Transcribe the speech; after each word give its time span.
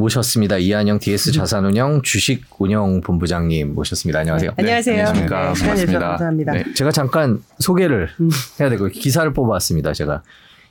모셨습니다. 0.00 0.58
이한영 0.58 0.98
DS 0.98 1.32
자산운영 1.32 2.02
주식운영본부장님 2.02 3.74
모셨습니다. 3.74 4.20
안녕하세요. 4.20 4.50
네, 4.56 4.62
안녕하세요. 4.62 4.94
안녕하십니까. 4.94 5.52
네, 5.52 5.64
내주셔서 5.70 5.98
감사합니다. 5.98 6.52
네, 6.52 6.64
제가 6.74 6.90
잠깐 6.90 7.40
소개를 7.58 8.08
음. 8.20 8.30
해야 8.58 8.68
되고 8.68 8.86
기사를 8.88 9.30
뽑아왔습니다. 9.32 9.92
제가 9.92 10.22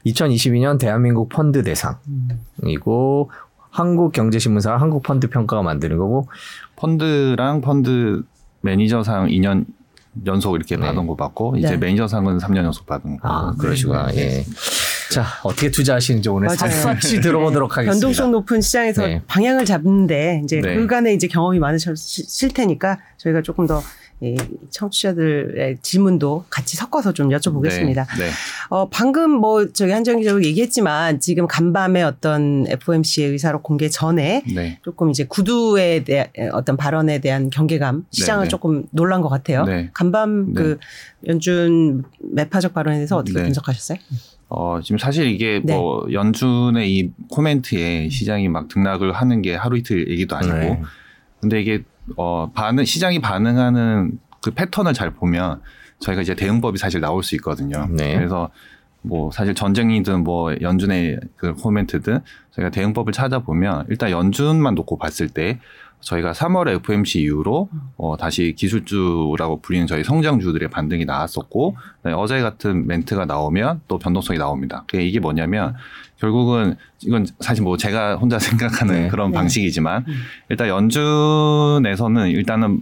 2022년 0.06 0.80
대한민국 0.80 1.30
펀드 1.30 1.64
대상이고 1.64 3.32
한국경제신문사 3.70 4.76
한국펀드평가가 4.76 5.62
만드는 5.62 5.98
거고 5.98 6.28
펀드랑 6.76 7.62
펀드 7.62 8.24
매니저상 8.62 9.28
2년 9.28 9.66
연속 10.26 10.56
이렇게 10.56 10.76
네. 10.76 10.82
받은 10.88 11.08
거 11.08 11.16
받고 11.16 11.56
이제 11.58 11.72
네. 11.72 11.78
매니저상은 11.78 12.40
3년 12.40 12.58
연속 12.58 12.88
받은 12.88 13.18
거. 13.18 13.30
아 13.30 13.54
그러시구나. 13.58 14.10
예. 14.16 14.44
자 15.12 15.26
어떻게 15.44 15.72
투자하시는지 15.72 16.30
오늘 16.30 16.48
맞아요. 16.48 16.72
샅샅이 16.72 17.22
들어보도록 17.22 17.78
하겠습니다. 17.78 17.94
변동성 17.94 18.32
높은 18.32 18.62
시장에서 18.62 19.08
네. 19.08 19.22
방향을 19.28 19.66
잡는데 19.66 20.42
이제 20.44 20.62
네. 20.62 20.76
그간의 20.76 21.16
이제 21.16 21.28
경험이 21.28 21.60
많으실 21.60 22.54
테니까 22.54 23.00
저희가 23.18 23.42
조금 23.42 23.66
더이 23.66 24.36
청취자들의 24.70 25.80
질문도 25.82 26.46
같이 26.50 26.78
섞어서 26.78 27.14
좀 27.14 27.30
여쭤보겠습니다. 27.30 28.08
네. 28.18 28.26
네. 28.26 28.30
어, 28.70 28.88
방금 28.90 29.32
뭐 29.32 29.72
저기 29.72 29.92
한정 29.92 30.20
기자도 30.20 30.44
얘기했지만 30.44 31.20
지금 31.20 31.48
간밤에 31.48 32.04
어떤 32.04 32.66
FOMC의 32.68 33.30
의사록 33.32 33.64
공개 33.64 33.90
전에 33.90 34.44
네. 34.54 34.80
조금 34.84 35.10
이제 35.10 35.24
구두에 35.24 36.04
대한 36.04 36.28
어떤 36.52 36.78
발언에 36.78 37.20
대한 37.20 37.50
경계감 37.50 38.06
시장을 38.12 38.46
네. 38.46 38.50
조금 38.50 38.84
놀란 38.92 39.22
것 39.22 39.30
같아요. 39.30 39.64
네. 39.64 39.90
간밤 39.94 40.48
네. 40.48 40.54
그 40.54 40.78
연준 41.28 42.04
매파적 42.20 42.76
발언에 42.76 42.98
대해서 42.98 43.18
어떻게 43.18 43.40
네. 43.40 43.46
분석하셨어요? 43.46 43.98
어, 44.50 44.80
지금 44.82 44.98
사실 44.98 45.28
이게 45.28 45.62
네. 45.64 45.76
뭐 45.76 46.08
연준의 46.12 46.92
이 46.92 47.12
코멘트에 47.30 48.10
시장이 48.10 48.50
막 48.50 48.68
등락을 48.68 49.12
하는 49.12 49.42
게 49.42 49.56
하루 49.56 49.78
이틀 49.78 50.10
얘기도 50.10 50.36
아니고 50.36 50.56
네. 50.56 50.82
근데 51.40 51.62
이게 51.62 51.84
어 52.18 52.52
반응 52.54 52.84
시장이 52.84 53.20
반응하는 53.20 54.20
그 54.42 54.52
패턴을 54.52 54.94
잘 54.94 55.12
보면 55.12 55.62
저희가 56.00 56.24
이제 56.24 56.34
대응법이 56.34 56.80
사실 56.80 57.00
나올 57.00 57.24
수 57.24 57.36
있거든요. 57.36 57.88
네. 57.92 58.16
그래서 58.16 58.50
뭐 59.02 59.32
사실 59.32 59.54
전쟁이든 59.54 60.24
뭐 60.24 60.54
연준의 60.60 61.20
그 61.36 61.54
코멘트든 61.54 62.20
저희가 62.52 62.72
대응법을 62.72 63.14
찾아보면 63.14 63.86
일단 63.90 64.10
연준만 64.10 64.76
놓고 64.76 64.98
봤을 64.98 65.30
때 65.30 65.60
저희가 66.02 66.32
3월 66.32 66.70
FMC 66.70 67.22
이후로 67.22 67.70
어 67.98 68.16
다시 68.18 68.54
기술주라고 68.58 69.62
불리는 69.62 69.86
저희 69.88 70.04
성장주들의 70.04 70.70
반등이 70.70 71.06
나왔었고 71.06 71.76
그다음에 71.98 72.20
어제 72.20 72.42
같은 72.42 72.88
멘트가 72.88 73.26
나오면 73.26 73.82
또 73.88 74.00
변동성이 74.00 74.40
나옵니다. 74.40 74.84
그게 74.88 75.06
이게 75.06 75.20
뭐냐면 75.20 75.76
결국은 76.20 76.76
이건 77.02 77.26
사실 77.40 77.64
뭐 77.64 77.78
제가 77.78 78.16
혼자 78.16 78.40
생각하는 78.40 78.94
네. 79.04 79.08
그런 79.10 79.32
네. 79.32 79.38
방식이지만 79.38 80.06
음. 80.08 80.14
일단 80.50 80.68
연준에서는 80.68 82.30
일단은 82.30 82.82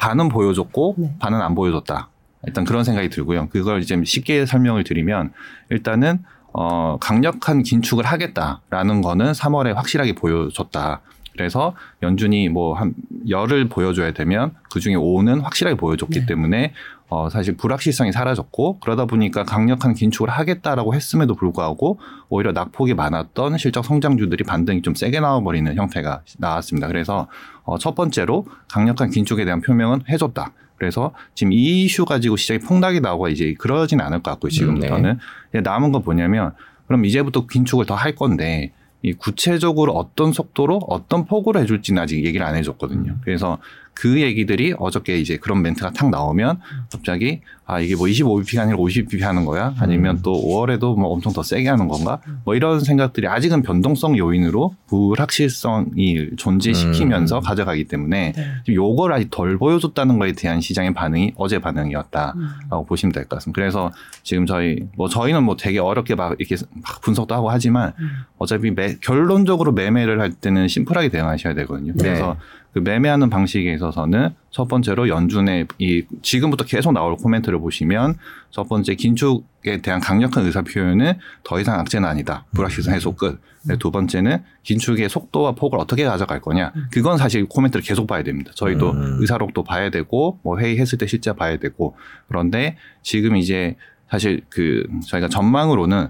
반은 0.00 0.28
보여줬고 0.28 0.94
네. 0.98 1.14
반은 1.18 1.40
안 1.40 1.54
보여줬다. 1.54 2.08
일단 2.46 2.64
그런 2.64 2.84
생각이 2.84 3.10
들고요. 3.10 3.48
그걸 3.50 3.82
이제 3.82 4.00
쉽게 4.02 4.46
설명을 4.46 4.84
드리면 4.84 5.32
일단은 5.68 6.24
어 6.52 6.98
강력한 7.00 7.62
긴축을 7.62 8.04
하겠다라는 8.04 9.02
거는 9.02 9.32
3월에 9.32 9.74
확실하게 9.74 10.14
보여줬다. 10.14 11.00
그래서 11.32 11.74
연준이 12.02 12.48
뭐 12.48 12.74
한 12.74 12.94
열을 13.28 13.68
보여줘야 13.68 14.12
되면 14.12 14.54
그 14.72 14.80
중에 14.80 14.94
5는 14.94 15.42
확실하게 15.42 15.76
보여줬기 15.76 16.20
네. 16.20 16.26
때문에 16.26 16.72
어 17.08 17.28
사실 17.28 17.56
불확실성이 17.56 18.12
사라졌고 18.12 18.78
그러다 18.80 19.04
보니까 19.06 19.44
강력한 19.44 19.94
긴축을 19.94 20.28
하겠다라고 20.28 20.94
했음에도 20.94 21.34
불구하고 21.34 21.98
오히려 22.28 22.52
낙폭이 22.52 22.94
많았던 22.94 23.58
실적 23.58 23.84
성장주들이 23.84 24.44
반등이 24.44 24.82
좀 24.82 24.94
세게 24.94 25.20
나와버리는 25.20 25.74
형태가 25.74 26.22
나왔습니다. 26.38 26.86
그래서 26.86 27.26
어, 27.64 27.78
첫 27.78 27.94
번째로 27.94 28.46
강력한 28.68 29.10
긴축에 29.10 29.44
대한 29.44 29.60
표명은 29.60 30.02
해줬다. 30.08 30.52
그래서 30.76 31.12
지금 31.34 31.52
이 31.52 31.84
이슈 31.84 32.04
가지고 32.04 32.36
시장이 32.36 32.60
폭락이 32.60 33.00
나오고 33.00 33.28
이제 33.28 33.54
그러진 33.58 34.00
않을 34.00 34.22
것 34.22 34.30
같고요. 34.32 34.50
지금부터는 34.50 35.18
이제 35.50 35.60
남은 35.60 35.92
건 35.92 36.02
뭐냐면 36.04 36.52
그럼 36.86 37.04
이제부터 37.04 37.46
긴축을 37.46 37.86
더 37.86 37.94
할 37.94 38.14
건데 38.14 38.72
이 39.02 39.14
구체적으로 39.14 39.92
어떤 39.92 40.32
속도로 40.32 40.78
어떤 40.88 41.24
폭으로 41.24 41.60
해줄지는 41.60 42.02
아직 42.02 42.24
얘기를 42.24 42.44
안 42.44 42.54
해줬거든요. 42.56 43.16
그래서 43.24 43.58
그 43.94 44.20
얘기들이 44.20 44.74
어저께 44.78 45.18
이제 45.18 45.36
그런 45.36 45.62
멘트가 45.62 45.90
탁 45.90 46.10
나오면 46.10 46.60
갑자기 46.90 47.40
아 47.70 47.78
이게 47.78 47.94
뭐 47.94 48.06
25bp가 48.06 48.58
아니라 48.62 48.76
50bp 48.78 49.20
하는 49.20 49.44
거야? 49.44 49.74
아니면 49.78 50.18
또 50.24 50.32
5월에도 50.32 50.98
뭐 50.98 51.10
엄청 51.10 51.32
더 51.32 51.40
세게 51.44 51.68
하는 51.68 51.86
건가? 51.86 52.18
뭐 52.44 52.56
이런 52.56 52.80
생각들이 52.80 53.28
아직은 53.28 53.62
변동성 53.62 54.18
요인으로 54.18 54.74
불확실성이 54.88 56.30
존재시키면서 56.36 57.38
음. 57.38 57.42
가져가기 57.42 57.84
때문에 57.84 58.32
네. 58.32 58.74
요걸 58.74 59.12
아직 59.12 59.30
덜 59.30 59.56
보여줬다는 59.56 60.18
거에 60.18 60.32
대한 60.32 60.60
시장의 60.60 60.94
반응이 60.94 61.34
어제 61.36 61.60
반응이었다. 61.60 62.32
음. 62.36 62.48
라고 62.70 62.84
보시면 62.86 63.12
될 63.12 63.24
것 63.28 63.36
같습니다. 63.36 63.60
그래서 63.60 63.92
지금 64.24 64.46
저희 64.46 64.88
뭐 64.96 65.08
저희는 65.08 65.44
뭐 65.44 65.56
되게 65.56 65.78
어렵게 65.78 66.16
막 66.16 66.34
이렇게 66.40 66.56
막 66.82 67.00
분석도 67.02 67.34
하고 67.36 67.50
하지만 67.50 67.92
음. 68.00 68.10
어차피 68.38 68.72
매, 68.72 68.96
결론적으로 69.00 69.70
매매를 69.72 70.20
할 70.20 70.32
때는 70.32 70.66
심플하게 70.66 71.10
대응하셔야 71.10 71.54
되거든요. 71.54 71.92
네. 71.94 72.02
그래서 72.02 72.36
그 72.72 72.80
매매하는 72.80 73.30
방식에 73.30 73.72
있어서는 73.74 74.30
첫 74.50 74.66
번째로 74.66 75.08
연준의 75.08 75.68
이 75.78 76.04
지금부터 76.22 76.64
계속 76.64 76.92
나올 76.92 77.16
코멘트를 77.16 77.60
보시면 77.60 78.16
첫 78.50 78.68
번째 78.68 78.94
긴축에 78.94 79.80
대한 79.82 80.00
강력한 80.00 80.44
의사 80.44 80.62
표현은 80.62 81.14
더 81.44 81.60
이상 81.60 81.78
악재는 81.78 82.08
아니다. 82.08 82.44
불확실성 82.54 82.94
해소 82.94 83.14
끝. 83.14 83.40
네, 83.62 83.76
두 83.76 83.90
번째는 83.90 84.42
긴축의 84.62 85.08
속도와 85.08 85.52
폭을 85.52 85.78
어떻게 85.78 86.04
가져갈 86.04 86.40
거냐. 86.40 86.72
그건 86.90 87.18
사실 87.18 87.46
코멘트를 87.46 87.82
계속 87.84 88.06
봐야 88.06 88.22
됩니다. 88.22 88.50
저희도 88.54 88.90
음. 88.90 89.16
의사록도 89.20 89.64
봐야 89.64 89.90
되고 89.90 90.38
뭐 90.42 90.58
회의했을 90.58 90.98
때 90.98 91.06
실제 91.06 91.32
봐야 91.32 91.56
되고 91.58 91.94
그런데 92.28 92.76
지금 93.02 93.36
이제 93.36 93.76
사실 94.10 94.40
그 94.48 94.86
저희가 95.06 95.28
전망으로는 95.28 96.08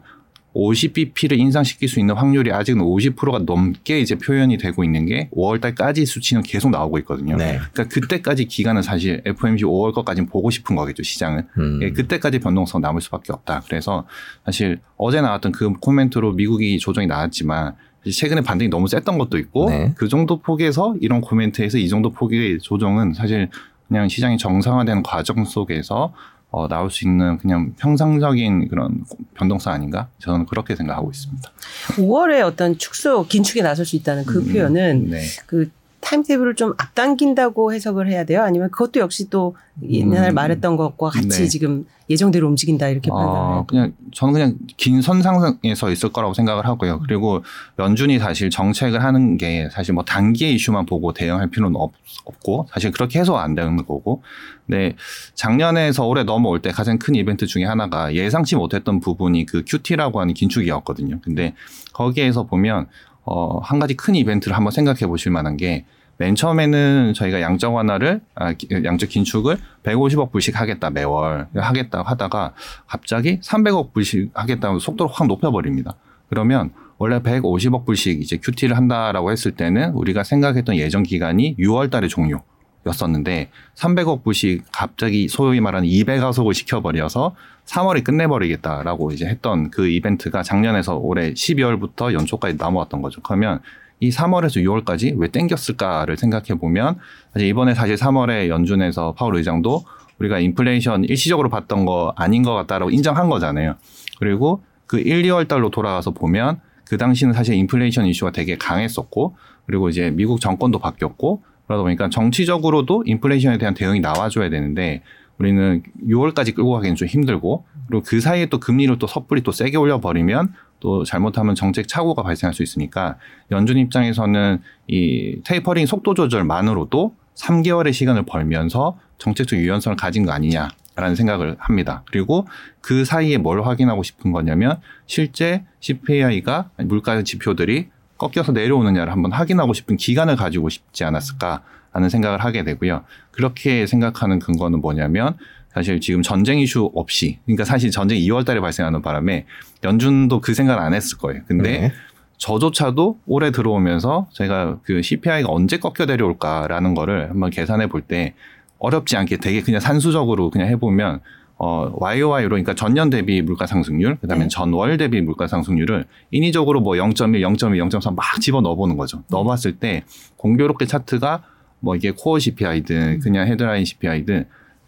50bp를 0.54 1.38
인상시킬 1.38 1.88
수 1.88 2.00
있는 2.00 2.14
확률이 2.14 2.52
아직은 2.52 2.82
50%가 2.82 3.40
넘게 3.40 4.00
이제 4.00 4.16
표현이 4.16 4.58
되고 4.58 4.82
있는 4.82 5.06
게 5.06 5.28
5월 5.36 5.60
달까지 5.60 6.06
수치는 6.06 6.42
계속 6.42 6.70
나오고 6.70 6.98
있거든요. 6.98 7.36
네. 7.36 7.60
그러니까 7.72 7.84
그때까지 7.84 8.46
기간은 8.46 8.82
사실 8.82 9.22
FOMC 9.24 9.64
5월 9.64 9.92
것까지는 9.92 10.28
보고 10.28 10.50
싶은 10.50 10.74
거겠죠, 10.76 11.02
시장은. 11.02 11.46
음. 11.58 11.80
예, 11.82 11.90
그때까지 11.90 12.40
변동성 12.40 12.80
남을 12.80 13.00
수밖에 13.00 13.32
없다. 13.32 13.62
그래서 13.66 14.06
사실 14.44 14.80
어제 14.96 15.20
나왔던 15.20 15.52
그 15.52 15.72
코멘트로 15.74 16.32
미국이 16.32 16.78
조정이 16.78 17.06
나왔지만 17.06 17.74
최근에 18.10 18.40
반등이 18.40 18.70
너무 18.70 18.88
셌던 18.88 19.18
것도 19.18 19.38
있고 19.38 19.68
네. 19.68 19.92
그 19.96 20.08
정도 20.08 20.40
폭에서 20.40 20.96
이런 21.00 21.20
코멘트에서 21.20 21.78
이 21.78 21.88
정도 21.88 22.10
폭의 22.10 22.58
조정은 22.60 23.12
사실 23.12 23.48
그냥 23.88 24.08
시장이 24.08 24.38
정상화되는 24.38 25.02
과정 25.02 25.44
속에서 25.44 26.14
어, 26.50 26.66
나올 26.66 26.90
수 26.90 27.06
있는 27.06 27.38
그냥 27.38 27.74
평상적인 27.78 28.68
그런 28.68 29.04
변동성 29.34 29.72
아닌가? 29.72 30.08
저는 30.18 30.46
그렇게 30.46 30.74
생각하고 30.74 31.10
있습니다. 31.10 31.50
5월에 31.96 32.42
어떤 32.44 32.76
축소 32.76 33.26
긴축에 33.26 33.62
나설 33.62 33.86
수 33.86 33.96
있다는 33.96 34.24
그 34.24 34.40
음, 34.40 34.52
표현은 34.52 35.10
네. 35.10 35.22
그 35.46 35.70
타임테이블을 36.00 36.54
좀 36.54 36.74
앞당긴다고 36.78 37.72
해석을 37.72 38.08
해야 38.08 38.24
돼요? 38.24 38.42
아니면 38.42 38.70
그것도 38.70 39.00
역시 39.00 39.28
또 39.30 39.56
옛날에 39.88 40.30
음. 40.30 40.34
말했던 40.34 40.76
것과 40.76 41.10
같이 41.10 41.28
네. 41.28 41.46
지금 41.46 41.86
예정대로 42.08 42.48
움직인다 42.48 42.88
이렇게 42.88 43.10
어, 43.10 43.14
판단해요? 43.14 43.66
그냥 43.68 43.92
저는 44.12 44.34
그냥 44.34 44.54
긴 44.76 45.00
선상에 45.00 45.74
서 45.76 45.90
있을 45.90 46.10
거라고 46.10 46.34
생각을 46.34 46.66
하고요. 46.66 47.00
그리고 47.06 47.44
연준이 47.78 48.18
사실 48.18 48.50
정책을 48.50 49.02
하는 49.02 49.36
게 49.36 49.68
사실 49.70 49.94
뭐 49.94 50.04
단기의 50.04 50.54
이슈만 50.54 50.86
보고 50.86 51.12
대응할 51.12 51.50
필요는 51.50 51.76
없, 51.76 51.92
없고 52.24 52.66
사실 52.70 52.90
그렇게 52.90 53.20
해서 53.20 53.36
안 53.36 53.54
되는 53.54 53.76
거고. 53.76 54.22
근데 54.66 54.96
작년에서 55.34 56.06
올해 56.06 56.22
넘어올 56.22 56.62
때 56.62 56.70
가장 56.70 56.98
큰 56.98 57.14
이벤트 57.14 57.46
중에 57.46 57.64
하나가 57.64 58.14
예상치 58.14 58.56
못했던 58.56 59.00
부분이 59.00 59.46
그 59.46 59.64
QT라고 59.64 60.20
하는 60.20 60.34
긴축이었거든요. 60.34 61.20
근데 61.22 61.54
거기에서 61.92 62.44
보면 62.44 62.86
어, 63.30 63.60
한 63.62 63.78
가지 63.78 63.94
큰 63.94 64.14
이벤트를 64.14 64.56
한번 64.56 64.70
생각해 64.72 65.06
보실 65.06 65.32
만한 65.32 65.56
게 65.56 65.84
맨 66.22 66.34
처음에는 66.34 67.14
저희가 67.14 67.40
양적 67.40 67.72
완화를 67.74 68.20
아, 68.34 68.52
기- 68.52 68.68
양적 68.84 69.08
긴축을 69.08 69.56
150억 69.84 70.30
불씩 70.32 70.60
하겠다 70.60 70.90
매월 70.90 71.46
하겠다 71.54 72.02
하다가 72.02 72.52
갑자기 72.86 73.40
300억 73.40 73.94
불씩 73.94 74.30
하겠다고 74.34 74.80
속도를 74.80 75.10
확 75.14 75.28
높여버립니다. 75.28 75.94
그러면 76.28 76.72
원래 76.98 77.20
150억 77.20 77.86
불씩 77.86 78.20
이제 78.20 78.36
QT를 78.36 78.76
한다라고 78.76 79.30
했을 79.32 79.52
때는 79.52 79.92
우리가 79.94 80.22
생각했던 80.22 80.76
예정 80.76 81.04
기간이 81.04 81.56
6월 81.58 81.90
달에 81.90 82.06
종료 82.06 82.42
였었는데 82.86 83.48
300억 83.76 84.22
불씩 84.22 84.64
갑자기 84.72 85.26
소위 85.26 85.60
말하는 85.62 85.88
200가속을 85.88 86.52
시켜버려서 86.52 87.34
3월에 87.70 88.02
끝내버리겠다라고 88.02 89.12
이제 89.12 89.26
했던 89.26 89.70
그 89.70 89.88
이벤트가 89.88 90.42
작년에서 90.42 90.96
올해 90.96 91.32
12월부터 91.32 92.12
연초까지 92.12 92.56
넘어왔던 92.56 93.00
거죠. 93.00 93.20
그러면 93.22 93.60
이 94.00 94.10
3월에서 94.10 94.64
6월까지 94.64 95.14
왜 95.16 95.28
땡겼을까를 95.28 96.16
생각해 96.16 96.58
보면 96.58 96.96
사실 97.32 97.48
이번에 97.48 97.74
사실 97.74 97.94
3월에 97.94 98.48
연준에서 98.48 99.14
파월 99.14 99.36
의장도 99.36 99.84
우리가 100.18 100.40
인플레이션 100.40 101.04
일시적으로 101.04 101.48
봤던 101.48 101.84
거 101.84 102.12
아닌 102.16 102.42
것 102.42 102.54
같다라고 102.54 102.90
인정한 102.90 103.28
거잖아요. 103.28 103.76
그리고 104.18 104.62
그 104.86 104.98
1, 104.98 105.22
2월 105.22 105.46
달로 105.46 105.70
돌아가서 105.70 106.10
보면 106.10 106.60
그 106.86 106.96
당시는 106.96 107.32
사실 107.32 107.54
인플레이션 107.54 108.06
이슈가 108.06 108.32
되게 108.32 108.56
강했었고 108.56 109.36
그리고 109.66 109.88
이제 109.88 110.10
미국 110.10 110.40
정권도 110.40 110.80
바뀌었고 110.80 111.42
그러다 111.66 111.84
보니까 111.84 112.08
정치적으로도 112.10 113.04
인플레이션에 113.06 113.58
대한 113.58 113.74
대응이 113.74 114.00
나와줘야 114.00 114.50
되는데 114.50 115.02
우리는 115.40 115.82
6월까지 116.06 116.54
끌고 116.54 116.70
가기는 116.72 116.96
좀 116.96 117.08
힘들고 117.08 117.64
그리고 117.88 118.04
그 118.06 118.20
사이에 118.20 118.46
또 118.46 118.60
금리를 118.60 118.96
또 118.98 119.06
섣불리 119.06 119.42
또 119.42 119.52
세게 119.52 119.78
올려버리면 119.78 120.52
또 120.80 121.02
잘못하면 121.04 121.54
정책 121.54 121.88
착오가 121.88 122.22
발생할 122.22 122.52
수 122.52 122.62
있으니까 122.62 123.16
연준 123.50 123.78
입장에서는 123.78 124.60
이 124.86 125.40
테이퍼링 125.44 125.86
속도 125.86 126.12
조절만으로도 126.12 127.14
3개월의 127.36 127.94
시간을 127.94 128.24
벌면서 128.24 128.98
정책적 129.16 129.58
유연성을 129.58 129.96
가진 129.96 130.26
거 130.26 130.32
아니냐라는 130.32 131.14
생각을 131.16 131.56
합니다. 131.58 132.02
그리고 132.10 132.46
그 132.82 133.06
사이에 133.06 133.38
뭘 133.38 133.64
확인하고 133.64 134.02
싶은 134.02 134.32
거냐면 134.32 134.78
실제 135.06 135.64
CPI가 135.80 136.68
물가 136.84 137.22
지표들이 137.22 137.88
꺾여서 138.18 138.52
내려오느냐를 138.52 139.10
한번 139.10 139.32
확인하고 139.32 139.72
싶은 139.72 139.96
기간을 139.96 140.36
가지고 140.36 140.68
싶지 140.68 141.04
않았을까 141.04 141.62
라는 141.92 142.08
생각을 142.08 142.38
하게 142.44 142.64
되고요. 142.64 143.04
그렇게 143.30 143.86
생각하는 143.86 144.38
근거는 144.38 144.80
뭐냐면 144.80 145.36
사실 145.72 146.00
지금 146.00 146.22
전쟁 146.22 146.58
이슈 146.58 146.90
없이 146.94 147.38
그러니까 147.46 147.64
사실 147.64 147.90
전쟁이 147.90 148.26
2월 148.28 148.44
달에 148.44 148.60
발생하는 148.60 149.02
바람에 149.02 149.46
연준도 149.84 150.40
그 150.40 150.54
생각을 150.54 150.82
안 150.82 150.94
했을 150.94 151.18
거예요. 151.18 151.42
근데 151.46 151.80
네. 151.80 151.92
저조차도 152.38 153.20
올해 153.26 153.50
들어오면서 153.50 154.28
제가 154.32 154.78
그 154.82 155.02
CPI가 155.02 155.48
언제 155.50 155.78
꺾여 155.78 156.06
내려올까라는 156.06 156.94
거를 156.94 157.30
한번 157.30 157.50
계산해 157.50 157.88
볼 157.88 158.02
때 158.02 158.34
어렵지 158.80 159.16
않게 159.16 159.36
되게 159.36 159.60
그냥 159.60 159.80
산수적으로 159.80 160.50
그냥 160.50 160.68
해보면 160.68 161.20
어, 161.58 161.92
YOY로 162.00 162.48
그러니까 162.48 162.74
전년 162.74 163.10
대비 163.10 163.42
물가 163.42 163.66
상승률, 163.66 164.16
그 164.18 164.26
다음에 164.26 164.44
네. 164.44 164.48
전월 164.48 164.96
대비 164.96 165.20
물가 165.20 165.46
상승률을 165.46 166.06
인위적으로 166.30 166.80
뭐 166.80 166.94
0.1, 166.94 167.40
0.2, 167.40 167.90
0.3 167.90 168.14
막 168.14 168.40
집어 168.40 168.62
넣어 168.62 168.74
보는 168.74 168.96
거죠. 168.96 169.22
넣어봤을 169.28 169.76
때 169.78 170.02
공교롭게 170.38 170.86
차트가 170.86 171.42
뭐 171.80 171.96
이게 171.96 172.12
코어 172.12 172.38
CPI든 172.38 173.20
그냥 173.20 173.46
헤드라인 173.48 173.84
CPI든 173.84 174.46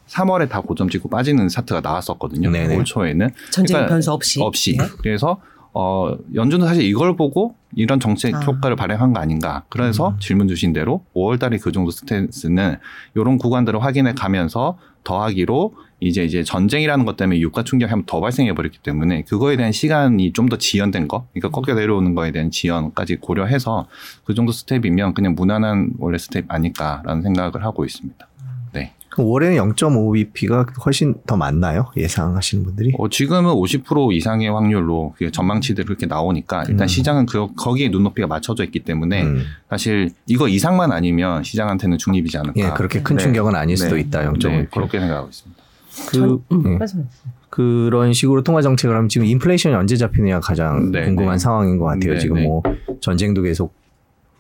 3월에 0.08 0.48
다 0.48 0.60
고점 0.60 0.88
찍고 0.88 1.08
빠지는 1.08 1.48
차트가 1.48 1.80
나왔었거든요. 1.80 2.50
네네. 2.50 2.76
올 2.76 2.84
초에는 2.84 3.30
전쟁 3.50 3.74
그러니까 3.74 3.94
변수 3.94 4.12
없이. 4.12 4.40
없이. 4.42 4.76
네. 4.76 4.84
그래서 4.98 5.40
어 5.74 6.14
연준도 6.34 6.66
사실 6.66 6.84
이걸 6.84 7.16
보고 7.16 7.54
이런 7.74 7.98
정책 7.98 8.34
아. 8.34 8.40
효과를 8.40 8.76
발행한 8.76 9.14
거 9.14 9.20
아닌가. 9.20 9.64
그래서 9.70 10.10
음. 10.10 10.16
질문 10.20 10.48
주신 10.48 10.74
대로 10.74 11.02
5월 11.14 11.38
달에 11.38 11.56
그 11.56 11.72
정도 11.72 11.90
스탠스는 11.90 12.76
이런 13.14 13.38
구간들을 13.38 13.82
확인해 13.82 14.12
가면서 14.12 14.76
더하기로 15.04 15.74
이제 16.08 16.24
이제 16.24 16.42
전쟁이라는 16.42 17.04
것 17.04 17.16
때문에 17.16 17.38
유가 17.40 17.62
충격이 17.62 17.88
한 17.90 18.00
번 18.00 18.06
더 18.06 18.20
발생해 18.20 18.52
버렸기 18.54 18.78
때문에 18.82 19.22
그거에 19.22 19.56
대한 19.56 19.70
시간이 19.72 20.32
좀 20.32 20.48
더 20.48 20.58
지연된 20.58 21.06
거, 21.08 21.26
그러니까 21.32 21.48
꺾여 21.60 21.74
내려오는 21.76 22.14
거에 22.14 22.32
대한 22.32 22.50
지연까지 22.50 23.16
고려해서 23.16 23.86
그 24.24 24.34
정도 24.34 24.50
스텝이면 24.52 25.14
그냥 25.14 25.34
무난한 25.34 25.90
원래 25.98 26.18
스텝 26.18 26.44
아닐까라는 26.48 27.22
생각을 27.22 27.64
하고 27.64 27.84
있습니다. 27.84 28.28
네. 28.72 28.92
그럼 29.08 29.28
올해는 29.28 29.56
0.5bp가 29.58 30.84
훨씬 30.84 31.14
더 31.26 31.36
많나요? 31.36 31.86
예상하시는 31.96 32.64
분들이? 32.64 32.92
어, 32.98 33.08
지금은 33.08 33.52
50% 33.52 34.12
이상의 34.14 34.50
확률로 34.50 35.14
그 35.16 35.30
전망치들이 35.30 35.86
그렇게 35.86 36.06
나오니까 36.06 36.64
일단 36.68 36.82
음. 36.84 36.88
시장은 36.88 37.26
그, 37.26 37.46
거기에 37.54 37.88
눈높이가 37.88 38.26
맞춰져 38.26 38.64
있기 38.64 38.80
때문에 38.80 39.22
음. 39.22 39.44
사실 39.70 40.10
이거 40.26 40.48
이상만 40.48 40.90
아니면 40.92 41.42
시장한테는 41.44 41.98
중립이지 41.98 42.36
않을까. 42.38 42.60
예, 42.60 42.70
그렇게 42.76 43.02
큰 43.02 43.16
네. 43.16 43.22
충격은 43.22 43.54
아닐 43.54 43.76
수도 43.76 43.94
네. 43.96 44.00
있다. 44.02 44.22
네, 44.22 44.28
0.5bp. 44.28 44.70
그렇게 44.70 44.98
생각하고 44.98 45.28
있습니다. 45.28 45.62
그, 46.08 46.12
전, 46.16 46.42
음, 46.52 46.78
주세요. 46.78 47.04
그런 47.50 48.12
식으로 48.12 48.42
통화 48.42 48.62
정책을 48.62 48.96
하면 48.96 49.08
지금 49.08 49.26
인플레이션이 49.26 49.74
언제 49.74 49.96
잡히느냐 49.96 50.40
가장 50.40 50.90
네, 50.90 51.04
궁금한 51.04 51.34
네. 51.34 51.38
상황인 51.38 51.78
것 51.78 51.84
같아요. 51.86 52.14
네, 52.14 52.18
지금 52.18 52.36
네. 52.36 52.46
뭐 52.46 52.62
전쟁도 53.00 53.42
계속 53.42 53.74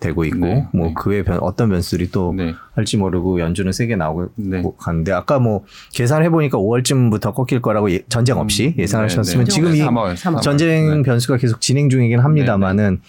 되고 0.00 0.24
있고 0.24 0.38
네, 0.46 0.66
뭐 0.72 0.88
네. 0.88 0.94
그외 0.96 1.22
변 1.22 1.38
어떤 1.42 1.68
변수들이 1.68 2.10
또 2.10 2.34
네. 2.36 2.54
할지 2.74 2.96
모르고 2.96 3.38
연준은 3.38 3.70
세게 3.70 3.94
나오고 3.96 4.30
네. 4.34 4.62
가는데 4.78 5.12
아까 5.12 5.38
뭐 5.38 5.64
계산해 5.92 6.30
보니까 6.30 6.58
5월쯤부터 6.58 7.34
꺾일 7.34 7.62
거라고 7.62 7.88
예- 7.92 8.02
전쟁 8.08 8.38
없이 8.38 8.74
예상하셨으면 8.78 9.44
네, 9.44 9.48
네. 9.48 9.54
지금 9.54 9.76
이 9.76 9.78
3월, 9.80 10.16
삼월. 10.16 10.42
전쟁 10.42 10.90
네. 10.90 11.02
변수가 11.02 11.36
계속 11.36 11.60
진행 11.60 11.88
중이긴 11.88 12.18
합니다만은 12.18 13.00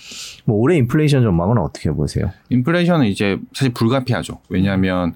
뭐 0.45 0.57
올해 0.57 0.77
인플레이션 0.77 1.23
전망은 1.23 1.57
어떻게 1.57 1.89
보세요? 1.89 2.29
인플레이션은 2.49 3.07
이제 3.07 3.39
사실 3.53 3.73
불가피하죠. 3.73 4.39
왜냐하면 4.49 5.15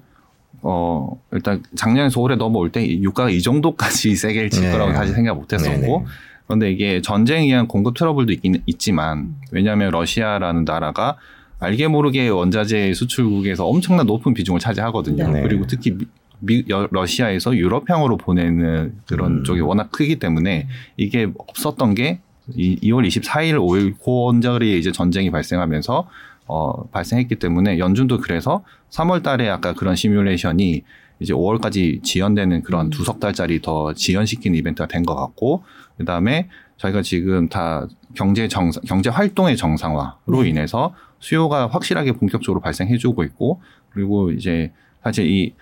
어 0.62 1.20
일단 1.32 1.62
작년에서 1.76 2.20
올해 2.20 2.36
넘어올 2.36 2.70
때이 2.70 3.02
유가가 3.02 3.30
이 3.30 3.40
정도까지 3.40 4.14
세게 4.16 4.48
칠 4.48 4.64
네. 4.64 4.72
거라고 4.72 4.92
사실 4.92 5.14
생각 5.14 5.34
못 5.34 5.52
했었고 5.52 5.80
네네. 5.80 6.04
그런데 6.46 6.70
이게 6.70 7.00
전쟁에 7.02 7.44
의한 7.44 7.68
공급 7.68 7.96
트러블도 7.96 8.32
있긴 8.32 8.62
있지만 8.66 9.36
왜냐하면 9.52 9.90
러시아라는 9.90 10.64
나라가 10.64 11.16
알게 11.60 11.88
모르게 11.88 12.28
원자재 12.28 12.94
수출국에서 12.94 13.66
엄청난 13.66 14.06
높은 14.06 14.32
비중을 14.32 14.60
차지하거든요. 14.60 15.28
네. 15.30 15.42
그리고 15.42 15.66
특히 15.66 15.96
미, 16.40 16.64
러시아에서 16.66 17.56
유럽향으로 17.56 18.16
보내는 18.16 18.94
그런 19.06 19.38
음. 19.38 19.44
쪽이 19.44 19.60
워낙 19.60 19.90
크기 19.90 20.16
때문에 20.16 20.68
이게 20.96 21.28
없었던 21.36 21.94
게 21.94 22.20
이, 22.54 22.78
2월 22.80 23.06
24일, 23.06 23.56
5일 23.56 23.98
고원자리에 23.98 24.76
이제 24.76 24.92
전쟁이 24.92 25.30
발생하면서 25.30 26.08
어, 26.48 26.88
발생했기 26.90 27.36
때문에 27.36 27.78
연준도 27.78 28.18
그래서 28.18 28.64
3월 28.90 29.22
달에 29.22 29.48
아까 29.48 29.74
그런 29.74 29.94
시뮬레이션이 29.94 30.82
이제 31.20 31.34
5월까지 31.34 32.02
지연되는 32.02 32.62
그런 32.62 32.86
음. 32.86 32.90
두석 32.90 33.20
달짜리 33.20 33.60
더 33.60 33.92
지연시킨 33.92 34.54
이벤트가 34.54 34.86
된 34.88 35.04
것 35.04 35.14
같고 35.14 35.62
그다음에 35.98 36.48
저희가 36.76 37.02
지금 37.02 37.48
다 37.48 37.86
경제 38.14 38.46
정상, 38.48 38.82
경제 38.86 39.10
활동의 39.10 39.56
정상화로 39.56 40.42
네. 40.42 40.48
인해서 40.48 40.94
수요가 41.18 41.66
확실하게 41.66 42.12
본격적으로 42.12 42.60
발생해주고 42.60 43.24
있고 43.24 43.60
그리고 43.90 44.30
이제 44.30 44.72
사실 45.02 45.26
이 45.28 45.54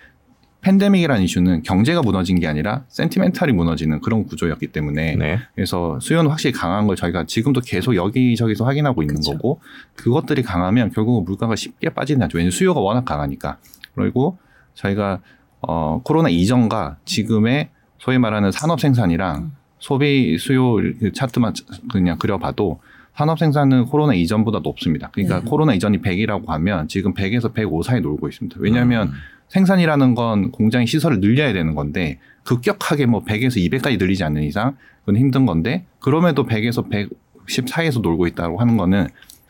팬데믹이라는 0.61 1.23
이슈는 1.23 1.63
경제가 1.63 2.01
무너진 2.01 2.39
게 2.39 2.47
아니라 2.47 2.83
센티멘탈이 2.89 3.53
무너지는 3.53 4.01
그런 4.01 4.25
구조였기 4.25 4.67
때문에 4.67 5.15
네. 5.15 5.39
그래서 5.55 5.99
수요는 5.99 6.29
확실히 6.29 6.51
강한 6.51 6.87
걸 6.87 6.95
저희가 6.95 7.25
지금도 7.25 7.61
계속 7.61 7.95
여기저기서 7.95 8.65
확인하고 8.65 9.01
있는 9.03 9.15
그쵸. 9.15 9.33
거고 9.33 9.61
그것들이 9.95 10.41
강하면 10.43 10.91
결국은 10.91 11.23
물가가 11.25 11.55
쉽게 11.55 11.89
빠지는 11.89 12.23
않죠. 12.23 12.37
왜냐하면 12.37 12.51
수요가 12.51 12.79
워낙 12.79 13.05
강하니까. 13.05 13.57
그리고 13.95 14.37
저희가 14.73 15.19
어, 15.61 16.01
코로나 16.03 16.29
이전과 16.29 16.97
지금의 17.05 17.69
소위 17.99 18.17
말하는 18.17 18.51
산업 18.51 18.79
생산이랑 18.79 19.51
소비 19.79 20.37
수요 20.37 20.75
그 20.75 21.11
차트만 21.13 21.53
그냥 21.91 22.17
그려봐도 22.17 22.79
산업 23.15 23.39
생산은 23.39 23.85
코로나 23.85 24.13
이전보다 24.13 24.59
높습니다. 24.59 25.09
그러니까 25.11 25.39
네. 25.39 25.45
코로나 25.45 25.73
이전이 25.73 26.01
100이라고 26.01 26.47
하면 26.47 26.87
지금 26.87 27.13
100에서 27.13 27.53
105 27.53 27.81
사이 27.81 27.99
놀고 27.99 28.27
있습니다. 28.27 28.57
왜냐하면 28.59 29.07
음. 29.07 29.13
생산이라는 29.49 30.15
건 30.15 30.51
공장의 30.51 30.87
시설을 30.87 31.19
늘려야 31.19 31.53
되는 31.53 31.75
건데 31.75 32.19
급격하게 32.43 33.05
뭐 33.05 33.23
100에서 33.23 33.57
200까지 33.57 33.97
늘리지 33.97 34.23
않는 34.23 34.43
이상 34.43 34.75
그건 35.01 35.17
힘든 35.17 35.45
건데 35.45 35.85
그럼에도 35.99 36.45
100에서 36.45 36.89
110 36.89 37.67
사이에서 37.67 37.99
놀고 37.99 38.27
있다고 38.27 38.59
하는 38.59 38.77
거는 38.77 39.07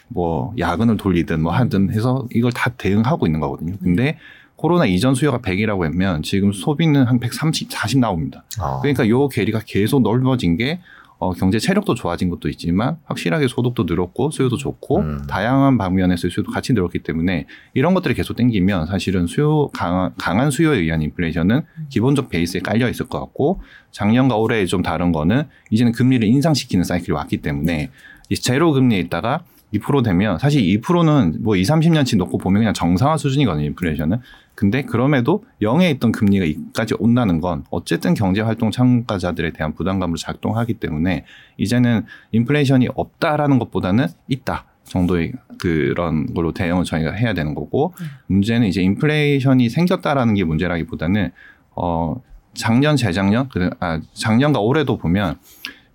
뭐 0.09 0.53
야근을 0.57 0.97
돌리든 0.97 1.41
뭐 1.41 1.51
하든 1.53 1.91
해서 1.91 2.27
이걸 2.33 2.51
다 2.51 2.71
대응하고 2.77 3.25
있는 3.25 3.39
거거든요. 3.39 3.75
근데 3.81 4.17
코로나 4.55 4.85
이전 4.85 5.13
수요가 5.13 5.39
100이라고 5.39 5.83
하면 5.83 6.23
지금 6.23 6.51
소비는 6.51 7.05
한 7.05 7.19
130, 7.19 7.71
40 7.71 7.99
나옵니다. 7.99 8.43
어. 8.59 8.79
그러니까 8.81 9.07
요 9.07 9.27
괴리가 9.27 9.61
계속 9.65 10.01
넓어진 10.01 10.57
게 10.57 10.79
어, 11.19 11.33
경제 11.33 11.57
체력도 11.57 11.95
좋아진 11.95 12.29
것도 12.29 12.47
있지만 12.49 12.97
확실하게 13.05 13.47
소득도 13.47 13.83
늘었고 13.83 14.29
수요도 14.29 14.57
좋고 14.57 14.99
음. 14.99 15.27
다양한 15.27 15.77
방면에서 15.77 16.29
수요도 16.29 16.51
같이 16.51 16.73
늘었기 16.73 16.99
때문에 16.99 17.47
이런 17.73 17.93
것들이 17.95 18.13
계속 18.13 18.35
땡기면 18.35 18.85
사실은 18.85 19.25
수요 19.25 19.67
강한, 19.69 20.13
강한 20.17 20.51
수요에 20.51 20.77
의한 20.77 21.01
인플레이션은 21.01 21.61
기본적 21.89 22.29
베이스에 22.29 22.61
깔려 22.61 22.87
있을 22.89 23.07
것 23.07 23.19
같고 23.19 23.61
작년과 23.91 24.35
올해 24.35 24.65
좀 24.67 24.83
다른 24.83 25.11
거는 25.11 25.43
이제는 25.71 25.91
금리를 25.91 26.27
인상시키는 26.27 26.83
사이클이 26.83 27.15
왔기 27.15 27.37
때문에 27.37 27.89
이 28.29 28.35
제로 28.35 28.71
금리에 28.73 28.99
있다가 28.99 29.43
2% 29.73 30.03
되면 30.03 30.37
사실 30.39 30.61
2%는 30.61 31.39
뭐 31.41 31.55
2, 31.55 31.63
30년치 31.63 32.17
놓고 32.17 32.37
보면 32.37 32.61
그냥 32.61 32.73
정상화 32.73 33.17
수준이거든요, 33.17 33.65
인플레이션은. 33.65 34.19
근데 34.57 34.81
그럼에도 34.81 35.43
0에 35.61 35.91
있던 35.91 36.11
금리가 36.11 36.43
이까지 36.43 36.95
온다는 36.97 37.39
건 37.39 37.63
어쨌든 37.69 38.15
경제 38.15 38.41
활동 38.41 38.71
참가자들에 38.71 39.51
대한 39.51 39.75
부담감으로 39.75 40.17
작동하기 40.17 40.73
때문에 40.73 41.25
이제는 41.57 42.05
인플레이션이 42.31 42.87
없다라는 42.95 43.59
것보다는 43.59 44.07
있다 44.27 44.65
정도의 44.83 45.33
그런 45.59 46.33
걸로 46.33 46.53
대응을 46.53 46.85
저희가 46.85 47.11
해야 47.11 47.35
되는 47.35 47.53
거고 47.53 47.93
문제는 48.25 48.65
이제 48.65 48.81
인플레이션이 48.81 49.69
생겼다라는 49.69 50.33
게 50.33 50.43
문제라기보다는 50.43 51.29
어 51.75 52.15
작년 52.55 52.95
재작년 52.95 53.49
그 53.49 53.69
아, 53.79 54.01
작년과 54.13 54.59
올해도 54.59 54.97
보면 54.97 55.37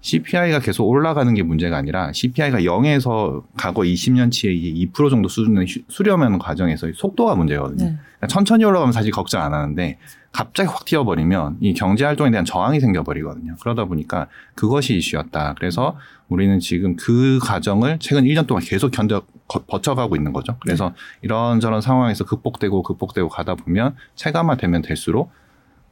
CPI가 0.03 0.59
계속 0.59 0.85
올라가는 0.89 1.33
게 1.33 1.43
문제가 1.43 1.77
아니라 1.77 2.13
CPI가 2.13 2.59
0에서 2.61 3.43
과거 3.57 3.83
20년치의 3.83 4.53
이제 4.53 4.87
2% 4.93 5.11
정도 5.11 5.29
수준을 5.29 5.65
휴- 5.67 5.81
수렴하는 5.89 6.39
과정에서 6.39 6.89
속도가 6.95 7.37
문제거든요. 7.37 7.85
네. 7.85 7.97
그러니까 8.19 8.27
천천히 8.27 8.65
올라가면 8.65 8.93
사실 8.93 9.13
걱정 9.13 9.43
안 9.43 9.55
하는데 9.55 9.99
갑자기 10.33 10.69
확 10.69 10.85
튀어버리면 10.87 11.59
이 11.61 11.73
경제 11.75 12.05
활동에 12.05 12.31
대한 12.33 12.45
저항이 12.45 12.81
생겨버리거든요. 12.81 13.55
그러다 13.61 13.85
보니까 13.85 14.27
그것이 14.57 14.97
이슈였다. 14.97 15.55
그래서 15.59 15.97
우리는 16.29 16.59
지금 16.59 16.97
그 16.97 17.39
과정을 17.41 17.99
최근 18.01 18.25
1년 18.25 18.47
동안 18.47 18.63
계속 18.65 18.91
견뎌 18.91 19.23
거- 19.47 19.65
버텨가고 19.69 20.17
있는 20.17 20.33
거죠. 20.33 20.57
그래서 20.61 20.95
이런저런 21.21 21.81
상황에서 21.81 22.25
극복되고 22.25 22.83
극복되고 22.83 23.29
가다 23.29 23.55
보면 23.55 23.95
체감화되면 24.17 24.83
될수록 24.83 25.31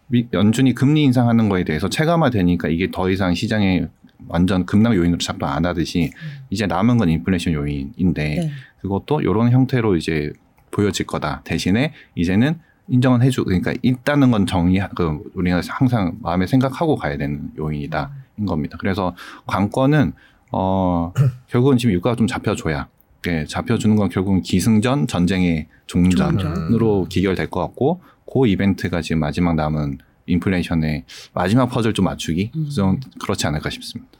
미- 0.09 0.27
연준이 0.33 0.75
금리 0.75 1.03
인상하는 1.05 1.49
거에 1.49 1.63
대해서 1.63 1.89
체감화되니까 1.89 2.69
이게 2.69 2.91
더 2.91 3.11
이상 3.11 3.35
시장에 3.35 3.87
완전 4.31 4.65
급락 4.65 4.95
요인으로 4.95 5.19
작동 5.19 5.49
안 5.49 5.67
하듯이 5.67 6.13
이제 6.51 6.67
남은 6.67 6.99
건 6.99 7.09
인플레이션 7.09 7.53
요인인데 7.53 8.23
네. 8.23 8.51
그것도 8.81 9.21
이런 9.21 9.51
형태로 9.51 9.97
이제 9.97 10.33
보여질 10.71 11.07
거다. 11.07 11.43
대신에 11.45 11.93
이제는 12.15 12.59
인정은 12.89 13.23
해주 13.23 13.45
그러니까 13.45 13.73
있다는 13.83 14.31
건 14.31 14.47
정의 14.47 14.87
그 14.95 15.21
우리가 15.35 15.61
항상 15.69 16.17
마음에 16.21 16.47
생각하고 16.47 16.97
가야 16.97 17.17
되는 17.17 17.51
요인이다인 17.59 18.47
겁니다. 18.47 18.77
그래서 18.81 19.15
관건은 19.47 20.13
어 20.53 21.13
결국은 21.49 21.77
지금 21.77 21.95
유가가 21.95 22.17
좀 22.17 22.27
잡혀줘야 22.27 22.89
예, 23.29 23.45
잡혀주는 23.45 23.95
건 23.97 24.09
결국은 24.09 24.43
기승전 24.43 25.07
전쟁의 25.07 25.67
종전으로 25.87 27.07
기결될 27.09 27.49
것 27.51 27.61
같고 27.61 28.01
그 28.33 28.47
이벤트가 28.47 29.03
지금 29.03 29.21
마지막 29.21 29.55
남은 29.55 29.99
인플레이션의 30.31 31.05
마지막 31.33 31.67
퍼즐 31.67 31.93
좀 31.95 32.05
맞추기 32.07 32.53
음. 32.55 32.69
좀 32.71 33.01
그렇지 33.21 33.47
않을까 33.47 33.71
싶습니다. 33.71 34.11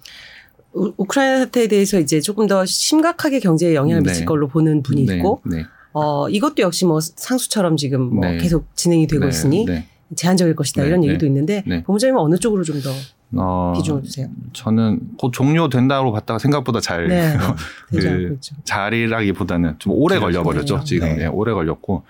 우, 0.73 0.93
우크라이나 0.97 1.39
사태에 1.39 1.69
대해서 1.69 1.99
이제 1.99 2.21
조금 2.21 2.47
더 2.47 2.65
심각하게 2.65 3.41
경제에 3.41 3.75
영향을 3.75 4.03
네. 4.03 4.11
미칠 4.11 4.27
걸로 4.27 4.49
보는 4.49 4.83
분이 4.83 5.07
네, 5.07 5.17
있고 5.17 5.43
네, 5.45 5.65
어 5.93 6.29
이것도 6.29 6.63
역시 6.63 6.85
뭐 6.85 7.01
상수처럼 7.01 7.77
지금 7.77 8.15
뭐 8.15 8.27
네. 8.27 8.39
계속 8.39 8.67
진행이 8.77 9.07
되고 9.07 9.25
네, 9.25 9.29
있으니 9.29 9.65
네. 9.65 9.87
제한적일 10.15 10.55
것이다 10.55 10.83
네, 10.83 10.89
이런 10.89 11.01
네. 11.01 11.09
얘기도 11.09 11.27
있는데 11.27 11.63
네. 11.67 11.83
본부장님은 11.83 12.21
어느 12.21 12.37
쪽으로 12.37 12.63
좀더 12.63 12.91
어, 13.37 13.73
비중을 13.77 14.03
두세요? 14.03 14.29
저는 14.53 15.01
곧 15.17 15.33
종료된다고 15.33 16.13
봤다가 16.13 16.39
생각보다 16.39 16.81
잘 16.81 17.09
네. 17.09 17.37
그-. 17.91 18.39
자리라기보다는 18.65 19.77
좀 19.79 19.93
오래 19.93 20.19
그렇죠. 20.19 20.43
걸려 20.43 20.43
버렸죠. 20.43 20.79
네. 20.79 20.85
지금 20.85 21.09
네. 21.09 21.15
네, 21.17 21.27
오래 21.27 21.53
걸렸고, 21.53 22.03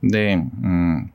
근데 0.00 0.46
음 0.62 1.08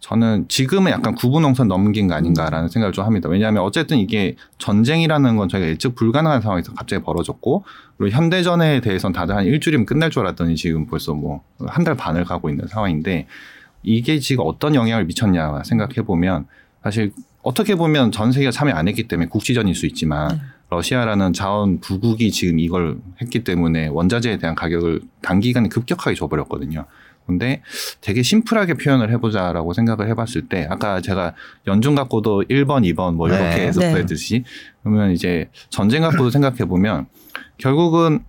저는 0.00 0.46
지금은 0.48 0.92
약간 0.92 1.14
구분홍선 1.14 1.66
넘긴 1.68 2.06
거 2.06 2.14
아닌가라는 2.14 2.68
생각을 2.68 2.92
좀 2.92 3.04
합니다. 3.04 3.28
왜냐하면 3.28 3.62
어쨌든 3.64 3.98
이게 3.98 4.36
전쟁이라는 4.58 5.36
건 5.36 5.48
저희가 5.48 5.68
예측 5.68 5.96
불가능한 5.96 6.40
상황에서 6.40 6.72
갑자기 6.72 7.02
벌어졌고, 7.02 7.64
그리고 7.96 8.16
현대전에 8.16 8.80
대해서는 8.80 9.12
다들 9.12 9.34
한 9.36 9.44
일주일이면 9.44 9.86
끝날 9.86 10.10
줄 10.10 10.22
알았더니 10.22 10.54
지금 10.56 10.86
벌써 10.86 11.14
뭐 11.14 11.42
한 11.66 11.84
달 11.84 11.96
반을 11.96 12.24
가고 12.24 12.48
있는 12.48 12.66
상황인데 12.68 13.26
이게 13.82 14.18
지금 14.20 14.44
어떤 14.46 14.74
영향을 14.74 15.04
미쳤냐 15.04 15.62
생각해 15.64 16.02
보면 16.06 16.46
사실 16.82 17.12
어떻게 17.42 17.74
보면 17.74 18.12
전 18.12 18.30
세계가 18.30 18.50
참여 18.52 18.72
안 18.74 18.86
했기 18.88 19.08
때문에 19.08 19.28
국지전일 19.28 19.74
수 19.74 19.86
있지만 19.86 20.28
네. 20.28 20.40
러시아라는 20.70 21.32
자원 21.32 21.80
부국이 21.80 22.30
지금 22.30 22.58
이걸 22.58 22.98
했기 23.22 23.42
때문에 23.42 23.88
원자재에 23.88 24.36
대한 24.38 24.54
가격을 24.54 25.00
단기간에 25.22 25.68
급격하게 25.68 26.14
줘버렸거든요. 26.14 26.84
근데 27.28 27.60
되게 28.00 28.22
심플하게 28.22 28.74
표현을 28.74 29.10
해보자라고 29.12 29.74
생각을 29.74 30.08
해봤을 30.08 30.48
때 30.48 30.66
아까 30.70 31.02
제가 31.02 31.34
연중 31.66 31.94
갖고도 31.94 32.44
1번, 32.48 32.90
2번 32.94 33.14
뭐 33.14 33.28
이렇게 33.28 33.44
네. 33.44 33.66
해서 33.66 33.80
네. 33.80 33.92
보듯이 33.94 34.44
그러면 34.82 35.12
이제 35.12 35.50
전쟁 35.68 36.00
갖고도 36.02 36.30
생각해 36.30 36.64
보면 36.64 37.06
결국은 37.58 38.24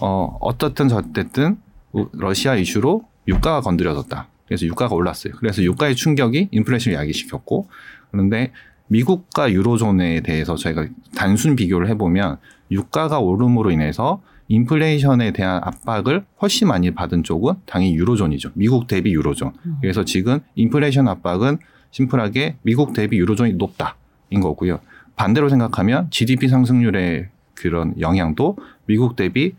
어 0.00 0.38
어떻든 0.40 0.88
저쨌든 0.88 1.58
우- 1.92 2.08
러시아 2.14 2.54
이슈로 2.56 3.04
유가가 3.28 3.60
건드려졌다. 3.60 4.28
그래서 4.46 4.64
유가가 4.64 4.94
올랐어요. 4.94 5.34
그래서 5.36 5.62
유가의 5.62 5.94
충격이 5.94 6.48
인플레이션을 6.50 6.98
야기시켰고 6.98 7.68
그런데 8.10 8.52
미국과 8.86 9.52
유로존에 9.52 10.22
대해서 10.22 10.54
저희가 10.56 10.86
단순 11.14 11.54
비교를 11.54 11.88
해보면 11.90 12.38
유가가 12.70 13.18
오름으로 13.18 13.70
인해서 13.70 14.22
인플레이션에 14.48 15.32
대한 15.32 15.60
압박을 15.62 16.24
훨씬 16.40 16.68
많이 16.68 16.90
받은 16.90 17.22
쪽은 17.22 17.54
당연히 17.66 17.94
유로존이죠. 17.94 18.50
미국 18.54 18.86
대비 18.86 19.12
유로존. 19.12 19.52
그래서 19.80 20.04
지금 20.04 20.40
인플레이션 20.54 21.06
압박은 21.06 21.58
심플하게 21.90 22.56
미국 22.62 22.92
대비 22.92 23.18
유로존이 23.18 23.54
높다인 23.54 24.40
거고요. 24.40 24.80
반대로 25.16 25.48
생각하면 25.48 26.08
GDP 26.10 26.48
상승률의 26.48 27.28
그런 27.54 27.94
영향도 28.00 28.56
미국 28.86 29.16
대비 29.16 29.54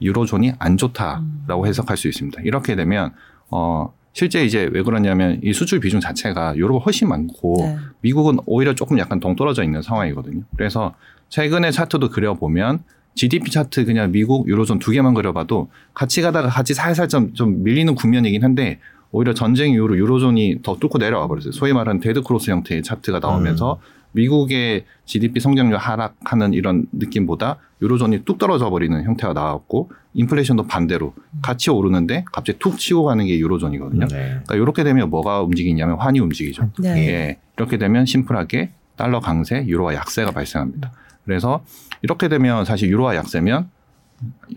유로존이 0.00 0.52
안 0.58 0.76
좋다라고 0.76 1.66
해석할 1.66 1.96
수 1.96 2.08
있습니다. 2.08 2.42
이렇게 2.42 2.76
되면 2.76 3.12
어 3.50 3.92
실제 4.12 4.44
이제 4.44 4.68
왜 4.72 4.82
그러냐면 4.82 5.38
이 5.42 5.52
수출 5.52 5.80
비중 5.80 6.00
자체가 6.00 6.56
유럽은 6.56 6.80
훨씬 6.80 7.08
많고 7.08 7.56
네. 7.58 7.76
미국은 8.00 8.38
오히려 8.46 8.74
조금 8.74 8.98
약간 8.98 9.20
동떨어져 9.20 9.62
있는 9.62 9.82
상황이거든요. 9.82 10.42
그래서 10.56 10.94
최근에 11.28 11.70
차트도 11.70 12.08
그려보면 12.10 12.82
GDP 13.14 13.50
차트 13.50 13.84
그냥 13.84 14.12
미국, 14.12 14.48
유로존 14.48 14.78
두 14.78 14.90
개만 14.90 15.14
그려봐도 15.14 15.68
같이 15.94 16.22
가다가 16.22 16.48
같이 16.48 16.74
살살 16.74 17.08
좀, 17.08 17.34
좀 17.34 17.62
밀리는 17.62 17.94
국면이긴 17.94 18.44
한데 18.44 18.78
오히려 19.12 19.34
전쟁 19.34 19.72
이후로 19.72 19.96
유로존이 19.96 20.60
더 20.62 20.76
뚫고 20.76 20.98
내려와 20.98 21.26
버렸어요. 21.26 21.52
소위 21.52 21.72
말하는 21.72 22.00
데드크로스 22.00 22.50
형태의 22.50 22.82
차트가 22.82 23.18
나오면서 23.18 23.80
미국의 24.12 24.84
GDP 25.04 25.40
성장률 25.40 25.76
하락하는 25.76 26.52
이런 26.52 26.86
느낌보다 26.92 27.58
유로존이 27.82 28.24
뚝 28.24 28.38
떨어져 28.38 28.70
버리는 28.70 29.02
형태가 29.02 29.32
나왔고 29.32 29.90
인플레이션도 30.14 30.66
반대로 30.66 31.14
같이 31.42 31.70
오르는데 31.70 32.24
갑자기 32.32 32.58
툭 32.58 32.78
치고 32.78 33.04
가는 33.04 33.24
게 33.26 33.38
유로존이거든요. 33.38 34.06
네. 34.08 34.16
그러니까 34.16 34.56
이렇게 34.56 34.84
되면 34.84 35.10
뭐가 35.10 35.42
움직이냐면 35.42 35.96
환이 35.98 36.18
움직이죠. 36.20 36.70
네. 36.80 37.08
예. 37.08 37.38
이렇게 37.56 37.78
되면 37.78 38.06
심플하게 38.06 38.70
달러 38.96 39.20
강세, 39.20 39.64
유로화 39.66 39.94
약세가 39.94 40.32
발생합니다. 40.32 40.92
그래서 41.24 41.62
이렇게 42.02 42.28
되면 42.28 42.64
사실 42.64 42.88
유로화 42.88 43.16
약세면 43.16 43.68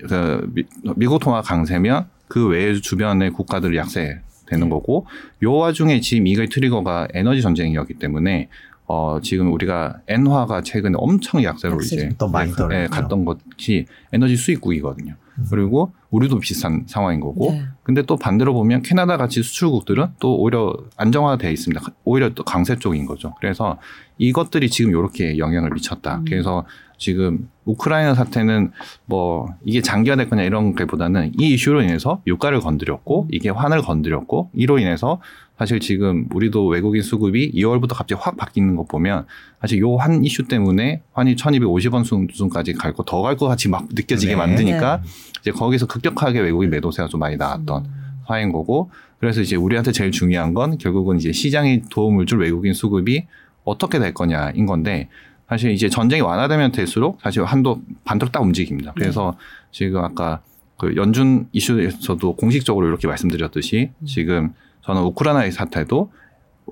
그 0.07 0.50
미, 0.53 0.63
미국 0.95 1.19
통화 1.19 1.41
강세면 1.41 2.07
그 2.27 2.47
외의 2.47 2.81
주변의 2.81 3.31
국가들 3.31 3.75
약세 3.75 4.21
되는 4.47 4.69
거고 4.69 5.05
요 5.43 5.53
와중에 5.53 6.00
지금 6.01 6.27
이게 6.27 6.47
트리거가 6.47 7.07
에너지 7.13 7.41
전쟁이었기 7.41 7.95
때문에 7.95 8.50
어 8.85 9.19
지금 9.21 9.53
우리가 9.53 10.01
엔화가 10.07 10.62
최근에 10.62 10.95
엄청 10.97 11.43
약세로. 11.43 11.77
이제 11.81 12.09
떨어졌죠. 12.17 12.67
갔던 12.89 13.25
것이 13.25 13.85
에너지 14.12 14.35
수입국이거든요. 14.35 15.15
그리고 15.50 15.93
우리도 16.12 16.39
비슷한 16.39 16.83
상황인 16.85 17.19
거고 17.19 17.51
네. 17.51 17.63
근데 17.81 18.03
또 18.03 18.17
반대로 18.17 18.53
보면 18.53 18.83
캐나다 18.83 19.17
같이 19.17 19.41
수출국들은 19.41 20.07
또 20.19 20.38
오히려 20.38 20.75
안정화돼 20.97 21.51
있습니다. 21.51 21.81
오히려 22.03 22.33
또 22.33 22.43
강세 22.43 22.77
쪽인 22.77 23.05
거죠. 23.05 23.33
그래서 23.39 23.79
이것들이 24.19 24.69
지금 24.69 24.91
이렇게 24.91 25.38
영향을 25.38 25.71
미쳤다. 25.71 26.17
음. 26.17 26.25
그래서 26.27 26.65
지금 27.03 27.50
우크라이나 27.65 28.15
사태는 28.15 28.72
뭐 29.05 29.48
이게 29.65 29.81
장기화될 29.81 30.29
거냐 30.29 30.43
이런 30.43 30.74
게보다는 30.74 31.33
이 31.38 31.53
이슈로 31.53 31.81
인해서 31.81 32.22
유가를 32.25 32.62
건드렸고 32.62 33.27
이게 33.29 33.50
환을 33.50 33.81
건드렸고 33.81 34.51
이로 34.53 34.79
인해서 34.79 35.19
사실 35.60 35.81
지금 35.81 36.27
우리도 36.33 36.65
외국인 36.67 37.01
수급이 37.01 37.51
2월부터 37.51 37.89
갑자기 37.89 38.15
확 38.22 38.38
바뀌는 38.38 38.77
거 38.77 38.86
보면 38.86 39.25
사실 39.60 39.79
요한 39.81 40.24
이슈 40.24 40.48
때문에 40.48 41.01
환이 41.12 41.36
1250원 41.36 42.05
수준까지 42.05 42.74
갈 42.74 42.93
거 42.93 43.03
더갈것 43.03 43.50
같이 43.50 43.67
막 43.67 43.88
느껴지게 43.91 44.33
네. 44.33 44.38
만드니까 44.38 45.01
이제 45.41 45.51
거기서 45.51 45.88
급격하게 45.88 46.39
외국인 46.39 46.69
매도세가 46.69 47.10
좀 47.10 47.19
많이 47.19 47.36
나왔던 47.36 47.86
화인 48.25 48.53
거고 48.53 48.89
그래서 49.19 49.41
이제 49.41 49.57
우리한테 49.57 49.91
제일 49.91 50.12
중요한 50.12 50.53
건 50.53 50.77
결국은 50.77 51.17
이제 51.17 51.33
시장에 51.33 51.81
도움을 51.89 52.27
줄 52.27 52.39
외국인 52.39 52.74
수급이 52.74 53.25
어떻게 53.65 54.00
될 54.00 54.13
거냐인 54.13 54.65
건데 54.65 55.10
사실 55.47 55.71
이제 55.71 55.89
전쟁이 55.89 56.21
완화되면 56.21 56.71
될수록 56.71 57.19
사실 57.21 57.43
한도 57.43 57.81
반대로 58.05 58.31
딱 58.31 58.41
움직입니다. 58.41 58.93
그래서 58.95 59.35
지금 59.71 60.03
아까 60.03 60.41
그 60.77 60.95
연준 60.95 61.47
이슈에서도 61.51 62.35
공식적으로 62.35 62.88
이렇게 62.88 63.07
말씀드렸듯이 63.07 63.91
지금 64.05 64.53
저는 64.81 65.01
우크라이나의 65.03 65.51
사태도 65.51 66.12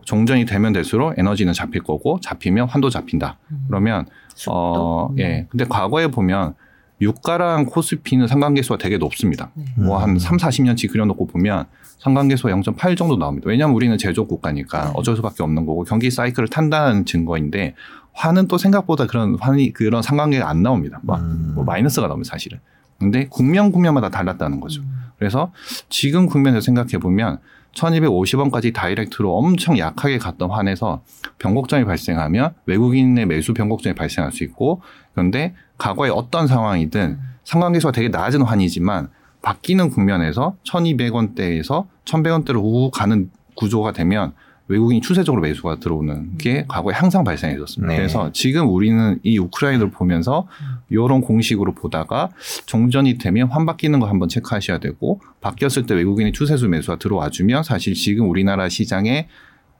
종전이 0.05 0.45
되면 0.45 0.73
될수록 0.73 1.17
에너지는 1.17 1.53
잡힐 1.53 1.83
거고 1.83 2.19
잡히면 2.21 2.67
환도 2.69 2.89
잡힌다. 2.89 3.37
그러면 3.67 4.05
어, 4.47 5.09
음. 5.11 5.19
예. 5.19 5.47
근데 5.49 5.65
과거에 5.65 6.07
보면 6.07 6.55
유가랑 7.01 7.65
코스피는 7.65 8.27
상관계수가 8.27 8.77
되게 8.77 8.97
높습니다. 8.97 9.51
네. 9.55 9.65
뭐한 9.77 10.11
음. 10.11 10.19
3, 10.19 10.37
40년치 10.37 10.91
그려놓고 10.91 11.27
보면 11.27 11.65
상관계수가 11.97 12.49
0.8 12.53 12.95
정도 12.95 13.17
나옵니다. 13.17 13.49
왜냐하면 13.49 13.75
우리는 13.75 13.97
제조업 13.97 14.27
국가니까 14.27 14.85
네. 14.85 14.91
어쩔 14.95 15.15
수밖에 15.15 15.43
없는 15.43 15.65
거고 15.65 15.83
경기 15.83 16.11
사이클을 16.11 16.49
탄다는 16.49 17.05
증거인데 17.05 17.75
화는 18.21 18.47
또 18.47 18.57
생각보다 18.59 19.07
그런 19.07 19.35
환이 19.39 19.73
그런 19.73 20.03
상관계가 20.03 20.47
안 20.47 20.61
나옵니다. 20.61 20.99
막 21.01 21.21
음. 21.21 21.53
뭐 21.55 21.63
마이너스가 21.63 22.07
나옵니다, 22.07 22.29
사실은. 22.29 22.59
근데 22.99 23.27
국면 23.27 23.71
국면마다 23.71 24.09
달랐다는 24.09 24.59
거죠. 24.59 24.81
음. 24.81 25.05
그래서 25.17 25.51
지금 25.89 26.27
국면에서 26.27 26.63
생각해 26.63 26.99
보면 26.99 27.39
1250원까지 27.73 28.73
다이렉트로 28.73 29.35
엄청 29.35 29.79
약하게 29.79 30.19
갔던 30.19 30.51
환에서 30.51 31.01
변곡점이 31.39 31.85
발생하면 31.85 32.53
외국인의 32.65 33.25
매수 33.25 33.53
변곡점이 33.53 33.95
발생할 33.95 34.31
수 34.31 34.43
있고 34.43 34.81
그런데 35.13 35.55
과거에 35.77 36.09
어떤 36.09 36.47
상황이든 36.47 37.17
상관계수가 37.43 37.91
되게 37.91 38.09
낮은 38.09 38.41
환이지만 38.41 39.09
바뀌는 39.41 39.89
국면에서 39.89 40.55
1,200원대에서 40.67 41.87
1,100원대로 42.05 42.57
우우 42.57 42.91
가는 42.91 43.31
구조가 43.55 43.93
되면 43.93 44.33
외국인이 44.67 45.01
추세적으로 45.01 45.41
매수가 45.41 45.79
들어오는 45.79 46.37
게 46.37 46.65
과거에 46.67 46.93
항상 46.93 47.23
발생했었습니다. 47.23 47.91
네. 47.91 47.97
그래서 47.97 48.31
지금 48.31 48.69
우리는 48.69 49.19
이 49.23 49.37
우크라이나를 49.37 49.91
보면서 49.91 50.47
이런 50.89 51.21
공식으로 51.21 51.73
보다가 51.73 52.29
종전이 52.65 53.17
되면 53.17 53.49
환 53.49 53.65
바뀌는 53.65 53.99
거 53.99 54.07
한번 54.07 54.29
체크하셔야 54.29 54.79
되고 54.79 55.19
바뀌었을 55.41 55.85
때 55.85 55.93
외국인이 55.95 56.31
추세수 56.31 56.69
매수가 56.69 56.99
들어와주면 56.99 57.63
사실 57.63 57.93
지금 57.93 58.29
우리나라 58.29 58.69
시장에 58.69 59.27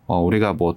어, 0.08 0.22
우리가 0.22 0.54
뭐 0.54 0.76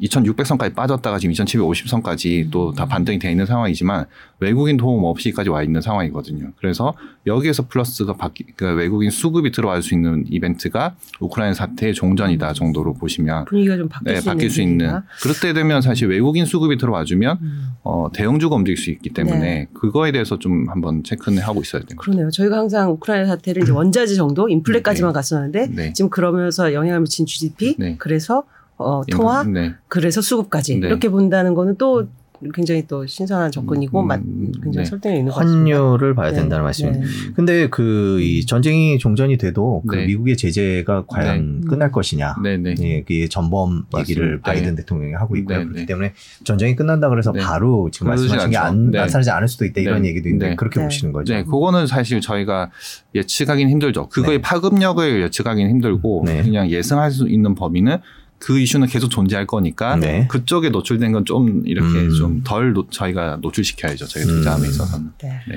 2600선까지 0.00 0.74
빠졌다가 0.74 1.18
지금 1.18 1.34
2750선까지 1.34 2.50
또 2.50 2.68
다 2.78 2.86
반등이 2.86 3.18
돼 3.18 3.30
있는 3.30 3.44
상황이지만 3.46 4.04
외국인 4.40 4.76
도움 4.76 5.02
없이까지 5.04 5.50
와 5.50 5.62
있는 5.62 5.80
상황이거든요. 5.80 6.52
그래서 6.58 6.94
여기에서 7.26 7.66
플러스가 7.66 8.12
바뀌, 8.12 8.44
그 8.56 8.74
외국인 8.74 9.10
수급이 9.10 9.50
들어갈 9.50 9.82
수 9.82 9.94
있는 9.94 10.24
이벤트가 10.30 10.94
우크라이나 11.18 11.54
사태의 11.54 11.94
종전이다 11.94 12.52
정도로 12.52 12.94
보시면 12.94 13.46
분위기가 13.46 13.76
좀 13.76 13.88
바뀔 13.88 14.14
네, 14.14 14.20
수 14.20 14.26
바뀔 14.26 14.42
있는 14.44 14.54
수 14.54 14.62
있는. 14.62 15.00
그럴 15.22 15.34
때 15.40 15.52
되면 15.52 15.82
사실 15.82 16.08
외국인 16.08 16.44
수급이 16.44 16.76
들어와주면 16.78 17.38
음. 17.40 17.68
어, 17.82 18.08
대형주가 18.12 18.54
움직일 18.54 18.76
수 18.76 18.90
있기 18.90 19.10
때문에 19.10 19.38
네. 19.38 19.66
그거에 19.74 20.12
대해서 20.12 20.38
좀 20.38 20.68
한번 20.68 21.02
체크는 21.02 21.42
하고 21.42 21.60
있어야 21.60 21.80
됩니다. 21.80 21.96
그러네요. 22.00 22.30
저희가 22.30 22.58
항상 22.58 22.92
우크라이나 22.92 23.26
사태를 23.26 23.62
이제 23.62 23.72
원자재 23.72 24.14
정도 24.14 24.48
인플레까지만 24.48 25.12
갔었는데 25.12 25.68
네. 25.74 25.92
지금 25.94 26.10
그러면서 26.10 26.72
영향을 26.72 27.00
미친 27.00 27.26
GDP 27.26 27.74
네. 27.78 27.96
그래서 27.98 28.44
어, 28.78 29.02
통화 29.10 29.42
네. 29.44 29.74
그래서 29.88 30.20
수급까지 30.20 30.78
네. 30.78 30.86
이렇게 30.86 31.08
본다는 31.08 31.54
거는 31.54 31.76
또 31.76 32.06
굉장히 32.54 32.86
또 32.86 33.04
신선한 33.04 33.50
접근이고 33.50 34.00
음, 34.00 34.06
맞- 34.06 34.22
굉장히 34.62 34.76
네. 34.76 34.84
설득력 34.84 35.16
있는 35.18 35.32
것 35.32 35.38
같습니다. 35.40 35.76
환율을 35.76 36.14
봐야 36.14 36.30
네. 36.30 36.36
된다는 36.38 36.62
말씀입니다. 36.62 37.04
네. 37.04 37.10
근데 37.34 37.68
그 37.68 38.20
이 38.22 38.46
전쟁이 38.46 38.96
종전이 38.98 39.36
돼도 39.38 39.82
그 39.88 39.96
네. 39.96 40.06
미국의 40.06 40.36
제재가 40.36 41.06
과연 41.08 41.62
네. 41.62 41.66
끝날 41.66 41.90
것이냐. 41.90 42.36
네네. 42.40 42.74
예, 42.80 43.02
그 43.02 43.28
전범 43.28 43.86
얘기를 43.98 44.24
맞습니다. 44.38 44.52
바이든 44.52 44.74
네. 44.76 44.82
대통령이 44.82 45.14
하고 45.14 45.34
있고요. 45.38 45.58
네, 45.58 45.64
그렇기 45.64 45.80
네. 45.80 45.86
때문에 45.86 46.12
전쟁이 46.44 46.76
끝난다 46.76 47.08
그래서 47.08 47.32
네. 47.32 47.40
바로 47.40 47.88
지금 47.90 48.06
말씀하신 48.10 48.50
게 48.50 48.56
않죠. 48.56 48.68
안, 48.68 48.90
네. 48.92 48.98
나타나지 48.98 49.30
않을 49.30 49.48
수도 49.48 49.64
있다 49.64 49.80
이런 49.80 50.02
네. 50.02 50.10
얘기도 50.10 50.28
있는데 50.28 50.50
네. 50.50 50.54
그렇게 50.54 50.78
네. 50.78 50.86
보시는 50.86 51.12
거죠. 51.12 51.34
네, 51.34 51.42
그거는 51.42 51.88
사실 51.88 52.20
저희가 52.20 52.70
예측하기는 53.16 53.68
힘들죠. 53.72 54.08
그거의 54.10 54.38
네. 54.38 54.42
파급력을 54.42 55.22
예측하기는 55.22 55.68
힘들고 55.72 56.22
네. 56.24 56.42
그냥 56.44 56.70
예상할 56.70 57.10
수 57.10 57.28
있는 57.28 57.56
범위는 57.56 57.96
그 58.38 58.58
이슈는 58.60 58.86
계속 58.86 59.08
존재할 59.10 59.46
거니까 59.46 59.96
네. 59.96 60.26
그쪽에 60.28 60.70
노출된 60.70 61.12
건 61.12 61.24
좀 61.24 61.62
이렇게 61.66 61.88
음. 61.98 62.10
좀덜 62.14 62.74
저희가 62.90 63.38
노출시켜야죠. 63.42 64.06
저희 64.06 64.24
투자함에 64.24 64.64
음. 64.66 64.70
있어서는. 64.70 65.10
네. 65.22 65.40
네. 65.48 65.56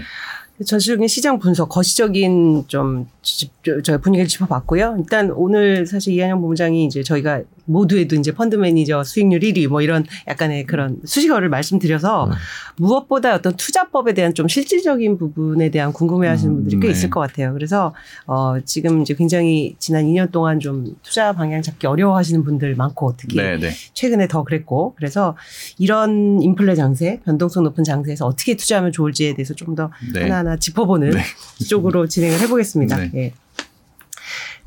전체적인 0.66 1.08
시장 1.08 1.40
분석, 1.40 1.70
거시적인 1.70 2.66
좀 2.68 3.08
집- 3.24 3.52
저 3.84 3.98
분위기를 3.98 4.28
짚어봤고요. 4.28 4.98
일단 5.00 5.32
오늘 5.32 5.88
사실 5.88 6.14
이한영 6.14 6.40
본부장이 6.42 6.86
이제 6.86 7.02
저희가 7.02 7.42
모두에도 7.66 8.16
이제 8.16 8.32
펀드 8.32 8.56
매니저 8.56 9.04
수익률 9.04 9.42
1위 9.42 9.68
뭐 9.68 9.82
이런 9.82 10.06
약간의 10.28 10.66
그런 10.66 10.98
수식어를 11.06 11.50
말씀드려서 11.50 12.26
음. 12.26 12.32
무엇보다 12.78 13.36
어떤 13.36 13.56
투자법에 13.56 14.14
대한 14.14 14.34
좀 14.34 14.48
실질적인 14.48 15.18
부분에 15.18 15.70
대한 15.70 15.94
궁금해하시는 15.94 16.54
음, 16.54 16.56
분들이 16.62 16.80
꽤 16.80 16.88
네. 16.88 16.92
있을 16.92 17.10
것 17.10 17.20
같아요. 17.20 17.54
그래서 17.54 17.94
어 18.26 18.60
지금 18.66 19.02
이제 19.02 19.14
굉장히 19.14 19.76
지난 19.80 20.06
2년 20.06 20.32
동안 20.32 20.60
좀 20.60 20.96
투자 21.04 21.34
방향 21.34 21.62
잡기 21.62 21.88
어려워하시는 21.88 22.44
분들 22.44 22.76
많고 22.76 23.16
특히 23.18 23.38
네, 23.38 23.58
네. 23.58 23.72
최근에 23.94 24.28
더 24.28 24.44
그랬고 24.44 24.94
그래서 24.98 25.36
이런 25.78 26.42
인플레 26.42 26.76
장세, 26.76 27.20
변동성 27.26 27.64
높은 27.64 27.84
장세에서 27.84 28.26
어떻게 28.26 28.56
투자하면 28.56 28.92
좋을지에 28.92 29.34
대해서 29.34 29.54
좀더 29.54 29.92
네. 30.14 30.22
하나하나 30.22 30.58
짚어보는 30.58 31.12
네. 31.12 31.22
쪽으로 31.68 32.08
진행을 32.08 32.40
해보겠습니다. 32.40 32.98
네. 32.98 33.12
예. 33.16 33.34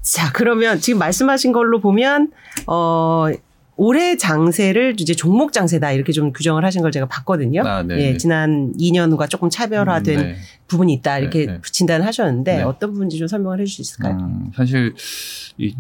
자, 0.05 0.31
그러면 0.33 0.81
지금 0.81 0.99
말씀하신 0.99 1.53
걸로 1.53 1.81
보면 1.81 2.31
어 2.67 3.27
올해 3.77 4.17
장세를 4.17 4.95
이제 5.01 5.15
종목 5.15 5.53
장세다 5.53 5.91
이렇게 5.93 6.13
좀 6.13 6.33
규정을 6.33 6.65
하신 6.65 6.83
걸 6.83 6.93
제가 6.93 7.07
봤거든요. 7.07 7.63
아, 7.67 7.83
네, 7.83 7.95
예, 7.99 8.13
네. 8.13 8.17
지난 8.19 8.73
2년과 8.79 9.29
조금 9.29 9.51
차별화된 9.51 10.17
네. 10.21 10.37
부분이 10.69 10.93
있다 10.93 11.19
이렇게 11.19 11.47
네, 11.47 11.53
네. 11.55 11.59
진단을 11.65 12.07
하셨는데 12.07 12.59
네. 12.59 12.63
어떤 12.63 12.91
부분인지 12.93 13.19
좀 13.19 13.27
설명을 13.27 13.61
해주실 13.61 13.85
수 13.85 13.93
있을까요? 13.95 14.17
음, 14.21 14.53
사실 14.55 14.95
이 15.59 15.75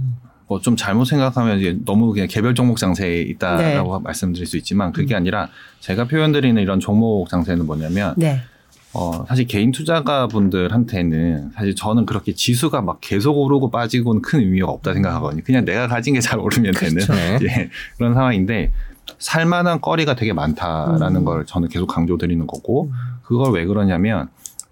뭐 0.46 0.61
좀 0.61 0.77
잘못 0.77 1.07
생각하면 1.07 1.59
이제 1.59 1.79
너무 1.87 2.12
그냥 2.12 2.29
개별 2.29 2.55
종목 2.55 2.77
장세에 2.77 3.22
있다라고 3.22 4.01
말씀드릴 4.01 4.46
수 4.46 4.59
있지만 4.59 4.92
그게 4.92 5.14
음. 5.14 5.16
아니라 5.16 5.48
제가 5.81 6.05
표현드리는 6.05 6.61
이런 6.62 6.81
종목 6.81 7.29
장세는 7.31 7.64
뭐냐면 7.64 8.12
네. 8.18 8.40
어, 8.94 9.24
사실 9.26 9.46
개인 9.46 9.72
투자가 9.72 10.28
분들한테는 10.28 11.50
사실 11.54 11.74
저는 11.74 12.07
그렇게 12.07 12.33
지수가 12.33 12.80
막 12.83 12.98
계속 13.00 13.37
오르고 13.38 13.70
빠지고는 13.70 14.22
큰 14.22 14.40
의미가 14.40 14.68
없다 14.68 14.94
생각하거든요. 14.94 15.42
그냥 15.44 15.64
내가 15.64 15.88
가진 15.88 16.14
게 16.14 16.20
잘 16.20 16.38
오르면 16.38 16.72
되는 16.72 16.94
그렇죠. 16.94 17.12
네. 17.12 17.38
예, 17.44 17.70
그런 17.98 18.14
상황인데 18.14 18.72
살만한 19.18 19.80
거리가 19.80 20.14
되게 20.14 20.33
많다라는 20.33 21.16
음. 21.16 21.24
걸 21.24 21.44
저는 21.44 21.68
계속 21.68 21.87
강조드리는 21.87 22.46
거고 22.46 22.90
그걸 23.22 23.52
왜 23.52 23.66
그러냐면 23.66 24.28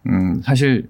음, 0.06 0.40
사실 0.42 0.88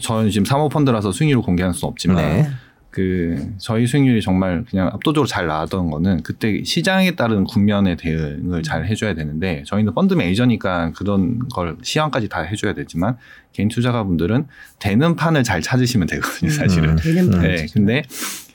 저는 0.00 0.30
지금 0.30 0.44
사모펀드라서 0.44 1.12
수익률을 1.12 1.42
공개할 1.42 1.74
수는 1.74 1.90
없지만 1.90 2.16
네. 2.16 2.48
그 2.90 3.52
저희 3.58 3.86
수익률이 3.86 4.20
정말 4.20 4.64
그냥 4.68 4.88
압도적으로 4.88 5.26
잘 5.26 5.46
나왔던 5.46 5.90
거는 5.90 6.22
그때 6.22 6.62
시장에 6.64 7.14
따른 7.14 7.44
국면의 7.44 7.96
대응을 7.96 8.62
잘 8.64 8.84
해줘야 8.86 9.14
되는데 9.14 9.62
저희는 9.66 9.94
펀드 9.94 10.14
매니저니까 10.14 10.92
그런 10.96 11.38
걸 11.50 11.76
시황까지 11.82 12.28
다 12.28 12.40
해줘야 12.40 12.74
되지만 12.74 13.16
개인 13.52 13.68
투자가분들은 13.68 14.46
되는 14.80 15.16
판을 15.16 15.44
잘 15.44 15.62
찾으시면 15.62 16.08
되거든요 16.08 16.50
사실은. 16.50 16.90
음. 16.90 16.96
되는 16.96 17.24
음. 17.26 17.30
분. 17.30 17.40
네, 17.42 17.66
근데 17.72 18.02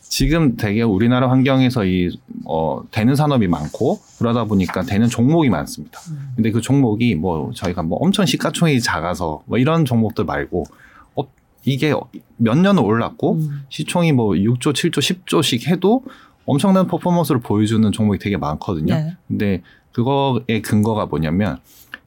지금 0.01 0.55
되게 0.55 0.81
우리나라 0.81 1.29
환경에서 1.29 1.85
이, 1.85 2.17
어, 2.45 2.81
되는 2.91 3.15
산업이 3.15 3.47
많고 3.47 3.99
그러다 4.17 4.45
보니까 4.45 4.83
되는 4.83 5.07
종목이 5.07 5.49
많습니다. 5.49 5.99
음. 6.09 6.31
근데 6.35 6.51
그 6.51 6.61
종목이 6.61 7.15
뭐 7.15 7.51
저희가 7.53 7.83
뭐 7.83 7.97
엄청 7.99 8.25
시가총액이 8.25 8.81
작아서 8.81 9.43
뭐 9.45 9.57
이런 9.57 9.83
종목들 9.85 10.25
말고 10.25 10.63
어, 10.63 10.84
이게 11.65 11.93
몇 12.37 12.57
년을 12.57 12.83
올랐고 12.83 13.33
음. 13.33 13.63
시총이 13.69 14.13
뭐 14.13 14.33
6조, 14.33 14.73
7조, 14.73 14.99
10조씩 14.99 15.67
해도 15.67 16.03
엄청난 16.45 16.87
퍼포먼스를 16.87 17.41
보여주는 17.41 17.91
종목이 17.91 18.19
되게 18.19 18.37
많거든요. 18.37 18.93
네. 18.93 19.17
근데 19.27 19.61
그거의 19.91 20.61
근거가 20.61 21.07
뭐냐면 21.07 21.57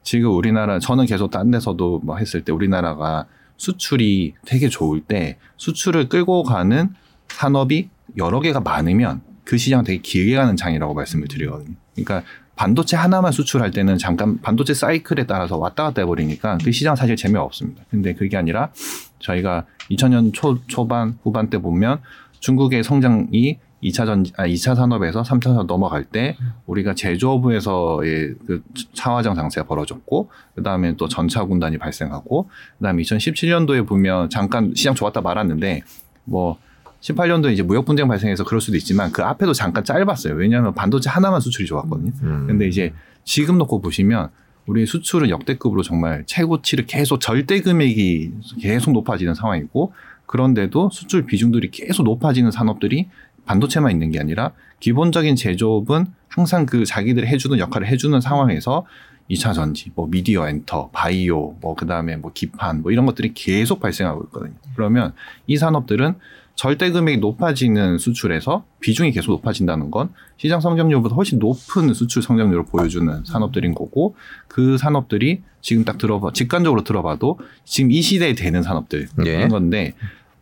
지금 0.01 0.31
우리나라 0.35 0.79
저는 0.79 1.05
계속 1.05 1.29
딴 1.29 1.51
데서도 1.51 1.99
뭐 2.03 2.17
했을 2.17 2.43
때 2.43 2.51
우리나라가 2.51 3.25
수출이 3.57 4.35
되게 4.45 4.69
좋을 4.69 5.01
때 5.01 5.37
수출을 5.57 6.07
끌고 6.07 6.43
가는 6.43 6.93
산업이 7.27 7.89
여러 8.17 8.39
개가 8.39 8.61
많으면 8.61 9.21
그 9.43 9.57
시장 9.57 9.83
되게 9.83 9.99
길게 10.01 10.35
가는 10.35 10.55
장이라고 10.55 10.93
말씀을 10.93 11.27
드리거든요. 11.27 11.75
그러니까 11.93 12.23
반도체 12.55 12.95
하나만 12.97 13.31
수출할 13.31 13.71
때는 13.71 13.97
잠깐 13.97 14.39
반도체 14.41 14.73
사이클에 14.73 15.25
따라서 15.25 15.57
왔다 15.57 15.83
갔다 15.83 16.01
해버리니까 16.01 16.57
그 16.63 16.71
시장 16.71 16.95
사실 16.95 17.15
재미없습니다. 17.15 17.83
근데 17.89 18.13
그게 18.13 18.37
아니라 18.37 18.71
저희가 19.19 19.65
2000년 19.91 20.33
초, 20.33 20.57
초반, 20.67 21.17
후반 21.23 21.49
때 21.49 21.57
보면 21.57 21.99
중국의 22.39 22.83
성장이 22.83 23.59
2차 23.83 24.05
전, 24.05 24.25
아, 24.35 24.45
2차 24.45 24.75
산업에서 24.75 25.21
3차 25.21 25.43
산업 25.43 25.65
넘어갈 25.67 26.03
때 26.03 26.35
우리가 26.65 26.93
제조업에서의 26.95 28.35
그 28.45 28.61
차화장 28.93 29.35
장세가 29.35 29.67
벌어졌고, 29.67 30.29
그 30.55 30.63
다음에 30.63 30.95
또 30.97 31.07
전차 31.07 31.45
군단이 31.45 31.77
발생하고, 31.77 32.49
그 32.77 32.83
다음에 32.83 33.01
2017년도에 33.03 33.87
보면 33.87 34.29
잠깐 34.29 34.73
시장 34.75 34.95
좋았다 34.95 35.21
말았는데, 35.21 35.83
뭐, 36.25 36.57
18년도에 37.01 37.53
이제 37.53 37.63
무역 37.63 37.85
분쟁 37.85 38.09
발생해서 38.09 38.43
그럴 38.43 38.59
수도 38.59 38.75
있지만 38.75 39.11
그 39.13 39.23
앞에도 39.23 39.53
잠깐 39.53 39.85
짧았어요. 39.85 40.33
왜냐하면 40.35 40.73
반도체 40.73 41.09
하나만 41.09 41.39
수출이 41.39 41.65
좋았거든요. 41.65 42.11
음. 42.23 42.47
근데 42.47 42.67
이제 42.67 42.93
지금 43.23 43.57
놓고 43.57 43.81
보시면 43.81 44.29
우리 44.65 44.85
수출은 44.85 45.29
역대급으로 45.29 45.81
정말 45.83 46.23
최고치를 46.25 46.85
계속 46.85 47.19
절대 47.19 47.61
금액이 47.61 48.31
계속 48.61 48.91
높아지는 48.91 49.33
상황이고 49.33 49.93
그런데도 50.25 50.91
수출 50.91 51.25
비중들이 51.25 51.71
계속 51.71 52.03
높아지는 52.03 52.51
산업들이 52.51 53.09
반도체만 53.45 53.91
있는 53.91 54.11
게 54.11 54.19
아니라 54.19 54.51
기본적인 54.79 55.35
제조업은 55.35 56.05
항상 56.27 56.65
그 56.67 56.85
자기들이 56.85 57.25
해주는 57.27 57.57
역할을 57.57 57.87
해주는 57.87 58.21
상황에서 58.21 58.85
2차 59.29 59.53
전지, 59.53 59.91
뭐 59.95 60.07
미디어 60.07 60.47
엔터, 60.47 60.89
바이오, 60.91 61.57
뭐 61.61 61.75
그다음에 61.75 62.15
뭐 62.15 62.31
기판 62.33 62.81
뭐 62.81 62.91
이런 62.91 63.05
것들이 63.05 63.33
계속 63.33 63.79
발생하고 63.79 64.23
있거든요. 64.25 64.53
그러면 64.75 65.13
이 65.47 65.57
산업들은 65.57 66.15
절대 66.59 66.91
금액이 66.91 67.19
높아지는 67.19 67.97
수출에서 67.99 68.65
비중이 68.81 69.13
계속 69.13 69.31
높아진다는 69.31 69.91
건 69.91 70.09
시장 70.35 70.59
성장률보다 70.59 71.15
훨씬 71.15 71.39
높은 71.39 71.93
수출 71.93 72.21
성장률을 72.21 72.65
보여주는 72.65 73.23
산업들인 73.23 73.73
거고 73.73 74.17
그 74.49 74.77
산업들이 74.77 75.41
지금 75.61 75.85
딱 75.85 75.97
들어봐 75.97 76.31
직관적으로 76.33 76.83
들어봐도 76.83 77.39
지금 77.63 77.91
이 77.91 78.01
시대에 78.01 78.33
되는 78.33 78.61
산업들인 78.61 79.07
예. 79.25 79.47
건데 79.47 79.93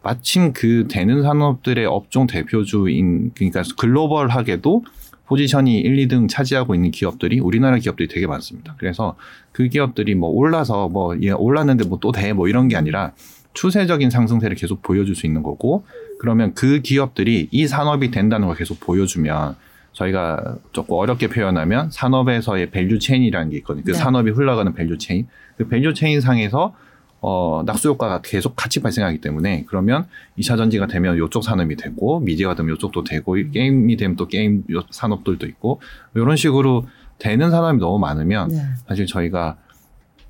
마침 0.02 0.54
그 0.54 0.88
되는 0.90 1.22
산업들의 1.22 1.86
업종 1.86 2.26
대표주인 2.26 3.30
그러니까 3.36 3.62
글로벌하게도 3.78 4.86
포지션이 5.28 5.78
1, 5.82 6.08
2등 6.08 6.28
차지하고 6.28 6.74
있는 6.74 6.90
기업들이 6.90 7.40
우리나라 7.40 7.78
기업들이 7.78 8.08
되게 8.08 8.26
많습니다. 8.26 8.74
그래서 8.80 9.16
그 9.52 9.68
기업들이 9.68 10.16
뭐 10.16 10.32
올라서 10.32 10.90
뭐 10.90 11.13
얘 11.13 11.30
올랐는데 11.30 11.86
뭐 11.86 12.00
또 12.00 12.12
돼 12.12 12.34
뭐 12.34 12.48
이런 12.48 12.70
게 12.70 12.76
아니라 12.76 13.12
추세적인 13.54 14.12
상승세를 14.12 14.56
계속 14.56 14.82
보여줄 14.84 15.16
수 15.16 15.26
있는 15.26 15.42
거고 15.42 15.84
그러면 16.20 16.54
그 16.54 16.82
기업들이 16.82 17.48
이 17.52 17.68
산업이 17.68 18.12
된다는 18.12 18.48
걸 18.48 18.56
계속 18.56 18.80
보여주면 18.80 19.56
저희가 19.94 20.58
조금 20.74 20.96
어렵게 20.96 21.28
표현하면 21.28 21.90
산업에서의 21.92 22.70
value 22.72 23.00
chain이라는 23.00 23.50
게 23.50 23.58
있거든요. 23.58 23.84
그 23.84 23.92
네. 23.92 23.98
산업이 23.98 24.32
흘러가는 24.32 24.74
value 24.74 24.98
chain. 24.98 25.28
그 25.58 25.68
value 25.68 25.94
chain 25.94 26.22
상에서 26.22 26.76
어, 27.20 27.64
낙수 27.66 27.90
효과가 27.90 28.22
계속 28.22 28.56
같이 28.56 28.80
발생하기 28.80 29.22
때문에 29.22 29.66
그러면 29.68 30.06
2차 30.38 30.56
전지가 30.56 30.86
되면 30.86 31.18
이쪽 31.18 31.44
산업이 31.44 31.76
되고 31.76 32.20
미디어가 32.20 32.54
되면 32.54 32.76
이쪽도 32.76 33.04
되고 33.04 33.34
게임이 33.34 33.98
되면 33.98 34.16
또 34.16 34.28
게임 34.28 34.64
요- 34.72 34.84
산업들도 34.92 35.48
있고 35.48 35.82
이런 36.14 36.36
식으로 36.36 36.86
되는 37.18 37.50
산업이 37.50 37.80
너무 37.80 37.98
많으면 37.98 38.50
네. 38.50 38.62
사실 38.88 39.08
저희가 39.08 39.58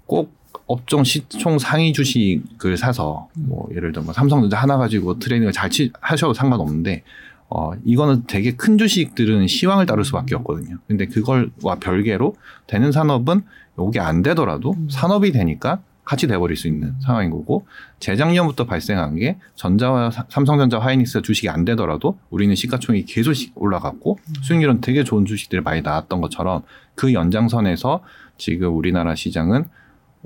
꼭 0.06 0.34
업종 0.67 1.03
시총 1.03 1.60
상위 1.60 1.93
주식을 1.93 2.77
사서 2.77 3.30
뭐 3.36 3.67
예를 3.71 3.91
들어 3.93 4.03
뭐 4.03 4.13
삼성전자 4.13 4.58
하나 4.58 4.77
가지고 4.77 5.17
trading을 5.19 5.51
잘 5.53 5.69
치, 5.69 5.91
하셔도 6.01 6.34
상관없는데 6.34 7.03
어 7.49 7.71
이거는 7.86 8.23
되게 8.27 8.51
큰 8.51 8.77
주식들은 8.77 9.47
시황을 9.47 9.86
따를 9.86 10.03
수밖에 10.03 10.36
없거든요. 10.36 10.77
근데 10.88 11.06
그걸와 11.06 11.75
별개로 11.80 12.36
되는 12.67 12.91
산업은 12.91 13.41
요게 13.80 13.99
안 14.01 14.21
되더라도 14.21 14.75
산업이 14.89 15.32
되니까 15.32 15.80
같이 16.03 16.27
돼버릴 16.27 16.56
수 16.58 16.67
있는 16.67 16.93
상황인 17.01 17.32
거고 17.32 17.65
재작년부터 17.99 18.65
발생한 18.65 19.15
게 19.17 19.38
전자와 19.56 20.12
사- 20.12 20.25
삼성전자 20.30 20.80
하이닉스 20.80 21.21
주식이 21.21 21.49
안 21.49 21.63
되더라도 21.65 22.17
우리는 22.30 22.53
시가총이 22.56 23.06
계속 23.06 23.34
시- 23.34 23.51
올라갔고 23.56 24.17
수익률은 24.41 24.82
되게 24.82 25.03
좋은 25.03 25.25
주식들이 25.25 25.62
많이 25.62 25.82
나왔던 25.82 26.19
것처럼 26.21 26.63
그 26.95 27.13
연장선에서 27.13 28.03
지금 28.38 28.75
우리나라 28.75 29.15
시장은 29.15 29.65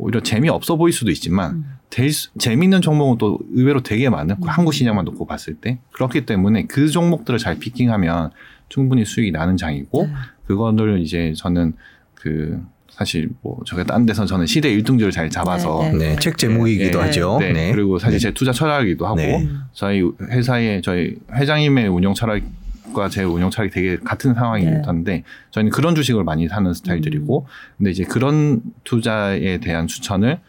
오히려 0.01 0.19
재미없어 0.21 0.75
보일 0.77 0.93
수도 0.93 1.11
있지만 1.11 1.51
음. 1.51 1.65
될 1.91 2.11
수- 2.11 2.29
재미있는 2.39 2.81
종목은 2.81 3.17
또 3.19 3.37
의외로 3.53 3.83
되게 3.83 4.09
많은 4.09 4.35
그 4.41 4.47
한국 4.47 4.73
시장만 4.73 5.05
놓고 5.05 5.27
봤을 5.27 5.53
때 5.55 5.77
그렇기 5.93 6.25
때문에 6.25 6.63
그 6.65 6.89
종목들을 6.89 7.37
잘 7.37 7.59
피킹하면 7.59 8.31
충분히 8.67 9.05
수익이 9.05 9.31
나는 9.31 9.57
장이고 9.57 10.07
네. 10.07 10.13
그거를 10.47 11.01
이제 11.01 11.33
저는 11.35 11.73
그 12.15 12.59
사실 12.89 13.29
뭐 13.41 13.59
저게 13.65 13.83
딴 13.83 14.05
데서 14.07 14.25
저는 14.25 14.47
시대 14.47 14.75
1등주를 14.75 15.11
잘 15.11 15.29
잡아서 15.29 15.79
네, 15.83 15.91
네. 15.91 15.97
네, 15.97 16.15
책 16.17 16.37
제목이기도 16.37 16.99
네, 16.99 17.05
하죠. 17.05 17.37
네. 17.39 17.53
네. 17.53 17.71
그리고 17.71 17.99
사실 17.99 18.17
네. 18.17 18.23
제 18.23 18.31
투자 18.33 18.51
철학이기도 18.51 19.05
하고 19.05 19.17
네. 19.17 19.47
저희 19.73 20.01
회사의 20.29 20.81
저희 20.81 21.15
회장님의 21.31 21.87
운영 21.89 22.13
철학 22.15 22.41
과 22.93 23.09
제 23.09 23.23
운영 23.23 23.49
철학이 23.49 23.73
되게 23.73 23.97
같은 23.97 24.33
상황이긴 24.33 24.73
네. 24.73 24.81
한데 24.85 25.23
저희는 25.51 25.71
그런 25.71 25.95
주식을 25.95 26.23
많이 26.23 26.47
사는 26.47 26.73
스타일들이고 26.73 27.45
근데 27.77 27.91
이제 27.91 28.03
그런 28.03 28.61
투자에 28.83 29.57
대한 29.59 29.87
추천을 29.87 30.39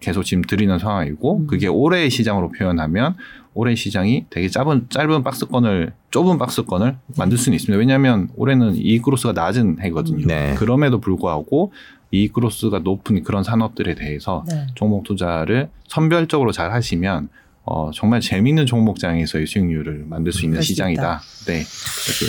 계속 0.00 0.22
지금 0.24 0.42
드리는 0.42 0.78
상황이고 0.78 1.38
음. 1.38 1.46
그게 1.46 1.66
올해의 1.66 2.10
시장으로 2.10 2.50
표현하면 2.52 3.16
올해 3.52 3.74
시장이 3.74 4.26
되게 4.30 4.48
짧은 4.48 4.86
짧은 4.90 5.22
박스권을 5.22 5.92
좁은 6.10 6.38
박스권을 6.38 6.96
만들 7.18 7.36
수는 7.36 7.56
있습니다. 7.56 7.78
왜냐하면 7.78 8.28
올해는 8.36 8.76
이익 8.76 9.02
그로스가 9.02 9.32
낮은 9.32 9.78
해거든요. 9.80 10.26
네. 10.26 10.54
그럼에도 10.56 11.00
불구하고 11.00 11.72
이익 12.12 12.32
그로스가 12.32 12.78
높은 12.80 13.22
그런 13.24 13.42
산업들에 13.42 13.94
대해서 13.94 14.44
네. 14.48 14.66
종목 14.74 15.04
투자를 15.04 15.68
선별적으로 15.88 16.52
잘 16.52 16.72
하시면 16.72 17.28
어, 17.72 17.92
정말 17.94 18.20
재밌는 18.20 18.66
종목장에서의 18.66 19.46
수익률을 19.46 20.04
만들 20.08 20.32
수 20.32 20.44
있는 20.44 20.60
시장이다. 20.60 21.22
네. 21.46 21.64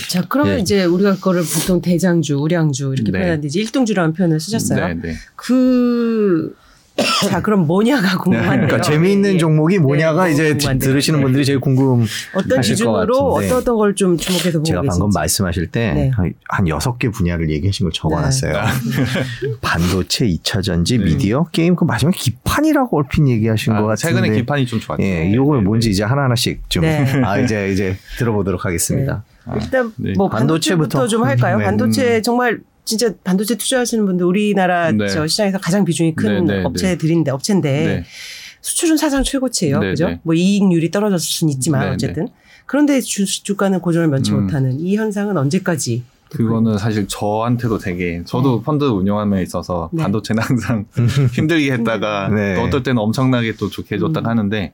자, 0.07 0.23
그러면 0.29 0.57
네. 0.57 0.61
이제 0.61 0.85
우리가 0.85 1.15
그거를 1.15 1.41
보통 1.41 1.81
대장주, 1.81 2.37
우량주 2.37 2.93
이렇게 2.93 3.11
네. 3.11 3.17
표현하는데 3.17 3.47
이제 3.47 3.59
일등주라는 3.59 4.13
표현을 4.13 4.39
쓰셨어요. 4.39 4.87
네, 4.89 4.93
네. 5.01 5.15
그, 5.35 6.55
자, 7.29 7.41
그럼 7.41 7.67
뭐냐가 7.67 8.17
궁금한데요. 8.17 8.67
그러니까 8.67 8.81
재미있는 8.81 9.35
예. 9.35 9.37
종목이 9.37 9.79
뭐냐가 9.79 10.25
네, 10.25 10.31
이제 10.33 10.49
궁금한데요. 10.51 10.89
들으시는 10.89 11.19
네. 11.19 11.23
분들이 11.23 11.45
제일 11.45 11.59
궁금. 11.59 12.05
어떤 12.33 12.57
하실 12.57 12.73
것 12.75 12.77
기준으로 12.77 13.33
같은데. 13.33 13.47
어떤 13.47 13.57
어떤 13.59 13.75
걸 13.77 13.95
좀 13.95 14.17
주목해서 14.17 14.51
보고 14.59 14.63
제가 14.63 14.81
방금 14.81 15.07
계신지. 15.07 15.15
말씀하실 15.17 15.67
때 15.67 15.93
네. 15.93 16.11
한 16.49 16.67
여섯 16.67 16.97
개 16.99 17.09
분야를 17.09 17.49
얘기하신 17.49 17.85
걸 17.85 17.91
적어놨어요. 17.93 18.53
네. 18.53 18.59
반도체, 19.61 20.25
2차 20.27 20.63
전지, 20.63 20.97
네. 20.97 21.05
미디어, 21.05 21.45
게임, 21.51 21.75
그 21.75 21.83
마지막 21.85 22.11
기판이라고 22.15 22.97
얼핏 22.97 23.27
얘기하신 23.27 23.73
것 23.73 23.79
아, 23.83 23.87
같은데. 23.87 24.15
최근에 24.15 24.35
기판이 24.35 24.65
좀 24.65 24.79
좋았죠. 24.79 25.03
예, 25.03 25.33
요걸 25.33 25.61
뭔지 25.61 25.89
이제 25.89 26.03
하나 26.03 26.23
하나씩 26.23 26.69
좀, 26.69 26.83
네. 26.83 27.05
아, 27.23 27.37
이제, 27.39 27.71
이제 27.71 27.97
들어보도록 28.17 28.65
하겠습니다. 28.65 29.23
아, 29.45 29.55
일단 29.55 29.91
네. 29.97 30.13
뭐 30.17 30.29
반도체부터. 30.29 30.99
반도체부터 30.99 31.07
좀 31.07 31.23
할까요? 31.23 31.57
네. 31.57 31.65
반도체 31.65 32.21
정말 32.21 32.59
진짜 32.83 33.13
반도체 33.23 33.57
투자하시는 33.57 34.05
분들 34.05 34.25
우리나라 34.25 34.91
네. 34.91 35.07
저 35.07 35.27
시장에서 35.27 35.59
가장 35.59 35.85
비중이 35.85 36.15
큰 36.15 36.45
네, 36.45 36.57
네, 36.57 36.63
업체들인데 36.63 37.31
업체인데 37.31 37.71
네. 37.71 38.03
수출은 38.61 38.97
사상 38.97 39.23
최고치예요. 39.23 39.79
네, 39.79 39.89
그죠? 39.91 40.07
네. 40.09 40.19
뭐 40.23 40.33
이익률이 40.33 40.91
떨어졌을 40.91 41.25
수는 41.25 41.53
있지만 41.53 41.81
네, 41.81 41.87
네. 41.87 41.93
어쨌든 41.93 42.27
그런데 42.65 43.01
주, 43.01 43.25
주가는 43.25 43.79
고정을 43.79 44.07
면치 44.07 44.31
음. 44.31 44.43
못하는 44.43 44.79
이 44.79 44.95
현상은 44.95 45.37
언제까지? 45.37 46.03
그거는 46.29 46.77
사실 46.77 47.07
저한테도 47.07 47.77
되게 47.77 48.23
저도 48.23 48.61
펀드 48.61 48.85
운영함에 48.85 49.43
있어서 49.43 49.89
네. 49.91 50.03
반도체는 50.03 50.41
항상 50.41 50.85
힘들게 51.35 51.73
했다가 51.73 52.29
네. 52.29 52.55
또 52.55 52.61
어떨 52.61 52.83
때는 52.83 53.01
엄청나게 53.01 53.55
또 53.57 53.69
좋게 53.69 53.95
해줬다가 53.95 54.29
음. 54.29 54.31
하는데 54.31 54.73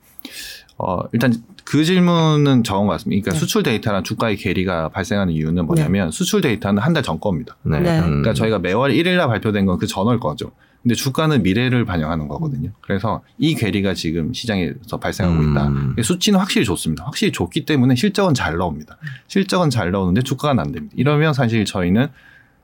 어 0.80 1.00
일단 1.12 1.34
그 1.66 1.84
질문은 1.84 2.64
적은 2.64 2.86
것 2.86 2.92
같습니다. 2.94 3.22
그러니까 3.22 3.32
네. 3.32 3.40
수출 3.40 3.64
데이터랑 3.64 4.04
주가의 4.04 4.38
괴리가 4.38 4.90
발생하는 4.90 5.34
이유는 5.34 5.66
뭐냐면 5.66 6.12
수출 6.12 6.42
데이터는 6.42 6.82
한 6.82 6.94
달 6.94 7.02
전 7.04 7.20
겁니다. 7.20 7.58
네. 7.64 7.80
네. 7.80 8.00
음. 8.00 8.06
그러니까 8.22 8.34
저희가 8.34 8.60
매월 8.60 8.92
1일날 8.92 9.28
발표된 9.28 9.66
건 9.66 9.78
그 9.80 9.88
전월 9.88 10.20
거죠. 10.20 10.52
근데 10.84 10.94
주가는 10.96 11.42
미래를 11.44 11.84
반영하는 11.86 12.28
거거든요. 12.28 12.70
그래서 12.82 13.22
이 13.40 13.56
괴리가 13.56 13.94
지금 13.96 14.32
시장에서 14.34 14.98
발생하고 15.02 15.40
음. 15.42 15.52
있다. 15.96 16.04
수치는 16.04 16.40
확실히 16.40 16.64
좋습니다. 16.66 17.04
확실히 17.06 17.32
좋기 17.32 17.66
때문에 17.66 17.96
실적은 17.96 18.34
잘 18.36 18.56
나옵니다. 18.58 18.98
실적은 19.28 19.70
잘 19.72 19.92
나오는데 19.92 20.22
주가는 20.22 20.64
안 20.64 20.72
됩니다. 20.72 20.94
이러면 20.98 21.34
사실 21.34 21.66
저희는 21.66 22.08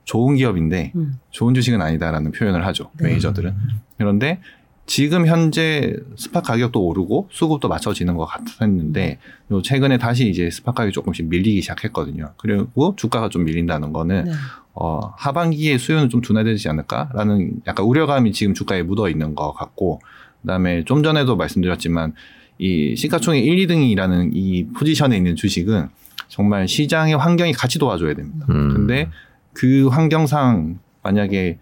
좋은 0.05 0.35
기업인데 0.35 0.91
음. 0.95 1.15
좋은 1.31 1.53
주식은 1.53 1.81
아니다라는 1.81 2.31
표현을 2.31 2.65
하죠. 2.67 2.91
네. 2.99 3.07
매니저들은. 3.09 3.53
그런데 3.97 4.39
지금 4.85 5.25
현재 5.27 5.95
스팟 6.17 6.41
가격도 6.41 6.85
오르고 6.85 7.29
수급도 7.31 7.69
맞춰지는 7.69 8.15
것 8.15 8.25
같았는데 8.25 9.17
요 9.51 9.61
최근에 9.61 9.97
다시 9.97 10.29
이제 10.29 10.49
스팟 10.49 10.73
가격이 10.73 10.93
조금씩 10.93 11.27
밀리기 11.27 11.61
시작했거든요. 11.61 12.33
그리고 12.37 12.93
주가가 12.97 13.29
좀 13.29 13.45
밀린다는 13.45 13.93
거는 13.93 14.25
네. 14.25 14.31
어, 14.73 15.13
하반기에 15.17 15.77
수요는 15.77 16.09
좀 16.09 16.21
둔화되지 16.21 16.67
않을까라는 16.69 17.61
약간 17.67 17.85
우려감이 17.85 18.31
지금 18.31 18.53
주가에 18.53 18.83
묻어 18.83 19.09
있는 19.09 19.35
것 19.35 19.53
같고, 19.53 20.01
그다음에 20.41 20.83
좀 20.83 21.03
전에도 21.03 21.35
말씀드렸지만 21.35 22.13
이 22.57 22.95
시가총액 22.95 23.45
1, 23.45 23.67
2등이라는 23.67 24.31
이 24.33 24.67
포지션에 24.75 25.15
있는 25.15 25.35
주식은 25.35 25.89
정말 26.27 26.67
시장의 26.67 27.15
환경이 27.17 27.53
같이 27.53 27.77
도와줘야 27.77 28.15
됩니다. 28.15 28.45
음. 28.49 28.73
근데 28.73 29.09
그 29.53 29.87
환경상 29.87 30.79
만약에 31.03 31.59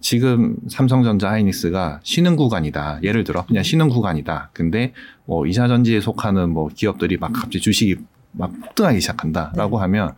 지금 0.00 0.56
삼성전자 0.68 1.30
하이닉스가 1.30 2.00
쉬는 2.02 2.36
구간이다. 2.36 3.00
예를 3.02 3.24
들어 3.24 3.44
그냥 3.46 3.62
쉬는 3.62 3.88
구간이다. 3.88 4.50
근데 4.52 4.92
뭐 5.24 5.46
이사전지에 5.46 6.00
속하는 6.00 6.50
뭐 6.50 6.68
기업들이 6.72 7.16
막 7.16 7.32
갑자기 7.32 7.60
주식이 7.60 7.96
막 8.32 8.52
폭등하기 8.60 9.00
시작한다라고 9.00 9.78
하면 9.78 10.12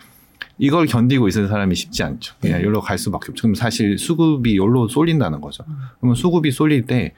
이걸 0.59 0.87
견디고 0.87 1.29
있을 1.29 1.49
사람이 1.49 1.75
쉽지 1.75 2.03
않죠. 2.03 2.35
그냥 2.41 2.59
네. 2.59 2.65
여기로 2.65 2.83
갈 2.83 2.99
수밖에 2.99 3.31
없죠. 3.31 3.43
그럼 3.43 3.55
사실 3.55 3.97
수급이 3.97 4.57
여기로 4.59 4.89
쏠린다는 4.89 5.41
거죠. 5.41 5.65
그러면 5.99 6.15
수급이 6.15 6.51
쏠릴 6.51 6.85
때 6.87 7.15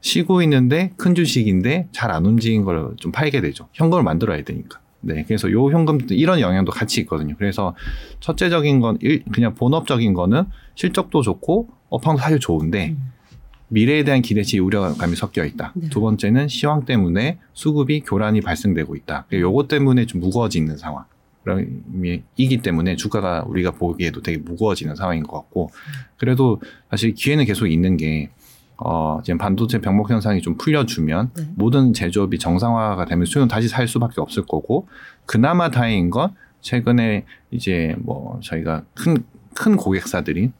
쉬고 0.00 0.42
있는데 0.42 0.92
큰 0.96 1.14
주식인데 1.14 1.88
잘 1.92 2.10
안 2.10 2.26
움직인 2.26 2.64
걸 2.64 2.94
좀 2.98 3.12
팔게 3.12 3.40
되죠. 3.40 3.68
현금을 3.72 4.02
만들어야 4.02 4.42
되니까. 4.42 4.80
네, 5.00 5.22
그래서 5.26 5.50
요 5.52 5.70
현금 5.70 5.98
이런 6.10 6.40
영향도 6.40 6.72
같이 6.72 7.00
있거든요. 7.02 7.34
그래서 7.38 7.74
첫째적인 8.20 8.80
건 8.80 8.96
일, 9.00 9.22
그냥 9.32 9.54
본업적인 9.54 10.12
거는 10.14 10.44
실적도 10.74 11.22
좋고 11.22 11.68
업황도 11.88 12.20
사실 12.22 12.38
좋은데 12.38 12.90
음. 12.90 13.12
미래에 13.68 14.04
대한 14.04 14.22
기대치 14.22 14.58
우려감이 14.58 15.16
섞여 15.16 15.44
있다. 15.44 15.72
네. 15.74 15.88
두 15.88 16.00
번째는 16.00 16.48
시황 16.48 16.84
때문에 16.84 17.38
수급이 17.54 18.00
교란이 18.00 18.40
발생되고 18.40 18.94
있다. 18.94 19.26
요것 19.32 19.68
때문에 19.68 20.06
좀 20.06 20.20
무거워지는 20.20 20.76
상황. 20.76 21.04
이기 22.36 22.62
때문에 22.62 22.96
주가가 22.96 23.44
우리가 23.46 23.72
보기에도 23.72 24.22
되게 24.22 24.38
무거워지는 24.38 24.96
상황인 24.96 25.24
것 25.24 25.36
같고 25.36 25.70
그래도 26.16 26.60
사실 26.90 27.12
기회는 27.12 27.44
계속 27.44 27.66
있는 27.66 27.96
게 27.96 28.30
어, 28.76 29.20
지금 29.22 29.38
반도체 29.38 29.80
병목 29.80 30.10
현상이 30.10 30.40
좀 30.40 30.56
풀려주면 30.56 31.30
네. 31.36 31.48
모든 31.54 31.92
제조업이 31.92 32.38
정상화가 32.38 33.04
되면 33.04 33.26
수요는 33.26 33.48
다시 33.48 33.68
살 33.68 33.86
수밖에 33.86 34.20
없을 34.20 34.44
거고 34.46 34.88
그나마 35.26 35.70
다행인 35.70 36.10
건 36.10 36.34
최근에 36.60 37.24
이제 37.50 37.94
뭐 37.98 38.40
저희가 38.42 38.84
큰, 38.94 39.22
큰 39.54 39.76
고객사들인 39.76 40.52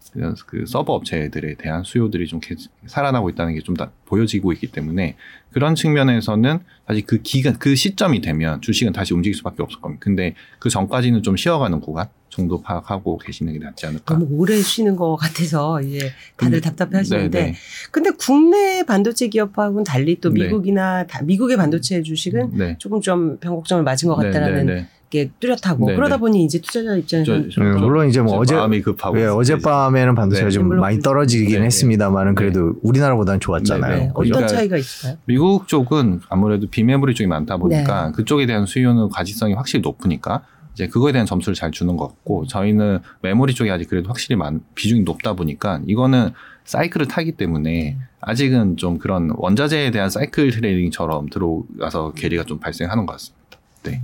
그 0.46 0.64
서버 0.66 0.94
업체들에 0.94 1.54
대한 1.54 1.82
수요들이 1.82 2.26
좀 2.26 2.40
개- 2.40 2.54
살아나고 2.86 3.28
있다는 3.30 3.54
게좀다 3.54 3.90
보여지고 4.06 4.52
있기 4.52 4.68
때문에 4.68 5.16
그런 5.50 5.74
측면에서는 5.74 6.60
사실 6.86 7.04
그 7.06 7.20
기간, 7.22 7.58
그 7.58 7.74
시점이 7.74 8.20
되면 8.20 8.60
주식은 8.60 8.92
다시 8.92 9.12
움직일 9.14 9.34
수밖에 9.36 9.62
없을 9.62 9.80
겁니다. 9.80 10.00
근데 10.02 10.34
그 10.58 10.68
전까지는 10.68 11.22
좀 11.22 11.36
쉬어가는 11.36 11.80
구간, 11.80 12.08
정도 12.30 12.60
파악하고 12.62 13.18
계시는 13.18 13.52
게 13.52 13.60
낫지 13.60 13.86
않을까. 13.86 14.14
너무 14.14 14.26
오래 14.30 14.56
쉬는 14.60 14.96
것 14.96 15.14
같아서 15.14 15.80
이제 15.80 16.10
다들 16.36 16.58
음, 16.58 16.60
답답해 16.62 16.96
하시는데 16.96 17.38
네, 17.40 17.46
네. 17.52 17.54
근데 17.92 18.10
국내 18.10 18.82
반도체 18.84 19.28
기업하고는 19.28 19.84
달리 19.84 20.20
또 20.20 20.30
네. 20.30 20.44
미국이나 20.44 21.06
다- 21.06 21.22
미국의 21.22 21.56
반도체 21.56 22.02
주식은 22.02 22.50
네. 22.58 22.76
조금 22.78 23.00
좀 23.00 23.38
변곡점을 23.38 23.84
맞은 23.84 24.08
것 24.08 24.18
네, 24.20 24.26
같다라는 24.32 24.66
네, 24.66 24.74
네. 24.74 24.88
게 25.14 25.30
뚜렷하고 25.38 25.86
네, 25.90 25.94
그러다 25.94 26.16
네. 26.16 26.20
보니 26.20 26.44
이제 26.44 26.60
투자자 26.60 26.96
입장에서 26.96 27.48
저- 27.48 27.62
네, 27.62 27.70
물론 27.76 28.08
이제 28.08 28.20
뭐저 28.20 28.36
어제 28.40 28.54
마음이 28.56 28.82
급하고 28.82 29.20
예, 29.20 29.26
어젯밤에는 29.26 30.16
반도체가 30.16 30.48
네. 30.48 30.50
좀 30.50 30.68
많이 30.68 30.98
떨어지긴 30.98 31.50
네, 31.52 31.58
네. 31.60 31.66
했습니다만은 31.66 32.34
그래도 32.34 32.74
우리나라보다는 32.82 33.38
좋았잖아요. 33.38 33.94
네, 33.94 34.00
네. 34.06 34.10
어떤 34.12 34.24
그러니까 34.32 34.46
차이가 34.48 34.76
있을까요? 34.76 35.16
미국 35.26 35.68
쪽은 35.68 36.20
아무래도 36.28 36.66
비메모리 36.68 37.14
쪽이 37.14 37.28
많다 37.28 37.58
보니까 37.58 38.06
네. 38.06 38.12
그쪽에 38.12 38.46
대한 38.46 38.66
수요는 38.66 39.08
가시성이 39.10 39.54
확실히 39.54 39.82
높으니까 39.82 40.42
이제 40.72 40.88
그거에 40.88 41.12
대한 41.12 41.26
점수를 41.26 41.54
잘 41.54 41.70
주는 41.70 41.96
것 41.96 42.08
같고 42.08 42.46
저희는 42.48 42.98
메모리 43.22 43.54
쪽이 43.54 43.70
아직 43.70 43.88
그래도 43.88 44.08
확실히 44.08 44.34
많, 44.34 44.60
비중이 44.74 45.02
높다 45.02 45.34
보니까 45.34 45.80
이거는 45.86 46.30
사이클을 46.64 47.06
타기 47.06 47.32
때문에 47.32 47.98
아직은 48.20 48.78
좀 48.78 48.98
그런 48.98 49.30
원자재에 49.36 49.92
대한 49.92 50.10
사이클 50.10 50.50
trading처럼 50.50 51.28
들어가서 51.28 52.14
괴리가 52.14 52.42
좀 52.44 52.58
발생하는 52.58 53.06
것 53.06 53.12
같습니다. 53.12 53.43
네. 53.84 54.02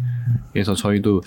그래서 0.53 0.75
저희도 0.75 1.23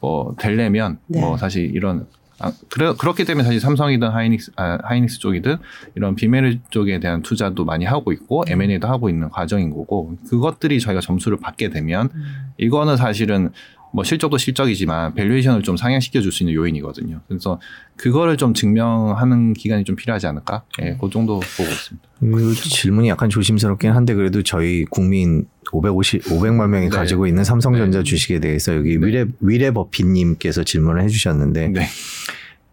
뭐 0.00 0.34
되려면 0.38 0.98
네. 1.06 1.20
뭐 1.20 1.36
사실 1.36 1.74
이런 1.74 2.06
아, 2.40 2.52
그래, 2.68 2.92
그렇기 2.98 3.24
때문에 3.24 3.44
사실 3.44 3.60
삼성이든 3.60 4.08
하이닉스, 4.08 4.52
아, 4.56 4.78
하이닉스 4.82 5.20
쪽이든 5.20 5.56
이런 5.94 6.16
비메모리 6.16 6.60
쪽에 6.70 6.98
대한 6.98 7.22
투자도 7.22 7.64
많이 7.64 7.84
하고 7.84 8.12
있고 8.12 8.44
M&A도 8.48 8.88
하고 8.88 9.08
있는 9.08 9.30
과정인 9.30 9.70
거고 9.70 10.16
그것들이 10.28 10.80
저희가 10.80 11.00
점수를 11.00 11.38
받게 11.38 11.70
되면 11.70 12.10
음. 12.12 12.24
이거는 12.58 12.96
사실은 12.96 13.50
뭐 13.94 14.02
실적도 14.02 14.38
실적이지만 14.38 15.14
valuation을 15.14 15.62
좀 15.62 15.76
상향시켜 15.76 16.20
줄 16.20 16.32
수 16.32 16.42
있는 16.42 16.54
요인이거든요. 16.54 17.20
그래서 17.28 17.60
그거를 17.96 18.36
좀 18.36 18.52
증명하는 18.52 19.52
기간이 19.54 19.84
좀 19.84 19.94
필요하지 19.94 20.26
않을까? 20.26 20.64
예, 20.82 20.98
그 21.00 21.08
정도 21.10 21.38
보고 21.38 21.70
있습니다. 21.70 22.08
이 22.22 22.54
질문이 22.54 23.08
약간 23.08 23.30
조심스럽긴 23.30 23.92
한데 23.92 24.14
그래도 24.14 24.42
저희 24.42 24.84
국민 24.90 25.46
550, 25.70 26.24
500만 26.24 26.70
명이 26.70 26.88
네. 26.88 26.96
가지고 26.96 27.28
있는 27.28 27.44
삼성전자 27.44 27.98
네. 27.98 28.04
주식에 28.04 28.40
대해서 28.40 28.74
여기 28.74 28.98
네. 28.98 29.06
위레 29.06 29.26
위레 29.38 29.70
버피님께서 29.70 30.64
질문을 30.64 31.02
해주셨는데 31.04 31.68
네. 31.68 31.86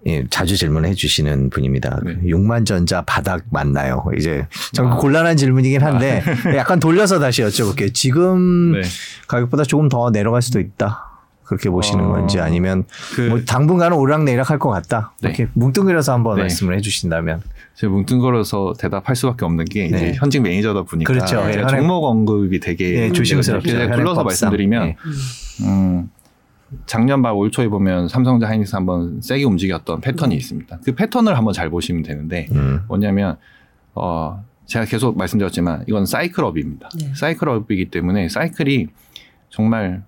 예, 0.08 0.24
자주 0.32 0.58
질문을 0.58 0.90
해주시는 0.90 1.52
분입니다. 1.52 2.00
네. 2.04 2.18
6만 2.24 2.66
전자 2.66 3.04
바닥 3.04 3.44
맞나요? 3.52 4.04
이제 4.18 4.48
좀 4.74 4.88
아. 4.88 4.96
곤란한 4.96 5.38
질문이긴 5.38 5.84
한데 5.84 6.24
약간 6.58 6.80
돌려서 6.80 7.20
다시 7.20 7.44
여쭤볼게요. 7.44 7.94
지금 7.94 8.72
네. 8.72 8.82
가격보다 9.28 9.66
조금 9.66 9.88
더 9.88 10.10
내려갈 10.10 10.42
수도 10.42 10.60
있다. 10.60 11.11
그렇게 11.52 11.70
보시는 11.70 12.06
어, 12.06 12.14
건지 12.14 12.40
아니면 12.40 12.86
그 13.16 13.28
뭐 13.30 13.42
당분간은 13.44 13.98
오락내락 13.98 14.50
할 14.50 14.58
것 14.58 14.70
같다. 14.70 15.14
네. 15.22 15.30
이렇게 15.30 15.48
뭉뚱그려서 15.54 16.14
한번 16.14 16.36
네. 16.38 16.44
말씀을 16.44 16.76
해주신다면. 16.78 17.42
제가 17.76 17.92
뭉뚱그려서 17.92 18.74
대답할 18.80 19.16
수밖에 19.16 19.44
없는 19.46 19.66
게 19.66 19.86
이제 19.88 19.96
네. 19.98 20.14
현직 20.16 20.42
매니저다 20.42 20.84
보니까 20.84 21.12
그렇죠. 21.12 21.36
제가 21.52 21.52
예, 21.52 21.68
종목 21.68 22.06
언급이 22.06 22.60
되게 22.60 23.06
예, 23.06 23.12
조심스럽죠. 23.12 23.64
그래서 23.64 23.84
현행 23.84 23.96
불러서 23.98 24.24
법상. 24.24 24.50
말씀드리면 24.52 24.88
예. 24.88 24.96
음, 25.66 26.10
작년 26.86 27.22
말 27.22 27.34
올 27.34 27.50
초에 27.52 27.68
보면 27.68 28.08
삼성전자 28.08 28.48
하이닉스 28.50 28.76
한번 28.76 29.20
세게 29.22 29.44
움직였던 29.46 30.02
패턴이 30.02 30.36
있습니다. 30.36 30.80
그 30.86 30.94
패턴을 30.96 31.38
한번 31.38 31.54
잘 31.54 31.70
보시면 31.70 32.04
되는데 32.04 32.48
음. 32.52 32.82
뭐냐면 32.88 33.38
어 33.96 34.44
제가 34.68 34.86
계속 34.86 35.18
말씀드렸지만 35.18 35.84
이건 35.88 36.06
사이클업입니다. 36.06 36.90
네. 37.00 37.12
사이클업이기 37.16 37.90
때문에 37.90 38.30
사이클이 38.30 38.88
정말 39.50 40.04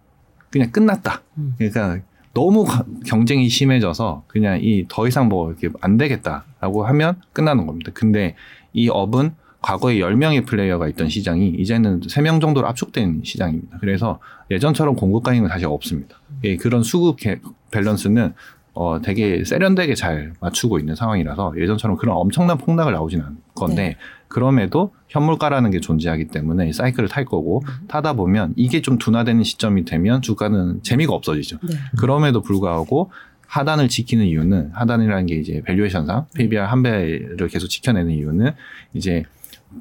그냥 0.53 0.71
끝났다. 0.71 1.21
음. 1.39 1.55
그러니까 1.57 1.97
너무 2.35 2.63
가- 2.63 2.85
경쟁이 3.05 3.49
심해져서 3.49 4.23
그냥 4.27 4.59
이 4.61 4.85
더 4.87 5.07
이상 5.07 5.27
뭐 5.27 5.49
이렇게 5.49 5.69
안 5.81 5.97
되겠다라고 5.97 6.85
하면 6.85 7.15
끝나는 7.33 7.65
겁니다. 7.65 7.91
근데 7.93 8.35
이 8.71 8.87
업은 8.89 9.31
과거에 9.61 9.95
10명의 9.95 10.45
플레이어가 10.45 10.87
있던 10.89 11.09
시장이 11.09 11.49
이제는 11.57 12.01
3명 12.01 12.39
정도로 12.41 12.67
압축된 12.67 13.21
시장입니다. 13.23 13.77
그래서 13.79 14.19
예전처럼 14.51 14.95
공급 14.95 15.23
가능은 15.23 15.49
사실 15.49 15.65
없습니다. 15.67 16.17
예, 16.43 16.55
그런 16.57 16.83
수급 16.83 17.17
개- 17.17 17.39
밸런스는 17.71 18.33
어, 18.75 18.99
되게 19.01 19.43
세련되게 19.45 19.95
잘 19.95 20.33
맞추고 20.39 20.79
있는 20.79 20.95
상황이라서 20.95 21.53
예전처럼 21.57 21.95
그런 21.97 22.15
엄청난 22.17 22.57
폭락을 22.57 22.91
나오진 22.93 23.21
않을 23.21 23.35
건데 23.55 23.75
네. 23.75 23.97
그럼에도 24.33 24.93
현물가라는 25.09 25.69
게 25.69 25.79
존재하기 25.79 26.27
때문에 26.27 26.67
이 26.67 26.73
사이클을 26.73 27.07
탈 27.07 27.23
거고 27.23 27.61
타다 27.87 28.13
보면 28.13 28.53
이게 28.57 28.81
좀 28.81 28.97
둔화되는 28.97 29.43
시점이 29.43 29.85
되면 29.85 30.23
주가는 30.23 30.81
재미가 30.81 31.13
없어지죠. 31.13 31.59
네. 31.61 31.75
그럼에도 31.99 32.41
불구하고 32.41 33.11
하단을 33.47 33.87
지키는 33.87 34.25
이유는 34.25 34.71
하단이라는 34.73 35.27
게 35.27 35.35
이제 35.35 35.61
밸류에이션상 35.65 36.25
PBR 36.35 36.63
한 36.63 36.81
배를 36.81 37.47
계속 37.47 37.67
지켜내는 37.67 38.11
이유는 38.11 38.51
이제 38.95 39.23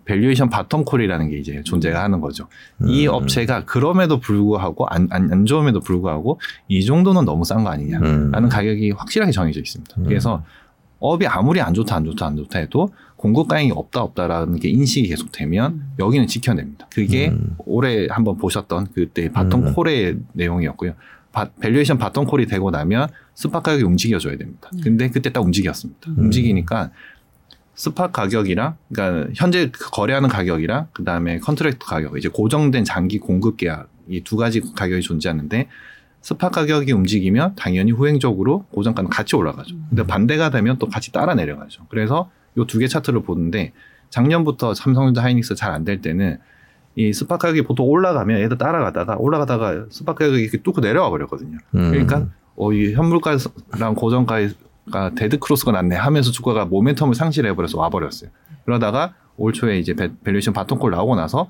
valuation 0.05 0.51
bottom 0.51 0.79
call이라는 0.79 1.31
게 1.31 1.39
이제 1.39 1.63
존재가 1.65 2.03
하는 2.03 2.21
거죠. 2.21 2.49
이 2.87 3.07
음. 3.07 3.15
업체가 3.15 3.65
그럼에도 3.65 4.21
불구하고 4.21 4.87
안, 4.87 5.09
안, 5.11 5.33
안 5.33 5.47
좋음에도 5.47 5.81
불구하고 5.81 6.39
이 6.69 6.85
정도는 6.85 7.25
너무 7.25 7.45
싼 7.45 7.65
거 7.65 7.71
아니냐라는 7.71 8.35
음. 8.35 8.49
가격이 8.51 8.91
확실하게 8.91 9.33
정해져 9.33 9.61
있습니다. 9.61 9.95
음. 9.99 10.05
그래서 10.05 10.45
업황이 11.03 11.27
아무리 11.27 11.61
안 11.61 11.75
좋다 11.75 11.97
안 11.97 12.05
좋다 12.05 12.27
안 12.27 12.37
좋다 12.37 12.61
해도 12.61 12.89
공급 13.23 13.47
가능이 13.47 13.71
없다 13.71 14.03
없다라는 14.03 14.59
게 14.59 14.69
인식이 14.69 15.07
계속되면 15.07 15.73
음. 15.73 15.93
여기는 16.01 16.27
지켜냅니다. 16.27 16.89
그게 16.93 17.29
음. 17.29 17.55
올해 17.67 18.09
한번 18.11 18.37
보셨던 18.37 18.89
그때 18.95 19.31
bottom 19.31 19.55
음. 19.69 19.75
call의 19.75 20.19
내용이었고요. 20.33 20.95
바, 21.31 21.45
valuation 21.61 21.99
bottom 21.99 22.27
call이 22.27 22.47
되고 22.47 22.73
나면 22.73 23.07
spot 23.35 23.61
가격이 23.61 23.85
움직여줘야 23.85 24.37
됩니다. 24.37 24.69
음. 24.75 24.81
근데 24.83 25.09
그때 25.09 25.31
딱 25.33 25.41
움직였습니다. 25.41 26.01
음. 26.11 26.17
움직이니까 26.19 26.91
spot 27.77 28.11
가격이랑 28.11 28.75
그러니까 28.93 29.31
현재 29.37 29.71
거래하는 29.71 30.29
가격이랑 30.29 30.89
그 30.93 31.05
다음에 31.05 31.39
contract 31.39 31.87
가격 31.87 32.19
이제 32.19 32.29
고정된 32.29 32.83
장기 32.85 33.21
공급 33.21 33.57
계약 33.57 33.89
이 34.09 34.21
두 34.25 34.37
가지 34.37 34.61
가격이 34.61 35.01
존재하는데 35.01 35.69
spot 36.23 36.51
가격이 36.51 36.91
움직이면 36.91 37.55
당연히 37.55 37.93
후행적으로 37.93 38.65
고정가는 38.73 39.09
같이 39.11 39.37
올라가죠. 39.37 39.77
근데 39.91 40.05
반대가 40.09 40.51
되면 40.51 40.77
또 40.81 40.89
같이 40.89 41.13
따라 41.13 41.37
내려가죠. 41.37 41.87
그래서 41.89 42.33
이 42.57 42.62
두 42.62 42.72
개 42.72 42.87
차트를 42.89 43.23
보는데 43.23 43.73
작년부터 44.11 44.75
삼성전자 44.75 45.23
하이닉스 45.23 45.55
잘 45.55 45.73
안 45.73 45.85
될 45.85 46.01
때는 46.01 46.39
이 46.95 47.13
spot 47.13 47.39
가격이 47.39 47.63
보통 47.63 47.87
올라가면 47.89 48.41
얘도 48.41 48.59
따라가다가 48.59 49.17
올라가다가 49.17 49.87
spot 49.91 50.15
가격이 50.15 50.43
이렇게 50.43 50.59
뚝 50.59 50.79
내려와 50.81 51.09
버렸거든요. 51.11 51.57
음. 51.75 51.91
그러니까 51.91 52.27
어, 52.57 52.71
이 52.73 52.93
현물가랑 52.93 53.95
고정가가 53.97 55.15
dead 55.17 55.39
cross가 55.39 55.73
났네 55.73 55.97
하면서 55.97 56.31
주가가 56.31 56.67
momentum을 56.67 57.15
상실해 57.15 57.55
버려서 57.57 57.79
와 57.79 57.89
버렸어요. 57.89 58.31
그러다가 58.67 59.15
올 59.39 59.53
초에 59.55 59.79
이제 59.79 59.95
배- 59.95 60.11
valuation 60.23 60.53
bottom 60.53 60.76
call 60.76 60.91
나오고 60.91 61.17
나서 61.17 61.49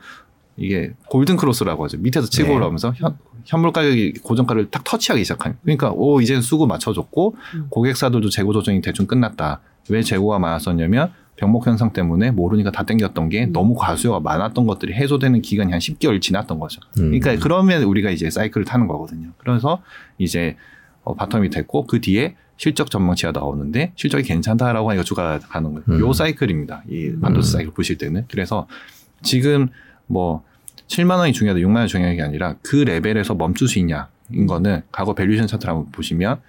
이게 0.56 0.92
golden 1.08 1.36
cross라고 1.36 1.84
하죠. 1.84 1.98
밑에서 1.98 2.28
치고 2.28 2.48
네. 2.50 2.54
올라오면서 2.54 2.92
현, 2.94 3.16
현물 3.44 3.72
가격이 3.72 4.12
고정가를 4.22 4.70
탁 4.70 4.84
터치하기 4.84 5.24
시작하니 5.24 5.56
그러니까 5.62 5.90
오 5.92 6.20
이제는 6.20 6.42
수급 6.42 6.68
맞춰줬고 6.68 7.34
음. 7.54 7.66
고객사들도 7.70 8.28
재고 8.30 8.52
조정이 8.52 8.80
대충 8.80 9.06
끝났다. 9.06 9.60
왜 9.88 10.02
재고가 10.02 10.38
많았었냐면 10.38 11.12
병목 11.36 11.66
현상 11.66 11.92
때문에 11.92 12.30
모르니까 12.30 12.70
다 12.70 12.84
땡겼던 12.84 13.28
게 13.28 13.44
음. 13.44 13.52
너무 13.52 13.74
과수요가 13.74 14.20
많았던 14.20 14.66
것들이 14.66 14.92
해소되는 14.92 15.42
기간이 15.42 15.72
한 15.72 15.80
10개월 15.80 16.20
지났던 16.20 16.58
거죠. 16.58 16.80
음. 16.98 17.18
그러니까 17.18 17.36
그러면 17.42 17.82
우리가 17.82 18.10
이제 18.10 18.30
사이클을 18.30 18.64
타는 18.64 18.86
거거든요. 18.86 19.30
그래서 19.38 19.82
이제 20.18 20.56
어, 21.02 21.16
bottom이 21.16 21.50
됐고 21.50 21.86
그 21.86 22.00
뒤에 22.00 22.36
실적 22.56 22.90
전망치가 22.90 23.32
나오는데 23.32 23.92
실적이 23.96 24.24
괜찮다라고 24.24 24.90
하니까 24.90 25.02
주가가 25.02 25.40
가는 25.40 25.72
거예요. 25.72 25.84
음. 25.88 26.00
요 26.00 26.12
사이클입니다. 26.12 26.84
이 26.88 27.12
반도체 27.20 27.48
음. 27.48 27.52
사이클 27.52 27.72
보실 27.72 27.98
때는 27.98 28.26
그래서 28.30 28.68
지금 29.22 29.68
뭐 30.06 30.44
7만 30.86 31.16
원이 31.16 31.32
중요하다, 31.32 31.60
6만 31.60 31.76
원이 31.76 31.88
중요한 31.88 32.14
게 32.16 32.22
아니라 32.22 32.54
그 32.62 32.76
레벨에서 32.76 33.34
멈출 33.34 33.66
수 33.66 33.78
있냐인 33.78 34.46
거는 34.46 34.82
과거 34.92 35.14
valuation 35.14 35.46
차트를 35.46 35.74
한번 35.74 35.90
보시면 35.90 36.40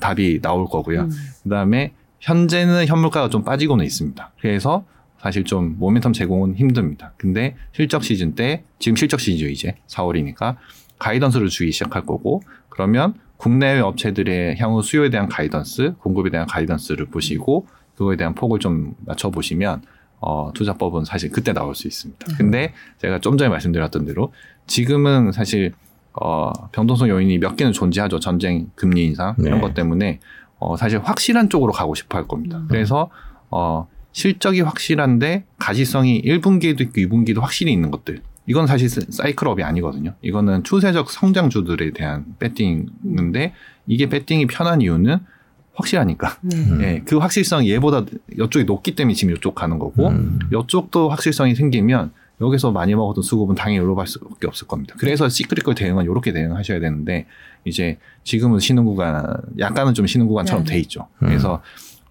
답이 0.00 0.40
나올 0.42 0.66
거고요. 0.66 1.02
음. 1.02 1.10
그다음에 1.44 1.94
현재는 2.22 2.86
현물가가 2.86 3.28
좀 3.28 3.42
빠지고는 3.44 3.84
있습니다. 3.84 4.32
그래서 4.40 4.84
사실 5.20 5.44
좀 5.44 5.78
모멘텀 5.78 6.14
제공은 6.14 6.56
힘듭니다. 6.56 7.12
근데 7.16 7.56
실적 7.72 8.02
시즌 8.02 8.34
때 8.34 8.64
지금 8.78 8.96
실적 8.96 9.20
시즌이죠 9.20 9.48
이제 9.48 9.76
4월이니까 9.88 10.56
guidance를 10.98 11.48
주기 11.48 11.72
시작할 11.72 12.06
거고 12.06 12.42
그러면 12.68 13.14
국내외 13.36 13.80
업체들의 13.80 14.56
향후 14.58 14.82
수요에 14.82 15.10
대한 15.10 15.28
guidance, 15.28 15.94
공급에 15.98 16.30
대한 16.30 16.46
guidance를 16.46 17.06
보시고 17.06 17.66
그거에 17.96 18.16
대한 18.16 18.34
폭을 18.34 18.60
좀 18.60 18.94
맞춰 19.04 19.30
보시면 19.30 19.82
어, 20.20 20.52
투자법은 20.54 21.04
사실 21.04 21.32
그때 21.32 21.52
나올 21.52 21.74
수 21.74 21.88
있습니다. 21.88 22.36
근데 22.36 22.72
제가 22.98 23.18
좀 23.18 23.36
전에 23.36 23.48
말씀드렸던 23.48 24.06
대로 24.06 24.32
지금은 24.68 25.32
사실 25.32 25.72
어, 26.12 26.52
변동성 26.70 27.08
요인이 27.08 27.38
몇 27.38 27.56
개는 27.56 27.72
존재하죠. 27.72 28.20
전쟁, 28.20 28.70
금리 28.76 29.06
인상 29.06 29.34
이런 29.38 29.54
네. 29.54 29.60
것 29.60 29.74
때문에 29.74 30.20
어, 30.62 30.76
사실 30.76 31.00
확실한 31.00 31.48
쪽으로 31.48 31.72
가고 31.72 31.94
싶어 31.94 32.16
할 32.16 32.28
겁니다. 32.28 32.58
음. 32.58 32.66
그래서 32.68 33.10
어, 33.50 33.88
실적이 34.12 34.60
확실한데 34.60 35.44
가시성이 35.58 36.22
1분기에도 36.22 36.80
있고 36.82 36.94
2분기에도 36.94 37.40
확실히 37.40 37.72
있는 37.72 37.90
것들 37.90 38.22
이건 38.46 38.66
사실 38.66 38.88
사이클업이 38.88 39.62
아니거든요. 39.62 40.14
이거는 40.22 40.64
추세적 40.64 41.10
성장주들에 41.10 41.92
대한 41.92 42.26
배팅인데 42.38 43.54
이게 43.86 44.08
배팅이 44.08 44.46
편한 44.46 44.80
이유는 44.80 45.18
확실하니까. 45.74 46.38
네. 46.42 46.56
음. 46.56 46.78
예, 46.82 47.02
그 47.04 47.18
확실성이 47.18 47.70
얘보다 47.72 48.04
이쪽이 48.32 48.64
높기 48.64 48.94
때문에 48.94 49.14
지금 49.14 49.34
이쪽 49.34 49.54
가는 49.54 49.78
거고 49.78 50.08
음. 50.08 50.38
이쪽도 50.52 51.08
확실성이 51.08 51.54
생기면 51.54 52.12
여기서 52.40 52.72
많이 52.72 52.94
먹었던 52.94 53.22
수급은 53.22 53.54
당연히 53.54 53.78
여기로 53.78 53.94
갈 53.94 54.06
수밖에 54.06 54.46
없을 54.46 54.66
겁니다. 54.66 54.94
그래서 54.98 55.28
시크릿걸 55.28 55.74
대응은 55.74 56.04
이렇게 56.04 56.32
대응하셔야 56.32 56.80
되는데 56.80 57.26
이제 57.64 57.98
지금은 58.24 58.58
쉬는 58.58 58.84
구간 58.84 59.24
약간은 59.58 59.94
좀 59.94 60.06
쉬는 60.06 60.26
구간처럼 60.26 60.64
네. 60.64 60.72
돼 60.72 60.78
있죠. 60.80 61.08
음. 61.22 61.28
그래서 61.28 61.62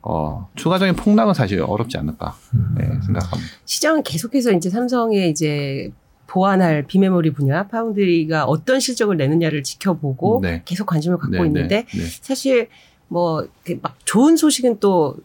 어, 0.02 0.50
추가적인 0.56 0.96
폭락은 0.96 1.34
사실 1.34 1.62
어렵지 1.62 1.98
않을까 1.98 2.36
음. 2.54 2.76
네, 2.78 2.86
생각합니다. 3.06 3.52
시장은 3.66 4.04
계속해서 4.04 4.52
이제 4.54 4.70
삼성의 4.70 5.30
이제 5.30 5.92
보완할 6.28 6.84
비메모리 6.88 7.34
분야 7.34 7.68
파운드리가 7.68 8.46
어떤 8.46 8.80
실적을 8.80 9.18
내느냐를 9.18 9.64
지켜보고 9.64 10.40
네. 10.42 10.62
계속 10.64 10.86
관심을 10.86 11.18
갖고 11.18 11.36
네, 11.36 11.46
있는데 11.46 11.86
네, 11.90 12.00
네. 12.00 12.06
사실 12.22 12.70
뭐 13.10 13.46
막 13.82 13.98
좋은 14.06 14.38
소식은 14.38 14.80
또 14.80 15.18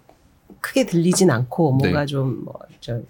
크게 0.61 0.87
들리진 0.87 1.31
않고 1.31 1.73
뭔가 1.73 2.01
네. 2.01 2.07
좀뭐 2.07 2.55
저 2.81 3.01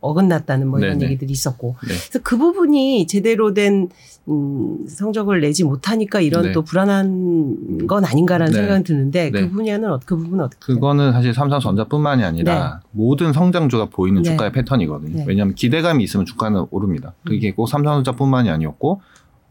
어긋났다는 0.00 0.68
뭐 0.68 0.78
이런 0.80 0.98
네, 0.98 1.04
네. 1.06 1.10
얘기들이 1.12 1.32
있었고 1.32 1.76
네. 1.82 1.88
그래서 1.88 2.18
그 2.22 2.36
부분이 2.36 3.06
제대로 3.06 3.54
된 3.54 3.88
음, 4.28 4.86
성적을 4.86 5.40
내지 5.40 5.64
못하니까 5.64 6.20
이런 6.20 6.42
네. 6.46 6.52
또 6.52 6.62
불안한 6.62 7.86
건 7.86 8.04
아닌가라는 8.04 8.52
네. 8.52 8.58
생각이 8.58 8.84
드는데 8.84 9.30
네. 9.30 9.40
그 9.42 9.50
분야는 9.50 9.90
어- 9.92 10.00
그 10.04 10.16
부분은 10.16 10.44
어떻게 10.44 10.58
그거는 10.74 11.12
사실 11.12 11.32
삼성전자뿐만이 11.34 12.22
아니라 12.24 12.80
모든 12.90 13.32
성장주가 13.32 13.86
보이는 13.86 14.22
네. 14.22 14.30
주가의 14.30 14.52
패턴이거든요. 14.52 15.16
네. 15.18 15.24
왜냐하면 15.26 15.54
기대감이 15.54 16.04
있으면 16.04 16.26
주가는 16.26 16.66
오릅니다. 16.70 17.14
그게 17.24 17.52
꼭 17.52 17.66
삼성전자뿐만이 17.66 18.50
아니었고 18.50 19.00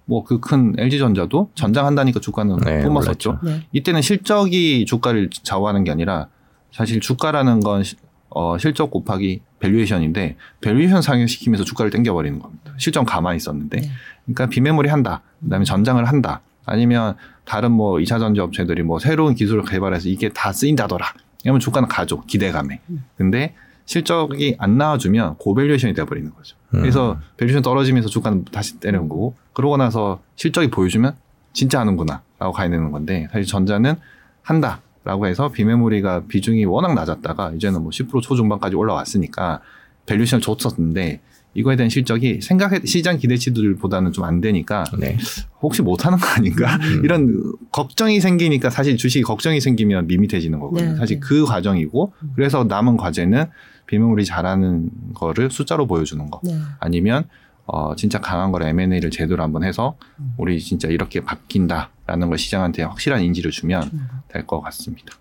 뭐 0.05 0.23
그 0.23 0.39
큰 0.39 0.73
LG전자도 0.77 1.51
전장한다니까 1.55 2.19
주가는 2.19 2.57
네, 2.57 2.81
뿜었었죠. 2.83 3.39
네. 3.43 3.61
이때는 3.73 4.01
실적이 4.01 4.85
주가를 4.85 5.29
좌우하는 5.31 5.83
게 5.83 5.91
아니라 5.91 6.27
사실 6.71 6.99
주가라는 6.99 7.59
건 7.59 7.83
시- 7.83 7.95
어, 8.29 8.57
실적 8.57 8.91
곱하기 8.91 9.41
valuation인데 9.59 10.35
valuation 10.61 11.01
상향시키면서 11.01 11.63
주가를 11.63 11.91
땡겨버리는 11.91 12.39
겁니다. 12.39 12.73
실적 12.77 13.03
가만히 13.05 13.37
있었는데 13.37 13.81
네. 13.81 13.89
그러니까 14.25 14.47
비메모리 14.47 14.89
한다. 14.89 15.21
그다음에 15.41 15.65
전장을 15.65 16.03
한다. 16.05 16.41
아니면 16.65 17.15
다른 17.45 17.71
뭐 17.71 17.97
2차 17.97 18.19
전지 18.19 18.39
업체들이 18.39 18.83
뭐 18.83 18.99
새로운 18.99 19.33
기술을 19.33 19.63
개발해서 19.63 20.07
이게 20.07 20.29
다 20.29 20.51
쓰인다더라. 20.51 21.05
이러면 21.43 21.59
주가는 21.59 21.87
가죠. 21.87 22.21
기대감에. 22.25 22.81
음. 22.89 23.03
근데 23.17 23.55
실적이 23.85 24.55
안 24.59 24.77
나와주면 24.77 25.37
고valuation이 25.37 25.95
돼버리는 25.95 26.31
거죠. 26.33 26.55
음. 26.75 26.81
그래서 26.81 27.17
valuation 27.37 27.63
떨어지면서 27.63 28.09
주가는 28.09 28.45
다시 28.51 28.79
때리는 28.79 29.09
거고 29.09 29.35
그러고 29.53 29.77
나서 29.77 30.21
실적이 30.35 30.69
보여주면 30.69 31.15
진짜 31.53 31.79
하는구나 31.79 32.21
라고 32.37 32.53
가야 32.53 32.69
되는 32.69 32.91
건데 32.91 33.27
사실 33.31 33.45
전자는 33.47 33.95
한다 34.43 34.81
라고 35.09 35.25
해서 35.25 35.49
비메모리가 35.49 36.25
비중이 36.27 36.65
워낙 36.65 36.93
낮았다가 36.93 37.53
이제는 37.55 37.81
뭐 37.81 37.89
10% 37.89 38.21
초중반까지 38.21 38.75
올라왔으니까 38.75 39.59
valuation을 40.05 40.39
줬었는데 40.43 41.19
이거에 41.55 41.75
대한 41.75 41.89
실적이 41.89 42.41
생각 42.41 42.85
시장 42.85 43.17
기대치들보다는 43.17 44.11
좀 44.11 44.23
안 44.23 44.39
되니까 44.39 44.83
네. 44.99 45.17
혹시 45.63 45.81
못하는 45.81 46.19
거 46.19 46.27
아닌가 46.27 46.75
음. 46.75 47.01
이런 47.03 47.41
걱정이 47.71 48.21
생기니까 48.21 48.69
사실 48.69 48.97
주식이 48.97 49.23
걱정이 49.23 49.59
생기면 49.59 50.05
밋밋해지는 50.05 50.59
거거든요. 50.59 50.91
네, 50.91 50.97
사실 50.97 51.19
네. 51.19 51.21
그 51.21 51.43
과정이고 51.43 52.13
음. 52.21 52.31
그래서 52.35 52.63
남은 52.65 52.97
과제는 52.97 53.45
비메모리 53.87 54.25
잘하는 54.25 54.91
거를 55.15 55.49
숫자로 55.49 55.87
보여주는 55.87 56.23
거 56.29 56.39
네. 56.43 56.55
아니면 56.79 57.23
어 57.65 57.95
진짜 57.95 58.19
강한 58.19 58.51
걸 58.51 58.61
M&A를 58.61 59.09
제대로 59.09 59.41
한번 59.41 59.63
해서 59.63 59.97
음. 60.19 60.35
우리 60.37 60.59
진짜 60.59 60.87
이렇게 60.87 61.21
바뀐다라는 61.21 62.29
걸 62.29 62.37
시장한테 62.37 62.83
확실한 62.83 63.23
인지를 63.23 63.49
주면 63.49 63.89
음. 63.91 64.07
될 64.31 64.45
것 64.45 64.61
같습니다. 64.61 65.13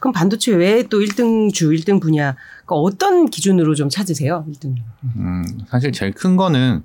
그럼 0.00 0.12
반도체 0.12 0.52
외에 0.54 0.82
또 0.84 0.98
1등 1.00 1.52
주, 1.52 1.70
1등 1.70 2.00
분야 2.00 2.34
그러니까 2.66 2.74
어떤 2.76 3.30
기준으로 3.30 3.74
좀 3.74 3.88
찾으세요? 3.88 4.44
1등. 4.50 4.74
음, 5.16 5.44
사실 5.68 5.92
제일 5.92 6.12
큰 6.12 6.36
거는 6.36 6.82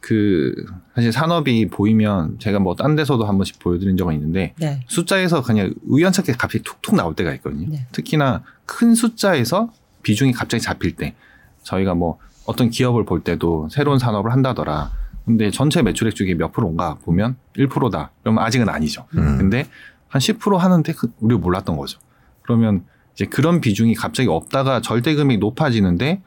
그 0.00 0.54
사실 0.94 1.12
산업이 1.12 1.68
보이면 1.68 2.38
제가 2.40 2.58
뭐 2.58 2.74
딴 2.74 2.96
데서도 2.96 3.24
한 3.24 3.36
번씩 3.38 3.58
보여드린 3.60 3.96
적은 3.96 4.14
있는데 4.14 4.52
네. 4.58 4.84
숫자에서 4.88 5.42
그냥 5.42 5.72
우연찮게 5.86 6.32
갑자기 6.32 6.62
툭툭 6.64 6.96
나올 6.96 7.14
때가 7.14 7.32
있거든요. 7.34 7.68
네. 7.70 7.86
특히나 7.92 8.42
큰 8.66 8.94
숫자에서 8.94 9.72
비중이 10.02 10.32
갑자기 10.32 10.60
잡힐 10.62 10.96
때 10.96 11.14
저희가 11.62 11.94
뭐 11.94 12.18
어떤 12.44 12.70
기업을 12.70 13.04
볼 13.04 13.22
때도 13.22 13.68
새로운 13.70 13.98
산업을 13.98 14.32
한다더라. 14.32 14.90
근데 15.24 15.52
전체 15.52 15.82
매출액 15.82 16.16
중에 16.16 16.34
몇 16.34 16.50
프로인가 16.52 16.96
보면 17.04 17.36
1%다. 17.56 18.10
그러면 18.24 18.42
아직은 18.42 18.68
아니죠. 18.68 19.06
음. 19.14 19.38
근데 19.38 19.68
한 20.12 20.20
10% 20.20 20.58
하는데 20.58 20.92
그 20.92 21.10
우리가 21.20 21.40
몰랐던 21.40 21.76
거죠. 21.78 21.98
그러면 22.42 22.84
이제 23.14 23.24
그런 23.24 23.62
비중이 23.62 23.94
갑자기 23.94 24.28
없다가 24.28 24.82
절대 24.82 25.14
금액이 25.14 25.38
높아지는데 25.38 26.20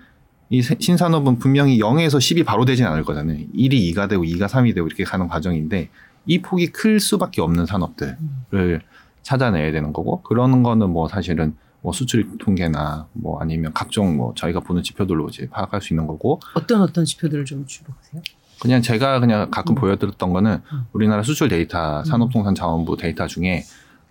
이 0.50 0.62
세- 0.64 0.76
신산업은 0.80 1.38
분명히 1.38 1.78
0에서 1.80 2.18
10이 2.18 2.44
바로 2.46 2.66
되진 2.66 2.86
않을 2.88 3.04
거잖아요. 3.04 3.38
1이 3.56 3.94
2가 3.94 4.10
되고 4.10 4.24
2가 4.24 4.48
3이 4.48 4.74
되고 4.74 4.88
이렇게 4.88 5.04
가는 5.04 5.28
과정인데 5.28 5.90
이 6.26 6.42
폭이 6.42 6.68
클 6.68 7.00
수밖에 7.00 7.42
없는 7.42 7.68
산업들을 7.68 8.82
찾아내야 9.22 9.72
되는 9.72 9.94
거고 9.94 10.22
그러는 10.24 10.64
거는 10.64 10.90
뭐 10.90 11.08
사실은 11.08 11.56
뭐 11.82 11.94
수출 11.94 12.38
통계나 12.40 13.08
뭐 13.14 13.40
아니면 13.40 13.72
각종 13.74 14.18
뭐 14.18 14.34
저희가 14.36 14.62
보는 14.62 14.82
지표들로 14.82 15.30
이제 15.30 15.48
파악할 15.50 15.82
수 15.84 15.94
있는 15.94 16.08
거고 16.08 16.40
어떤 16.56 16.82
어떤 16.82 17.06
지표들을 17.06 17.46
좀 17.46 17.66
주로 17.68 17.94
보세요? 17.94 18.22
그냥 18.62 18.82
제가 18.82 19.20
그냥 19.20 19.50
가끔 19.52 19.74
음. 19.74 19.76
보여드렸던 19.76 20.34
거는 20.34 20.62
음. 20.72 20.86
우리나라 20.94 21.24
수출 21.24 21.50
데이터 21.50 22.04
산업통상자원부 22.06 22.98
데이터 22.98 23.28
중에 23.28 23.64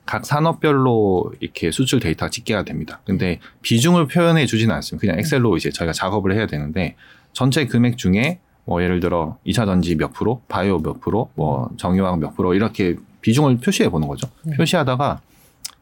각 0.07 0.27
산업별로 0.27 1.33
이렇게 1.41 1.71
수출 1.71 2.01
데이터가 2.01 2.31
집계가 2.31 2.63
됩니다. 2.63 3.01
근데 3.07 3.41
비중을 3.63 4.07
표현해 4.07 4.47
주지는 4.47 4.75
않습니다. 4.77 5.01
그냥 5.01 5.19
엑셀로 5.19 5.57
이제 5.57 5.71
저희가 5.71 5.93
작업을 5.93 6.35
해야 6.35 6.47
되는데 6.47 6.97
전체 7.33 7.67
금액 7.67 7.97
중에 7.97 8.41
뭐 8.67 8.83
예를 8.83 9.01
들어 9.01 9.39
2차 9.47 9.67
전지 9.67 9.97
몇 9.97 10.13
프로, 10.13 10.43
바이오 10.49 10.79
몇 10.81 11.01
프로, 11.01 11.31
뭐 11.35 11.71
정유화학 11.77 12.19
몇 12.19 12.37
프로 12.37 12.55
이렇게 12.55 12.97
비중을 13.21 13.59
표시해 13.59 13.89
보는 13.89 14.09
거죠. 14.09 14.29
네. 14.43 14.57
표시하다가 14.57 15.21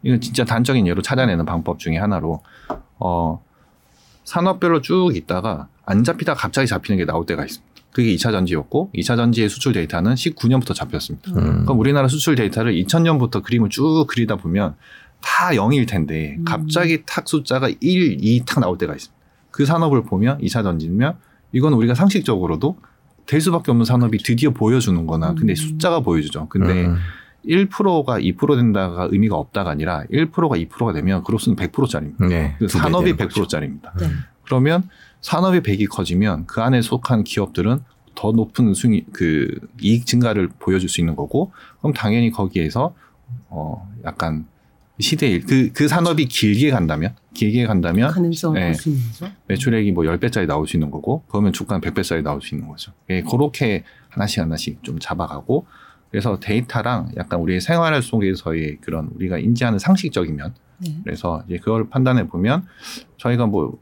이건 0.02 0.20
진짜 0.20 0.44
단적인 0.44 0.86
예로 0.86 1.02
찾아내는 1.02 1.44
방법 1.44 1.78
중에 1.78 1.96
하나로 1.96 2.42
어 2.98 3.42
산업별로 4.24 4.80
쭉 4.80 5.12
있다가 5.14 5.68
안 5.84 6.04
잡히다 6.04 6.34
갑자기 6.34 6.66
잡히는 6.66 6.98
게 6.98 7.04
나올 7.04 7.26
때가 7.26 7.44
있습니다. 7.44 7.71
그게 7.92 8.14
2차 8.14 8.32
전지였고 8.32 8.90
2차 8.94 9.16
전지의 9.16 9.48
수출 9.48 9.72
데이터는 9.72 10.14
19년부터 10.14 10.74
잡혔습니다. 10.74 11.30
음. 11.32 11.64
그럼 11.64 11.78
우리나라 11.78 12.08
수출 12.08 12.34
데이터를 12.34 12.74
2000년부터 12.74 13.42
그림을 13.42 13.68
쭉 13.68 14.06
그리다 14.08 14.36
보면 14.36 14.74
다 15.20 15.50
0일 15.50 15.86
텐데 15.86 16.36
음. 16.38 16.44
갑자기 16.44 17.02
탁 17.06 17.28
숫자가 17.28 17.68
1, 17.68 17.76
2 17.80 18.42
탁 18.46 18.60
나올 18.60 18.78
때가 18.78 18.94
있습니다. 18.94 19.22
그 19.50 19.66
산업을 19.66 20.04
보면 20.04 20.38
2차 20.38 20.62
전지면 20.62 21.16
이건 21.52 21.74
우리가 21.74 21.94
상식적으로도 21.94 22.78
될 23.26 23.40
수밖에 23.40 23.70
없는 23.70 23.84
산업이 23.84 24.18
드디어 24.18 24.50
보여주는 24.50 25.06
거나 25.06 25.34
근데 25.34 25.52
음. 25.52 25.54
숫자가 25.54 26.00
보여주죠. 26.00 26.48
근데 26.48 26.86
음. 26.86 26.96
1%가 27.46 28.18
2% 28.18 28.56
된다가 28.56 29.08
의미가 29.10 29.36
없다가 29.36 29.70
아니라 29.70 30.04
1%가 30.12 30.56
2%가 30.56 30.92
되면 30.92 31.22
그로서는 31.24 31.56
100%짜리입니다. 31.56 32.26
네. 32.26 32.56
그 32.58 32.68
산업이 32.68 33.16
되는 33.16 33.28
거죠. 33.28 33.42
100%짜리입니다. 33.42 33.92
네. 34.00 34.06
그러면 34.44 34.88
산업이 35.22 35.60
100이 35.60 35.88
커지면 35.88 36.46
그 36.46 36.60
안에 36.60 36.82
속한 36.82 37.24
기업들은 37.24 37.80
더 38.14 38.32
높은 38.32 38.74
수익, 38.74 39.12
그 39.12 39.48
이익 39.80 40.04
증가를 40.04 40.48
보여줄 40.58 40.88
수 40.88 41.00
있는 41.00 41.16
거고, 41.16 41.52
그럼 41.78 41.92
당연히 41.94 42.30
거기에서 42.30 42.94
어 43.48 43.90
약간 44.04 44.46
시대일 45.00 45.46
그 45.46 45.72
그 45.72 45.88
산업이 45.88 46.26
길게 46.26 46.70
간다면 46.70 47.14
길게 47.34 47.66
간다면 47.66 48.10
가능성을 48.10 48.60
네. 48.60 48.66
볼수 48.66 48.90
있는 48.90 49.02
거죠. 49.06 49.32
매출액이 49.46 49.92
뭐 49.92 50.04
10배짜리 50.04 50.46
나올 50.46 50.68
수 50.68 50.76
있는 50.76 50.90
거고, 50.90 51.22
그러면 51.28 51.52
주가는 51.52 51.80
100배짜리 51.80 52.22
나올 52.22 52.42
수 52.42 52.54
있는 52.54 52.68
거죠. 52.68 52.92
예, 53.08 53.22
그렇게 53.22 53.84
하나씩 54.10 54.40
하나씩 54.40 54.82
좀 54.82 54.98
잡아가고, 54.98 55.66
그래서 56.10 56.38
데이터랑 56.38 57.12
약간 57.16 57.40
우리의 57.40 57.62
생활 57.62 58.00
속에서의 58.02 58.78
그런 58.82 59.08
우리가 59.14 59.38
인지하는 59.38 59.78
상식적인 59.78 60.36
면, 60.36 60.54
네. 60.78 61.00
그래서 61.04 61.42
이제 61.46 61.56
그걸 61.56 61.88
판단해 61.88 62.28
보면 62.28 62.66
저희가 63.16 63.46
뭐 63.46 63.78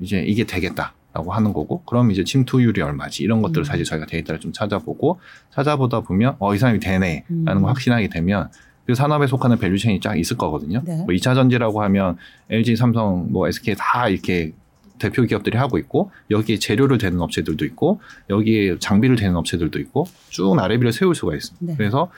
이제 0.00 0.20
이게 0.26 0.44
되겠다라고 0.44 1.32
하는 1.32 1.52
거고, 1.52 1.82
그럼 1.84 2.10
이제 2.10 2.24
침투율이 2.24 2.80
얼마지 2.82 3.22
이런 3.22 3.42
것들을 3.42 3.62
음. 3.62 3.64
사실 3.64 3.84
저희가 3.84 4.06
데이터를 4.06 4.40
좀 4.40 4.52
찾아보고 4.52 5.20
찾아보다 5.52 6.00
보면 6.00 6.36
어 6.38 6.54
이 6.54 6.58
산업이 6.58 6.80
되네라는 6.80 7.24
음. 7.30 7.44
걸 7.44 7.64
확신하게 7.64 8.08
되면 8.08 8.48
그 8.86 8.94
산업에 8.94 9.26
속하는 9.26 9.58
value 9.58 9.77
chain이 9.77 10.00
쫙 10.00 10.14
있을 10.18 10.36
거거든요. 10.36 10.82
네. 10.84 10.96
뭐 10.98 11.06
2차 11.06 11.34
전지라고 11.34 11.82
하면 11.84 12.16
LG, 12.50 12.76
삼성, 12.76 13.32
뭐 13.32 13.48
SK 13.48 13.76
다 13.78 14.08
이렇게 14.08 14.52
대표 14.98 15.22
기업들이 15.22 15.56
하고 15.56 15.78
있고 15.78 16.10
여기에 16.30 16.58
재료를 16.58 16.98
대는 16.98 17.20
업체들도 17.20 17.64
있고 17.64 18.00
여기에 18.30 18.78
장비를 18.78 19.16
대는 19.16 19.36
업체들도 19.36 19.78
있고 19.80 20.06
쭉 20.28 20.54
나래비를 20.54 20.92
세울 20.92 21.14
수가 21.14 21.34
있습니다. 21.34 21.66
네. 21.66 21.76
그래서 21.76 22.10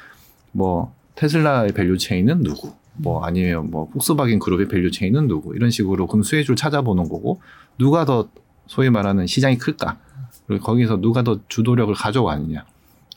뭐 0.53 0.93
테슬라의 1.15 1.73
value 1.73 1.99
chain은 1.99 2.43
누구, 2.43 2.73
뭐 2.97 3.25
아니면 3.25 3.71
뭐 3.71 3.89
폭스바겐 3.89 4.41
그룹의 4.41 4.69
value 4.69 4.91
chain은 4.91 5.29
누구 5.29 5.55
이런 5.55 5.71
식으로 5.71 6.07
그럼 6.07 6.23
수혜주를 6.23 6.57
찾아보는 6.57 7.05
거고 7.05 7.41
누가 7.79 8.05
더 8.05 8.29
소위 8.67 8.91
말하는 8.91 9.27
시장이 9.27 9.59
클까 9.59 9.99
그리고 10.47 10.65
거기서 10.65 11.01
누가 11.01 11.23
더 11.23 11.41
주도력을 11.49 11.93
가져가느냐. 11.95 12.65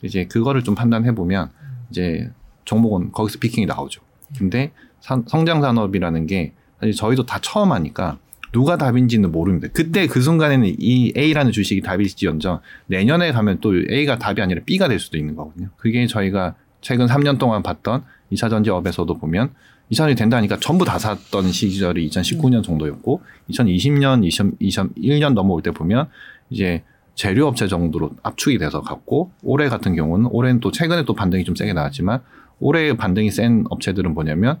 이제 0.02 0.24
그거를 0.26 0.64
좀 0.64 0.74
판단해 0.74 1.14
보면 1.14 1.50
이제 1.90 2.30
종목은 2.64 3.12
거기서 3.12 3.38
picking이 3.38 3.66
나오죠. 3.66 4.00
근데 4.38 4.72
산- 5.00 5.24
성장 5.26 5.60
산업이라는 5.60 6.26
게 6.26 6.52
사실 6.78 6.94
저희도 6.94 7.26
다 7.26 7.38
처음 7.42 7.72
하니까 7.72 8.18
누가 8.52 8.76
답인지는 8.76 9.30
모릅니다. 9.30 9.68
그때 9.72 10.06
그 10.06 10.20
순간에는 10.20 10.74
이 10.78 11.12
A라는 11.16 11.52
주식이 11.52 11.82
답일지언정 11.82 12.60
내년에 12.86 13.32
가면 13.32 13.58
또 13.60 13.74
A가 13.76 14.18
답이 14.18 14.40
아니라 14.42 14.62
B가 14.64 14.88
될 14.88 14.98
수도 14.98 15.18
있는 15.18 15.36
거거든요. 15.36 15.68
그게 15.76 16.06
저희가 16.06 16.54
최근 16.80 17.06
3년 17.06 17.38
동안 17.38 17.62
봤던 17.62 18.02
2차 18.32 18.48
전지업에서도 18.50 19.18
보면 19.18 19.50
2차 19.90 19.96
전지 19.96 20.14
된다니까 20.14 20.58
전부 20.60 20.84
다 20.84 20.98
샀던 20.98 21.50
시절이 21.50 22.08
2019년 22.08 22.62
정도였고 22.62 23.22
2020년, 23.50 24.26
2021년 24.60 25.34
넘어올 25.34 25.62
때 25.62 25.70
보면 25.70 26.08
이제 26.48 26.82
재료업체 27.14 27.68
정도로 27.68 28.12
압축이 28.22 28.58
돼서 28.58 28.80
갔고 28.80 29.30
올해 29.42 29.68
같은 29.68 29.94
경우는 29.94 30.26
올해는 30.30 30.60
또 30.60 30.70
최근에 30.70 31.04
또 31.04 31.14
반등이 31.14 31.44
좀 31.44 31.54
세게 31.54 31.72
나왔지만 31.72 32.20
올해 32.60 32.96
반등이 32.96 33.30
센 33.30 33.64
업체들은 33.68 34.14
뭐냐면 34.14 34.60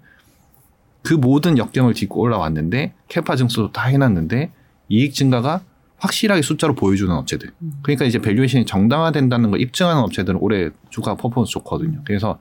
그 1.02 1.14
모든 1.14 1.56
역경을 1.56 1.94
딛고 1.94 2.20
올라왔는데 2.20 2.92
capa 3.08 3.36
증설도 3.36 3.72
다 3.72 3.86
해놨는데 3.86 4.50
이익 4.88 5.14
증가가 5.14 5.62
확실하게 5.98 6.42
숫자로 6.42 6.74
보여주는 6.74 7.14
업체들. 7.14 7.50
음. 7.62 7.72
그러니까 7.82 8.06
이제 8.06 8.18
valuation이 8.18 8.64
정당화된다는 8.64 9.50
걸 9.50 9.60
입증하는 9.60 10.02
업체들은 10.02 10.38
올해 10.40 10.70
주가 10.88 11.14
퍼포먼스 11.14 11.52
좋거든요. 11.52 12.00
그래서 12.04 12.38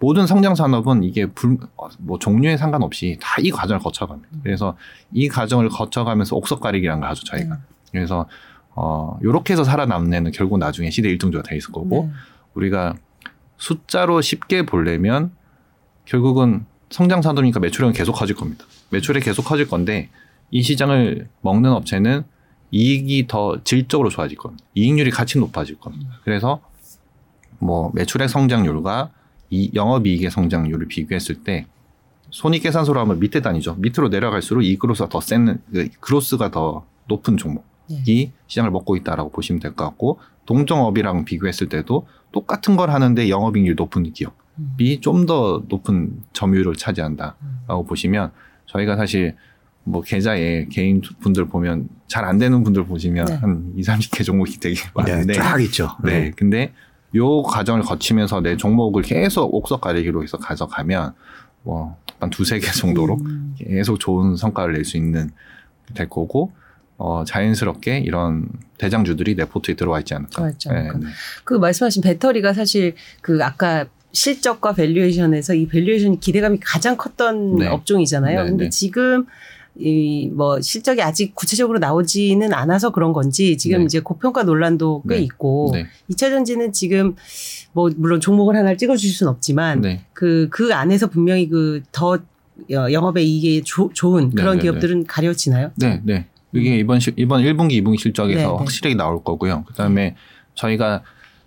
모든 0.00 0.26
성장 0.26 0.54
산업은 0.54 1.02
이게 1.04 1.26
불, 1.26 1.58
어, 1.76 1.88
뭐 1.98 2.18
종류에 2.18 2.56
상관없이 2.56 3.18
다 3.20 3.40
이 3.40 3.50
과정을 3.50 3.80
거쳐갑니다. 3.80 4.28
그래서 4.42 4.76
이 5.12 5.28
과정을 5.28 5.68
거쳐가면서 5.68 6.36
옥석 6.36 6.60
가리기라는 6.60 7.00
걸 7.00 7.10
하죠, 7.10 7.24
저희가. 7.24 7.54
네. 7.54 7.60
그래서 7.92 8.26
어 8.74 9.18
요렇게 9.22 9.52
해서 9.52 9.64
살아남는 9.64 10.12
애는 10.14 10.32
결국 10.32 10.58
나중에 10.58 10.90
시대 10.90 11.08
일등주가 11.10 11.42
돼 11.42 11.56
있을 11.56 11.72
거고 11.72 12.08
네. 12.08 12.12
우리가 12.54 12.94
숫자로 13.58 14.20
쉽게 14.20 14.64
보려면 14.64 15.32
결국은 16.06 16.64
성장 16.88 17.20
산업이니까 17.22 17.60
매출은 17.60 17.92
계속 17.92 18.12
커질 18.12 18.36
겁니다. 18.36 18.64
매출이 18.90 19.20
계속 19.20 19.44
커질 19.44 19.68
건데 19.68 20.08
이 20.50 20.62
시장을 20.62 21.28
먹는 21.42 21.70
업체는 21.72 22.24
이익이 22.70 23.26
더 23.26 23.62
질적으로 23.64 24.08
좋아질 24.08 24.38
겁니다. 24.38 24.64
이익률이 24.74 25.10
같이 25.10 25.38
높아질 25.38 25.78
겁니다. 25.78 26.18
그래서 26.24 26.60
뭐 27.58 27.90
매출액 27.94 28.28
성장률과 28.30 29.10
이 29.50 29.70
영업이익의 29.74 30.30
성장률을 30.30 30.86
비교했을 30.88 31.42
때 31.42 31.66
손익계산서로 32.30 33.00
하면 33.00 33.18
밑에 33.18 33.40
단위죠. 33.40 33.74
밑으로 33.76 34.08
내려갈수록 34.08 34.64
이 34.64 34.76
그로스가 34.76 35.08
더 35.08 35.20
센, 35.20 35.60
그 35.72 35.88
그로스가 36.00 36.50
더 36.52 36.86
높은 37.08 37.36
종목이 37.36 37.64
네. 38.06 38.32
시장을 38.46 38.70
먹고 38.70 38.96
있다라고 38.96 39.30
보시면 39.30 39.60
될 39.60 39.74
것 39.74 39.84
같고 39.84 40.20
동종업이랑 40.46 41.24
비교했을 41.24 41.68
때도 41.68 42.06
똑같은 42.32 42.76
걸 42.76 42.90
하는데 42.90 43.28
영업이익률 43.28 43.74
높은 43.74 44.12
기업이 44.12 44.96
음. 44.96 45.00
좀더 45.00 45.64
높은 45.68 46.20
점유율을 46.32 46.76
차지한다라고 46.76 47.84
보시면 47.86 48.30
저희가 48.66 48.96
사실 48.96 49.36
뭐 49.82 50.02
계좌에 50.02 50.66
개인 50.70 51.00
분들 51.20 51.46
보면 51.48 51.88
잘 52.06 52.24
안 52.24 52.38
되는 52.38 52.62
분들 52.62 52.84
보시면 52.86 53.24
네. 53.24 53.34
한 53.36 53.72
2, 53.76 53.82
30개 53.82 54.24
종목이 54.24 54.60
되게 54.60 54.76
많은데 54.94 55.32
네, 55.32 55.32
쫙 55.32 55.60
있죠. 55.62 55.88
네. 56.04 56.30
근데 56.36 56.72
요 57.14 57.42
과정을 57.42 57.82
거치면서 57.82 58.40
내 58.40 58.56
종목을 58.56 59.02
계속 59.02 59.54
옥석 59.54 59.80
가리기로 59.80 60.22
해서 60.22 60.38
가져가면 60.38 61.14
뭐 61.64 62.00
한 62.20 62.30
두세 62.30 62.58
개 62.58 62.70
정도로 62.70 63.16
음. 63.16 63.54
계속 63.58 63.98
좋은 63.98 64.36
성과를 64.36 64.74
낼 64.74 64.84
수 64.84 64.96
있는 64.96 65.30
될 65.94 66.08
거고 66.08 66.52
어 66.98 67.24
자연스럽게 67.26 67.98
이런 67.98 68.46
대장주들이 68.78 69.34
내 69.34 69.46
포트에 69.46 69.74
들어와 69.74 69.98
있지 70.00 70.14
않을까. 70.14 70.30
들어와 70.30 70.50
있지 70.50 70.68
않을까. 70.68 70.98
네, 70.98 71.06
네. 71.06 71.10
그 71.44 71.54
말씀하신 71.54 72.02
배터리가 72.02 72.52
사실 72.52 72.94
그 73.22 73.42
아까 73.42 73.86
실적과 74.12 74.74
valuation에서 74.74 75.54
이 75.54 75.66
valuation 75.66 76.20
기대감이 76.20 76.60
가장 76.60 76.96
컸던 76.96 77.56
네. 77.56 77.66
업종이잖아요. 77.68 78.42
네, 78.44 78.48
근데 78.50 78.64
네. 78.64 78.70
지금 78.70 79.26
이 79.78 80.30
뭐 80.34 80.60
실적이 80.60 81.02
아직 81.02 81.34
구체적으로 81.34 81.78
나오지는 81.78 82.52
않아서 82.52 82.90
그런 82.90 83.12
건지 83.12 83.56
지금 83.56 83.78
네. 83.80 83.84
이제 83.84 84.00
고평가 84.00 84.42
논란도 84.42 85.02
꽤 85.08 85.16
네. 85.16 85.22
있고 85.22 85.70
네. 85.72 85.86
이차 86.08 86.28
전지는 86.30 86.72
지금 86.72 87.14
뭐 87.72 87.88
물론 87.96 88.20
종목을 88.20 88.56
하나를 88.56 88.76
찍어 88.76 88.96
주실 88.96 89.14
수는 89.16 89.30
없지만 89.32 89.80
네. 89.80 90.04
그그 90.12 90.74
안에서 90.74 91.06
분명히 91.08 91.48
그 91.48 91.82
더 91.92 92.18
영업에 92.70 93.22
이게 93.22 93.62
조- 93.62 93.90
좋은 93.94 94.30
그런 94.34 94.56
네, 94.56 94.56
네, 94.56 94.62
기업들은 94.62 95.06
가려지나요? 95.06 95.70
네, 95.76 96.00
네. 96.04 96.26
이게 96.52 96.76
이번 96.76 97.00
실, 97.00 97.14
이번 97.16 97.42
1분기, 97.42 97.82
2분기 97.82 97.98
실적에서. 97.98 98.56
확실하게 98.56 98.96
나올 98.96 99.24
거고요. 99.24 99.64
그다음에 99.68 100.14
저희가 100.56 101.02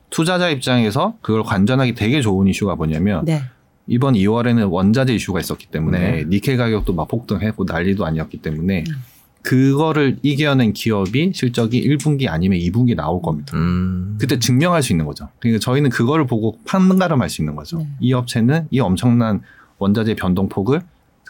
투자자 0.09 0.49
입장에서 0.49 1.15
그걸 1.21 1.43
관전하기 1.43 1.93
되게 1.93 2.19
좋은 2.21 2.47
이슈가 2.47 2.75
뭐냐면 2.75 3.25
네. 3.25 3.41
이번 3.87 4.13
2월에는 4.13 4.71
원자재 4.71 5.13
이슈가 5.15 5.39
있었기 5.39 5.67
때문에 5.67 5.99
네. 5.99 6.25
니켈 6.25 6.57
가격도 6.57 6.93
막 6.93 7.07
폭등했고 7.07 7.65
난리도 7.65 8.05
아니었기 8.05 8.37
때문에 8.37 8.83
음. 8.87 8.95
그거를 9.41 10.17
이겨낸 10.21 10.71
기업이 10.71 11.33
실적이 11.33 11.85
1분기 11.89 12.29
아니면 12.29 12.59
2분기 12.59 12.95
나올 12.95 13.21
겁니다. 13.21 13.57
음. 13.57 14.17
그때 14.19 14.39
증명할 14.39 14.81
수 14.81 14.93
있는 14.93 15.05
거죠. 15.05 15.27
그러니까 15.39 15.59
저희는 15.59 15.89
그거를 15.89 16.25
보고 16.25 16.57
판가름할 16.65 17.29
수 17.29 17.41
있는 17.41 17.55
거죠. 17.55 17.79
네. 17.79 17.87
이 17.99 18.13
업체는 18.13 18.67
이 18.71 18.79
엄청난 18.79 19.41
원자재 19.79 20.15
변동폭을 20.15 20.81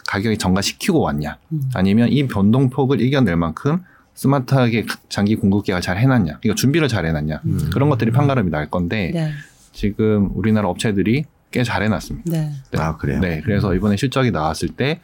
가격에 0.06 0.36
전가시키고 0.36 1.00
왔냐, 1.00 1.38
음. 1.52 1.62
아니면 1.74 2.08
이 2.10 2.26
변동폭을 2.28 3.00
이겨낼 3.00 3.36
만큼 3.36 3.80
스마트하게 4.14 4.86
장기 5.08 5.34
공급 5.34 5.64
계획을 5.64 5.82
잘 5.82 5.98
해놨냐, 5.98 6.38
그러니까 6.40 6.54
준비를 6.54 6.86
잘 6.86 7.06
해놨냐 7.06 7.40
음. 7.44 7.70
그런 7.72 7.88
것들이 7.88 8.12
판가름이 8.12 8.50
날 8.50 8.70
건데 8.70 9.10
네. 9.12 9.32
지금 9.72 10.30
우리나라 10.34 10.68
업체들이 10.68 11.24
꽤 11.54 11.62
잘 11.62 11.82
해놨습니다. 11.84 12.30
네. 12.32 12.50
네. 12.72 12.80
아 12.80 12.96
그래요. 12.96 13.20
네, 13.20 13.40
그래서 13.44 13.74
이번에 13.74 13.96
실적이 13.96 14.32
나왔을 14.32 14.68
때 14.70 15.00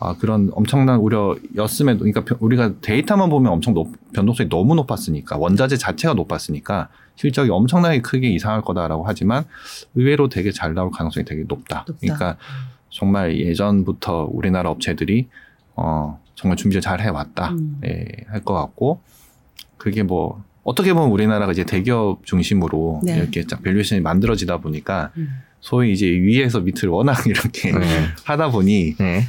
아, 0.00 0.16
그런 0.18 0.50
엄청난 0.52 0.98
우려였음에도, 0.98 2.00
그러니까 2.00 2.24
변- 2.24 2.36
우리가 2.40 2.72
데이터만 2.80 3.30
보면 3.30 3.52
엄청 3.52 3.72
높, 3.72 3.92
변동성이 4.12 4.48
너무 4.48 4.74
높았으니까 4.74 5.36
원자재 5.36 5.76
자체가 5.76 6.14
높았으니까 6.14 6.88
실적이 7.14 7.50
엄청나게 7.50 8.00
크게 8.00 8.28
이상할 8.30 8.62
거다라고 8.62 9.04
하지만 9.06 9.44
의외로 9.94 10.28
되게 10.28 10.50
잘 10.50 10.74
나올 10.74 10.90
가능성이 10.90 11.24
되게 11.24 11.44
높다. 11.46 11.84
높다. 11.86 11.94
그러니까 12.00 12.36
정말 12.90 13.38
예전부터 13.38 14.28
우리나라 14.32 14.70
업체들이 14.70 15.28
어, 15.76 16.18
정말 16.34 16.56
준비를 16.56 16.80
잘 16.82 17.00
해왔다. 17.00 17.50
음. 17.52 17.80
예, 17.84 18.04
할것 18.28 18.56
같고 18.56 19.00
그게 19.78 20.02
뭐 20.02 20.42
어떻게 20.64 20.92
보면 20.94 21.10
우리나라가 21.10 21.52
이제 21.52 21.62
대기업 21.64 22.26
중심으로 22.26 23.02
네. 23.04 23.18
이렇게 23.18 23.44
딱 23.44 23.62
value 23.62 23.79
chain이 23.79 24.00
만들어지다 24.00 24.58
보니까 24.58 25.12
음. 25.16 25.28
소위 25.62 25.92
이제 25.92 26.06
위에서 26.06 26.60
밑을 26.60 26.88
워낙 26.90 27.26
이렇게 27.26 27.72
네. 27.72 28.08
하다 28.24 28.50
보니 28.50 28.96
네. 28.98 29.22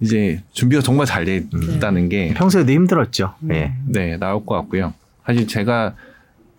이제 0.00 0.42
준비가 0.52 0.82
정말 0.82 1.06
잘돼 1.06 1.48
네. 1.52 1.74
있다는 1.74 2.08
게 2.08 2.34
평소에도 2.34 2.72
힘들었죠. 2.72 3.34
음. 3.42 3.52
예. 3.52 3.74
네, 3.84 4.16
나올 4.16 4.44
것 4.44 4.54
같고요. 4.56 4.94
사실 5.24 5.46
제가 5.46 5.94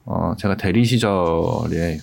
어 0.05 0.35
제가 0.37 0.55
대리 0.55 0.85
시절에 0.85 1.97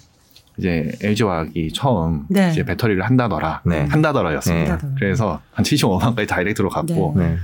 이제 0.58 0.92
LG화학이 1.02 1.72
처음 1.72 2.26
네. 2.28 2.50
이제 2.50 2.64
배터리를 2.64 3.02
한다더라 3.02 3.62
네. 3.64 3.86
한다더라였습니다. 3.88 4.78
네. 4.78 4.88
그래서 4.98 5.40
한 5.52 5.64
75만까지 5.64 6.28
다이렉트로 6.28 6.68
갔고 6.68 7.14
네. 7.16 7.36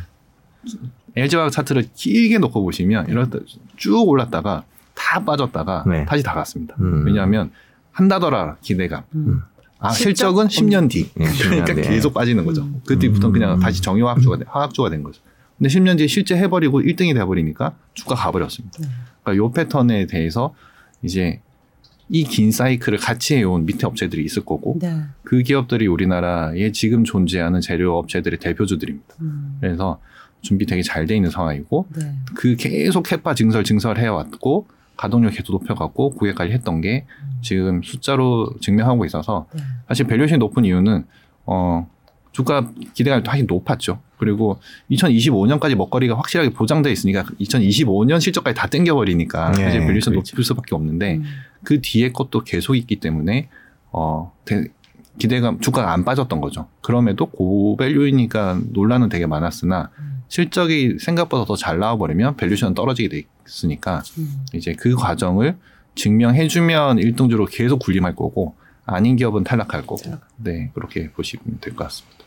LG화학 1.16 1.53
차트를 1.53 1.87
길게 1.95 2.39
놓고 2.39 2.62
보시면 2.62 3.09
이럴 3.09 3.31
때쭉 3.31 4.09
올랐다가 4.09 4.64
다 4.95 5.25
빠졌다가 5.25 5.85
네. 5.87 6.05
다시 6.07 6.23
다 6.25 6.35
갔습니다. 6.35 6.75
음. 6.81 7.05
왜냐하면 7.07 7.51
한다더라 7.93 8.57
기대감. 8.62 9.05
음. 9.14 9.43
아 9.81 9.91
실적? 9.91 10.09
실적은 10.28 10.47
10년 10.49 10.91
뒤. 10.91 11.11
예, 11.18 11.24
10년 11.24 11.43
그러니까 11.49 11.74
뒤에. 11.74 11.83
계속 11.85 12.14
빠지는 12.14 12.45
거죠. 12.45 12.62
음. 12.62 12.81
그때부터 12.87 13.28
음. 13.28 13.33
그냥 13.33 13.59
다시 13.59 13.81
정유화학주가 13.83 14.37
돼- 14.39 14.45
화학주가 14.49 14.91
된 14.91 15.03
거죠. 15.03 15.20
근데 15.59 15.68
10년 15.70 15.97
뒤에 15.99 16.07
실제 16.07 16.37
해버리고 16.37 16.81
1등이 16.83 17.14
돼버리니까 17.14 17.74
주가 17.95 18.14
가버렸습니다. 18.14 18.78
네. 18.81 18.89
그러니까 19.22 19.43
요 19.45 19.51
패턴에 19.51 20.07
대해서 20.07 20.55
이제 21.03 21.41
이 22.12 22.24
긴 22.24 22.51
사이클을 22.51 22.99
같이 22.99 23.37
해온 23.37 23.66
밑에 23.66 23.87
업체들이 23.87 24.24
있을 24.24 24.45
거고 24.45 24.78
네. 24.81 25.03
그 25.22 25.43
기업들이 25.43 25.87
우리나라에 25.87 26.72
지금 26.72 27.05
존재하는 27.05 27.61
재료 27.61 27.97
업체들의 27.99 28.39
대표주들입니다. 28.41 29.14
음. 29.20 29.59
그래서 29.61 30.01
준비 30.43 30.66
되게 30.66 30.83
잘 30.83 31.07
돼 31.07 31.14
있는 31.14 31.31
상황이고 31.31 31.87
네. 31.97 32.14
그 32.35 32.57
계속 32.57 33.03
capa 33.05 33.34
증설 33.35 33.62
증설해 33.62 34.09
왔고 34.09 34.66
가동률 34.97 35.34
계속 35.35 35.53
높여갖고 35.53 36.11
고객까지 36.11 36.53
했던 36.53 36.81
게 36.81 37.05
지금 37.43 37.82
숫자로 37.82 38.55
증명하고 38.61 39.05
있어서 39.07 39.47
네. 39.55 39.62
사실 39.88 40.07
valuation이 40.07 40.38
높은 40.38 40.64
이유는 40.64 41.05
어 41.47 41.88
주가 42.32 42.70
기대가 42.95 43.22
다시 43.22 43.43
높았죠. 43.43 44.01
그리고 44.18 44.61
2025년까지 44.91 45.74
먹거리가 45.74 46.16
확실하게 46.16 46.51
보장돼 46.51 46.93
있으니까 46.93 47.24
2025년 47.41 48.20
실적까지 48.20 48.55
다 48.55 48.66
땡겨버리니까 48.68 49.53
네, 49.53 49.64
사실 49.64 49.80
valuation 49.80 50.12
그렇죠. 50.12 50.32
높을 50.34 50.45
수밖에 50.45 50.74
없는데 50.74 51.16
음. 51.16 51.24
그 51.64 51.80
뒤에 51.80 52.12
것도 52.12 52.41
계속 52.45 52.76
있기 52.76 52.97
때문에 52.97 53.49
어 53.93 54.32
대- 54.45 54.68
기대감 55.18 55.61
주가가 55.61 55.93
안 55.93 56.05
빠졌던 56.05 56.41
거죠. 56.41 56.68
그럼에도 56.80 57.26
고value이니까 57.26 58.61
논란은 58.70 59.09
되게 59.09 59.26
많았으나 59.26 59.91
실적이 60.28 60.99
생각보다 61.01 61.45
더 61.45 61.57
잘 61.57 61.78
나와버리면 61.78 62.36
valuation 62.36 62.74
떨어지게 62.74 63.09
돼 63.09 63.22
있으니까 63.47 64.03
음. 64.18 64.45
이제 64.55 64.74
그 64.74 64.95
과정을 64.95 65.57
증명해주면 65.95 66.99
1등주로 66.99 67.47
계속 67.51 67.78
군림할 67.80 68.14
거고 68.14 68.55
아닌 68.86 69.16
기업은 69.16 69.45
탈락할 69.45 69.82
거고 69.86 70.03
네 70.36 70.70
그렇게 70.74 71.11
보시면 71.11 71.59
될 71.61 71.74
것 71.74 71.84
같습니다. 71.84 72.20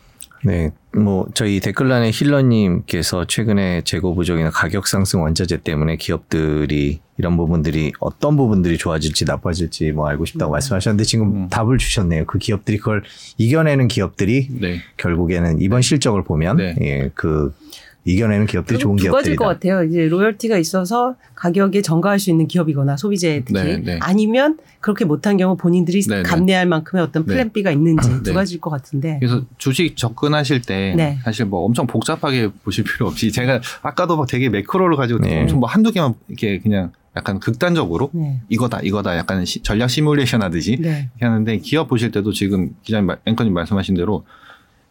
네, 0.46 0.72
뭐 0.94 1.26
저희 1.34 1.62
댓글란에 1.62 2.12
힐러님께서 2.14 3.26
최근에 3.26 3.82
재고 3.86 4.14
부족이나 4.14 4.50
가격 4.50 4.88
상승 4.88 5.22
원자재 5.22 5.64
때문에 5.64 5.96
기업들이 5.96 7.00
이런 7.18 7.38
부분들이 7.38 7.94
어떤 8.02 8.36
부분들이 8.36 8.78
좋아질지 8.78 9.24
나빠질지 9.24 9.94
뭐 9.94 10.10
알고 10.10 10.26
싶다고 10.26 10.52
음. 10.52 10.54
말씀하셨는데 10.54 11.06
지금 11.06 11.44
음. 11.44 11.50
답을 11.50 11.78
주셨네요. 11.78 12.26
그 12.26 12.40
기업들이 12.40 12.78
그걸 12.78 13.04
이겨내는 13.38 13.88
기업들이 13.88 14.50
네. 14.52 14.82
결국에는 14.98 15.62
이번 15.62 15.82
실적을 15.82 16.26
보면 16.26 16.58
네. 16.58 16.76
예, 16.82 17.12
그 17.14 17.54
이겨내는 18.06 18.48
기업들이 18.48 18.78
좋은 18.80 18.98
두 18.98 19.10
가지일 19.12 19.38
것 19.38 19.46
기업들이다. 19.46 19.76
같아요. 19.76 19.90
이제 19.90 20.08
로열티가 20.10 20.58
있어서 20.58 21.16
가격에 21.36 21.82
전가할 21.82 22.20
수 22.20 22.30
있는 22.30 22.48
기업이거나 22.48 22.98
소비재 22.98 23.44
특히 23.46 23.64
네, 23.64 23.78
네. 23.78 24.00
아니면 24.02 24.58
그렇게 24.82 25.06
못한 25.06 25.38
경우 25.38 25.56
본인들이 25.56 26.02
네, 26.02 26.18
네. 26.18 26.24
감내할 26.24 26.66
만큼의 26.66 27.02
어떤 27.04 27.26
네. 27.26 27.34
플랜 27.34 27.52
B가 27.54 27.72
있는지 27.72 28.10
두 28.10 28.24
네. 28.24 28.34
가지일 28.34 28.60
것 28.60 28.70
같은데. 28.70 29.18
그래서 29.20 29.44
주식 29.58 29.96
접근하실 29.96 30.64
때 30.64 30.94
네. 30.98 31.18
사실 31.24 31.46
뭐 31.46 31.62
엄청 31.64 31.88
복잡하게 31.88 32.50
보실 32.64 32.84
필요 32.84 33.08
없이 33.08 33.32
제가 33.32 33.62
아까도 33.82 34.18
막 34.18 34.28
되게 34.28 34.50
매크로를 34.50 34.98
가지고 34.98 35.20
네. 35.20 35.42
엄청 35.42 35.60
뭐 35.62 35.70
한두 35.70 35.92
개만 35.94 36.14
이렇게 36.28 36.60
그냥 36.60 36.92
약간 37.16 37.40
극단적으로 37.40 38.10
네. 38.12 38.42
이거다 38.50 38.82
이거다 38.82 39.16
약간 39.18 39.46
시- 39.46 39.62
전략 39.64 39.88
시뮬레이션 39.90 40.42
하듯이 40.42 40.78
네. 40.82 41.10
이렇게 41.14 41.26
하는데 41.26 41.58
기업 41.60 41.88
보실 41.88 42.12
때도 42.12 42.34
지금 42.34 42.72
기자님 42.84 43.06
말- 43.06 43.20
앵커님 43.26 43.54
말씀하신 43.54 43.96
대로 43.96 44.26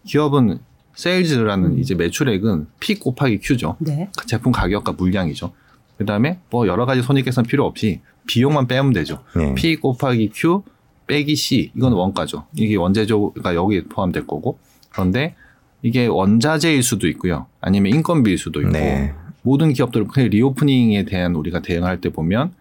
기업은 0.07 0.59
세일즈라는 0.95 1.72
음. 1.72 1.78
이제 1.78 1.95
매출액은 1.95 2.66
P 2.80 2.97
곱하기 2.97 3.40
Q죠. 3.40 3.76
네. 3.80 4.09
그 4.18 4.26
제품 4.26 4.53
가격과 4.53 4.93
물량이죠. 4.93 5.53
그 5.99 6.07
다음에 6.07 6.38
뭐 6.51 6.66
여러 6.66 6.86
가지 6.86 7.03
손익계산 7.03 7.45
필요 7.45 7.64
없이 7.64 8.01
비용만 8.26 8.66
빼면 8.66 8.93
되죠. 8.93 9.22
네. 9.36 9.55
P 9.55 9.76
곱하기 9.76 10.30
Q 10.32 10.62
빼기 11.07 11.34
C 11.36 11.72
이건 11.76 11.93
원가죠. 11.93 12.47
이게 12.55 12.76
원재료가 12.76 13.55
여기 13.55 13.84
포함될 13.84 14.26
거고 14.26 14.59
그런데 14.90 15.34
이게 15.82 16.07
원자재일 16.07 16.82
수도 16.82 17.09
있고요. 17.09 17.47
아니면 17.61 17.93
인건비일 17.93 18.38
수도 18.38 18.61
있고 18.61 18.72
네. 18.72 19.14
모든 19.43 19.72
기업들 19.72 20.07
그 20.07 20.20
reopening에 20.20 21.05
대한 21.05 21.34
우리가 21.34 21.61
대응할 21.61 22.01
때 22.01 22.11
보면 22.11 22.53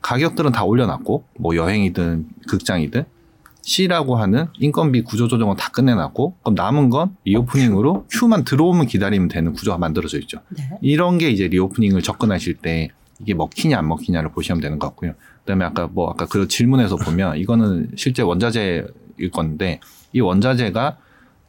가격들은 0.00 0.52
다 0.52 0.64
올려놨고 0.64 1.24
뭐 1.38 1.56
여행이든 1.56 2.26
극장이든 2.48 3.04
C라고 3.66 4.14
하는 4.14 4.46
인건비 4.60 5.02
구조 5.02 5.26
조정은 5.26 5.56
다 5.56 5.70
끝내놨고 5.72 6.36
그럼 6.40 6.54
남은 6.54 6.88
건 6.88 7.16
reopening으로 7.24 8.06
Q만 8.08 8.44
들어오면 8.44 8.86
기다리면 8.86 9.26
되는 9.26 9.52
구조가 9.52 9.76
만들어져 9.76 10.20
있죠. 10.20 10.38
네. 10.50 10.62
이런 10.82 11.18
게 11.18 11.30
이제 11.30 11.48
reopening을 11.48 12.00
접근하실 12.00 12.58
때 12.58 12.90
이게 13.20 13.34
먹히냐 13.34 13.76
안 13.76 13.88
먹히냐를 13.88 14.30
보시면 14.30 14.60
되는 14.60 14.78
것 14.78 14.86
같고요. 14.86 15.14
그다음에 15.40 15.64
아까 15.64 15.88
뭐 15.88 16.08
아까 16.08 16.26
그 16.26 16.46
질문에서 16.46 16.94
보면 16.94 17.38
이거는 17.38 17.90
실제 17.96 18.22
원자재일 18.22 18.86
건데 19.32 19.80
이 20.12 20.20
원자재가 20.20 20.98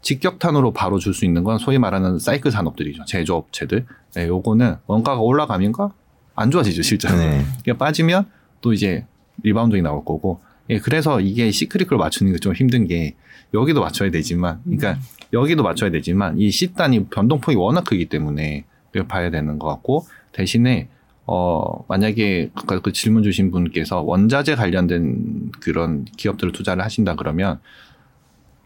직격탄으로 0.02 0.74
바로 0.74 0.98
줄 0.98 1.14
수 1.14 1.24
있는 1.24 1.44
건 1.44 1.60
소위 1.60 1.78
말하는 1.78 2.18
사이클 2.18 2.50
산업들이죠. 2.50 3.06
제조업체들. 3.06 3.86
네, 4.16 4.28
요거는 4.28 4.78
원가가 4.88 5.22
올라가면 5.22 5.94
안 6.34 6.50
좋아지죠, 6.50 6.82
실제로. 6.82 7.16
네. 7.16 7.46
이게 7.60 7.74
빠지면 7.74 8.26
또 8.62 8.74
이제 8.74 9.06
rebounding이 9.44 9.84
나올 9.84 10.04
거고. 10.04 10.42
예, 10.70 10.80
그래서 10.80 11.22
이게 11.22 11.52
cyclical을 11.52 11.98
맞추는 11.98 12.34
게 12.34 12.40
좀 12.40 12.54
힘든 12.54 12.88
게 12.88 13.16
여기도 13.54 13.82
맞춰야 13.82 14.12
되지만, 14.12 14.62
그러니까 14.64 14.98
여기도 15.34 15.64
맞춰야 15.64 15.90
되지만 15.92 16.38
이 16.40 16.52
C 16.52 16.74
단의 16.74 17.06
변동폭이 17.06 17.56
워낙 17.58 17.84
크기 17.86 18.06
때문에 18.10 18.66
봐야 19.08 19.30
되는 19.30 19.60
것 19.60 19.68
같고 19.68 20.06
대신에 20.32 20.88
어 21.26 21.86
만약에 21.88 22.50
아까 22.56 22.80
그 22.80 22.92
질문 22.94 23.22
주신 23.24 23.52
분께서 23.52 24.02
원자재 24.02 24.56
관련된 24.56 25.52
그런 25.60 26.06
기업들을 26.06 26.54
투자를 26.54 26.84
하신다 26.84 27.16
그러면 27.16 27.60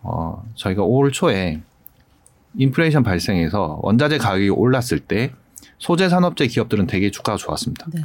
어 0.03 0.43
저희가 0.55 0.83
올 0.83 1.11
초에 1.11 1.59
인플레이션 2.55 3.03
발생해서 3.03 3.79
원자재 3.81 4.19
가격이 4.19 4.49
올랐을 4.49 4.99
때 4.99 5.33
소재 5.79 6.07
산업재 6.07 6.47
기업들은 6.47 6.87
되게 6.87 7.09
주가가 7.11 7.37
좋았습니다. 7.37 7.87
네. 7.93 8.01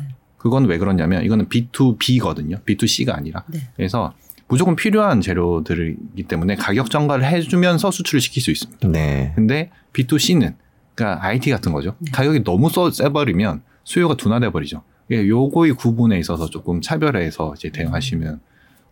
그건 0.47 0.67
왜 0.67 0.79
그러냐면 0.79 1.25
이거는 1.25 1.49
B2B거든요. 1.49 2.63
B2C가 2.65 3.17
아니라. 3.17 3.43
네. 3.49 3.59
그래서 3.75 4.13
무조건 4.47 4.77
필요한 4.77 5.21
재료들이기 5.21 6.23
때문에 6.23 6.55
가격 6.55 6.89
정가를 6.89 7.25
해주면서 7.25 7.91
수출을 7.91 8.21
시킬 8.21 8.41
수 8.43 8.53
있습니다. 8.53 8.87
네. 8.89 9.33
근데 9.35 9.71
B2C는 9.93 10.55
그러니까 10.95 11.25
IT 11.27 11.51
같은 11.51 11.73
거죠. 11.73 11.97
네. 11.99 12.13
가격이 12.13 12.45
너무 12.45 12.71
써 12.71 12.89
세버리면 12.93 13.63
수요가 13.83 14.17
둔화돼 14.17 14.51
버리죠. 14.53 14.83
예, 15.11 15.27
요거의 15.27 15.73
구분에 15.73 16.17
있어서 16.21 16.49
조금 16.49 16.81
차별해서 16.81 17.55
이제 17.57 17.71
대응하시면 17.71 18.41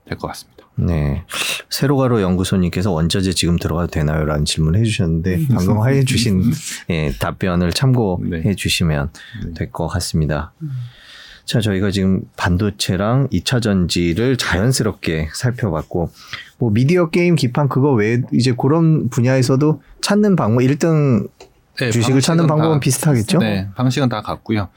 될 0.07 0.19
것 0.19 0.27
같습니다. 0.29 0.65
네. 0.77 1.23
세로가로 1.71 2.21
연구소님께서 2.21 2.91
원자재 2.91 3.33
지금 3.33 3.57
들어가도 3.57 3.91
되나요? 3.93 4.25
라는 4.25 4.45
질문을 4.45 4.81
해주셨는데, 4.81 5.47
방금 5.55 5.89
해 5.89 6.05
주신 6.05 6.43
예, 6.91 7.13
답변을 7.19 7.73
참고해 7.73 8.43
네. 8.43 8.55
주시면 8.55 9.11
네. 9.47 9.53
될것 9.55 9.89
같습니다. 9.89 10.53
음. 10.63 10.71
자, 11.45 11.61
저희가 11.61 11.91
지금 11.91 12.23
반도체랑 12.37 13.29
2차 13.29 13.61
전지를 13.61 14.37
자연스럽게 14.39 15.29
살펴봤고, 15.35 16.11
뭐 16.59 16.71
미디어 16.71 17.11
게임 17.11 17.35
기판 17.37 17.69
그거 17.69 17.93
외에 17.93 18.23
이제 18.33 18.55
그런 18.59 19.11
분야에서도 19.11 19.83
찾는 20.01 20.37
방법, 20.37 20.61
1등 20.63 21.29
네, 21.79 21.91
주식을 21.91 22.21
찾는 22.21 22.47
방법은 22.47 22.77
다- 22.77 22.81
비슷하겠죠? 22.81 23.39
네, 23.39 23.69
방식은 23.75 24.09
다 24.09 24.23
같고요. 24.23 24.69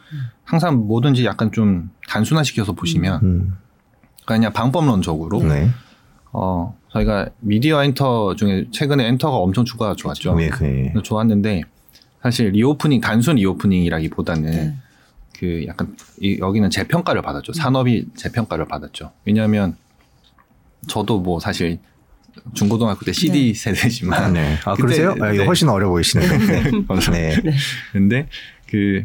항상 0.44 0.88
뭐든지 0.88 1.26
약간 1.26 1.52
좀 1.52 1.90
단순화시켜서 2.10 2.74
보시면 2.74 3.20
음, 3.24 3.58
그냥 4.26 4.52
방법론적으로 4.52 5.44
네. 5.44 5.70
어 6.32 6.76
저희가 6.92 7.30
미디어 7.40 7.84
엔터 7.84 8.36
중에 8.36 8.66
최근에 8.72 9.06
엔터가 9.10 9.38
엄청 9.38 9.64
주가가 9.66 9.94
좋았죠. 9.96 10.34
왜, 10.34 10.50
그, 10.50 10.90
좋았는데 11.04 11.62
사실 12.24 12.50
reopening 12.50 13.02
단순 13.02 13.36
reopening이라기보다는 13.36 14.50
네. 14.52 14.76
그 15.40 15.66
약간 15.68 15.96
이- 16.20 16.38
여기는 16.40 16.70
재평가를 16.70 17.22
받았죠. 17.22 17.54
산업이 17.54 18.08
재평가를 18.16 18.66
받았죠. 18.66 19.12
왜냐하면 19.26 19.76
저도 20.88 21.20
뭐 21.20 21.40
사실 21.40 21.80
중고등학교 22.54 23.04
때 23.06 23.12
CD 23.12 23.54
세대지만 23.54 24.34
네. 24.34 24.58
아, 24.66 24.74
그러세요? 24.76 25.12
아, 25.22 25.32
이거 25.34 25.42
네. 25.44 25.46
훨씬 25.46 25.70
어려 25.70 25.90
보이시네요. 25.90 26.30
네. 26.30 26.72
감사합니다. 26.88 27.42
네. 27.42 27.56
근데 27.92 28.30
그 28.68 29.04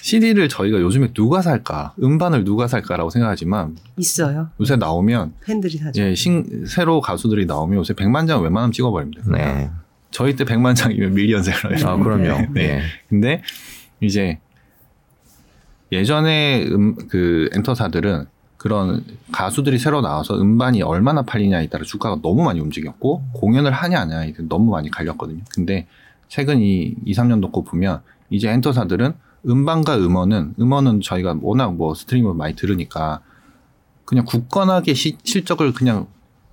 CD를 0.00 0.48
저희가 0.48 0.80
요즘에 0.80 1.12
누가 1.12 1.42
살까 1.42 1.94
음반을 2.00 2.44
누가 2.44 2.68
살까라고 2.68 3.10
생각하지만 3.10 3.76
있어요. 3.96 4.50
요새 4.60 4.76
나오면 4.76 5.34
팬들이 5.44 5.78
사죠. 5.78 6.00
예, 6.00 6.14
신, 6.14 6.64
새로 6.66 7.00
가수들이 7.00 7.46
나오면 7.46 7.78
요새 7.78 7.92
100만 7.94 8.28
장 8.28 8.42
웬만하면 8.42 8.72
찍어버립니다. 8.72 9.24
네. 9.30 9.70
저희 10.12 10.36
때 10.36 10.44
100만 10.44 10.76
장이면 10.76 11.14
밀리언셀러예요. 11.14 11.86
아, 11.88 11.96
그럼요. 11.96 12.22
네. 12.22 12.46
네. 12.52 12.82
근데 13.08 13.42
이제 14.00 14.38
예전에 15.92 16.64
음, 16.66 16.94
그 17.08 17.48
엔터사들은 17.54 18.26
그런 18.56 19.04
가수들이 19.32 19.78
새로 19.78 20.00
나와서 20.00 20.34
음반이 20.40 20.82
얼마나 20.82 21.22
팔리냐에 21.22 21.68
따라 21.68 21.84
주가가 21.84 22.18
너무 22.22 22.42
많이 22.42 22.58
움직였고 22.60 23.22
공연을 23.34 23.70
하냐 23.70 24.00
안 24.00 24.10
하냐 24.12 24.32
너무 24.48 24.70
많이 24.72 24.90
갈렸거든요. 24.90 25.42
근데 25.54 25.86
최근 26.28 26.60
이 26.60 26.94
2, 27.04 27.12
3년 27.12 27.38
놓고 27.40 27.64
보면 27.64 28.00
이제 28.30 28.48
엔터사들은 28.50 29.12
음반과 29.46 29.98
음원은 29.98 30.54
음원은 30.58 31.00
저희가 31.02 31.36
워낙 31.40 31.74
뭐 31.76 31.94
스트리밍을 31.94 32.34
많이 32.34 32.56
들으니까 32.56 33.20
그냥 34.04 34.24
굳건하게 34.24 34.94
시- 34.94 35.18
실적을 35.22 35.72
그냥 35.72 36.06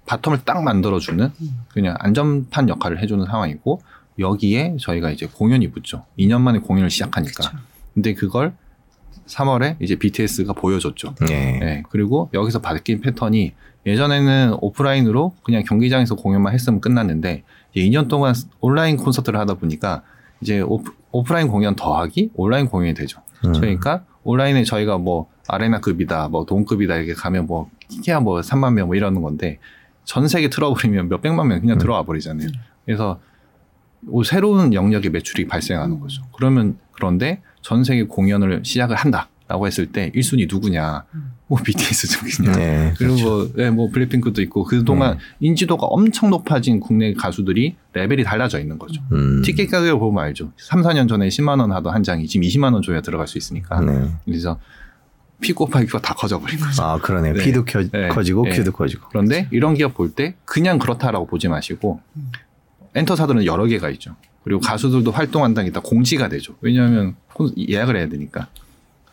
바텀을 0.06 0.44
딱 0.46 0.62
만들어주는 0.64 1.32
그냥 1.70 1.96
안전판 2.00 2.70
역할을 2.70 3.02
해주는 3.02 3.26
상황이고 3.26 3.82
여기에 4.20 4.76
저희가 4.80 5.10
이제 5.10 5.26
공연이 5.26 5.72
붙죠. 5.72 6.06
2년 6.20 6.42
만에 6.42 6.60
공연을 6.60 6.90
시작하니까. 6.92 7.44
그쵸. 7.50 7.58
근데 7.96 8.14
그걸 8.14 8.54
3월에 9.28 9.78
이제 9.80 9.96
BTS가 9.96 10.54
보여줬죠. 10.54 11.16
네. 11.28 11.60
네. 11.60 11.84
그리고 11.90 12.30
여기서 12.34 12.60
바뀐 12.60 13.00
패턴이 13.02 13.54
예전에는 13.86 14.58
오프라인으로 14.62 15.36
그냥 15.44 15.64
경기장에서 15.64 16.16
공연만 16.16 16.54
했으면 16.54 16.80
끝났는데 16.82 17.44
이제 17.74 17.86
2년 17.90 18.08
동안 18.08 18.34
온라인 18.62 18.98
콘서트를 18.98 19.40
하다 19.40 19.56
보니까 19.56 20.04
이제 20.42 20.62
오프, 20.62 20.92
오프라인 21.12 21.48
공연 21.48 21.76
더하기 21.76 22.32
온라인 22.36 22.68
공연이 22.68 22.94
되죠. 22.94 23.22
음. 23.46 23.54
그러니까 23.54 24.04
온라인에 24.24 24.64
저희가 24.64 24.98
뭐 24.98 25.28
아레나급이다, 25.48 26.30
뭐 26.30 26.46
동급이다 26.46 26.96
이렇게 26.96 27.14
가면 27.14 27.46
뭐 27.48 27.70
이케아 27.90 28.20
뭐 28.22 28.40
3만 28.40 28.74
명 28.74 28.88
뭐 28.88 28.96
이러는 28.96 29.22
건데 29.22 29.60
전 30.06 30.28
세계 30.28 30.50
틀어버리면 30.50 31.10
몇 31.10 31.22
백만 31.22 31.48
명 31.48 31.60
그냥 31.62 31.78
음. 31.78 31.80
들어와 31.80 32.04
버리잖아요. 32.04 32.48
그래서 32.86 33.20
오- 34.08 34.24
새로운 34.24 34.74
영역의 34.74 35.12
매출이 35.12 35.48
발생하는 35.48 36.00
거죠. 36.00 36.24
그러면 36.36 36.78
그런데 36.94 37.42
전 37.62 37.84
세계 37.84 38.04
공연을 38.04 38.62
시작을 38.64 38.96
한다 38.96 39.30
라고 39.48 39.68
했을 39.68 39.88
때 39.92 40.12
1순위 40.16 40.48
누구냐? 40.50 41.04
뭐 41.48 41.60
BTS 41.64 42.08
쪽이냐. 42.08 42.52
네. 42.54 42.94
그리고 42.98 43.16
뭐, 43.18 43.50
네, 43.56 43.70
뭐 43.70 43.90
블랙핑크도 43.90 44.42
있고 44.44 44.64
그동안 44.64 45.20
인지도가 45.40 45.86
엄청 45.88 46.30
높아진 46.30 46.80
국내 46.80 47.14
가수들이 47.14 47.76
레벨이 47.94 48.24
달라져 48.24 48.60
있는 48.60 48.80
거죠. 48.80 49.02
음. 49.12 49.42
티켓 49.44 49.68
가격을 49.68 50.00
보면 50.00 50.24
알죠. 50.24 50.52
3, 50.58 50.82
4년 50.82 51.08
전에 51.10 51.28
10만 51.28 51.60
원 51.60 51.72
하던 51.74 51.94
한 51.94 52.04
장이 52.04 52.26
지금 52.28 52.48
20만 52.48 52.74
원 52.74 52.82
줘야 52.82 53.02
들어갈 53.02 53.28
수 53.28 53.38
있으니까. 53.38 53.82
네. 53.82 54.10
그래서 54.26 54.60
피 55.42 55.52
곱하기가 55.52 56.00
다 56.00 56.14
커져버린 56.14 56.58
거죠. 56.60 56.82
아, 56.82 56.98
그러네. 56.98 57.34
네. 57.34 57.44
피도 57.44 57.66
켜, 57.66 57.84
네. 57.84 58.08
커지고 58.08 58.46
네. 58.46 58.52
큐도 58.52 58.72
커지고. 58.72 59.10
그런데 59.10 59.50
이런 59.52 59.74
기업 59.76 59.94
볼 59.94 60.16
때 60.16 60.36
그냥 60.46 60.80
그렇다라고 60.80 61.28
보지 61.28 61.50
마시고 61.50 62.00
엔터사들은 62.96 63.46
여러 63.46 63.66
개가 63.66 63.90
있죠. 63.92 64.16
그리고 64.44 64.60
가수들도 64.60 65.12
활동한다는 65.12 65.70
게 65.70 65.74
다 65.74 65.80
공지가 65.82 66.28
되죠. 66.30 66.56
왜냐하면 66.62 67.16
콘- 67.34 67.54
예약을 67.58 67.96
해야 67.96 68.10
되니까. 68.10 68.48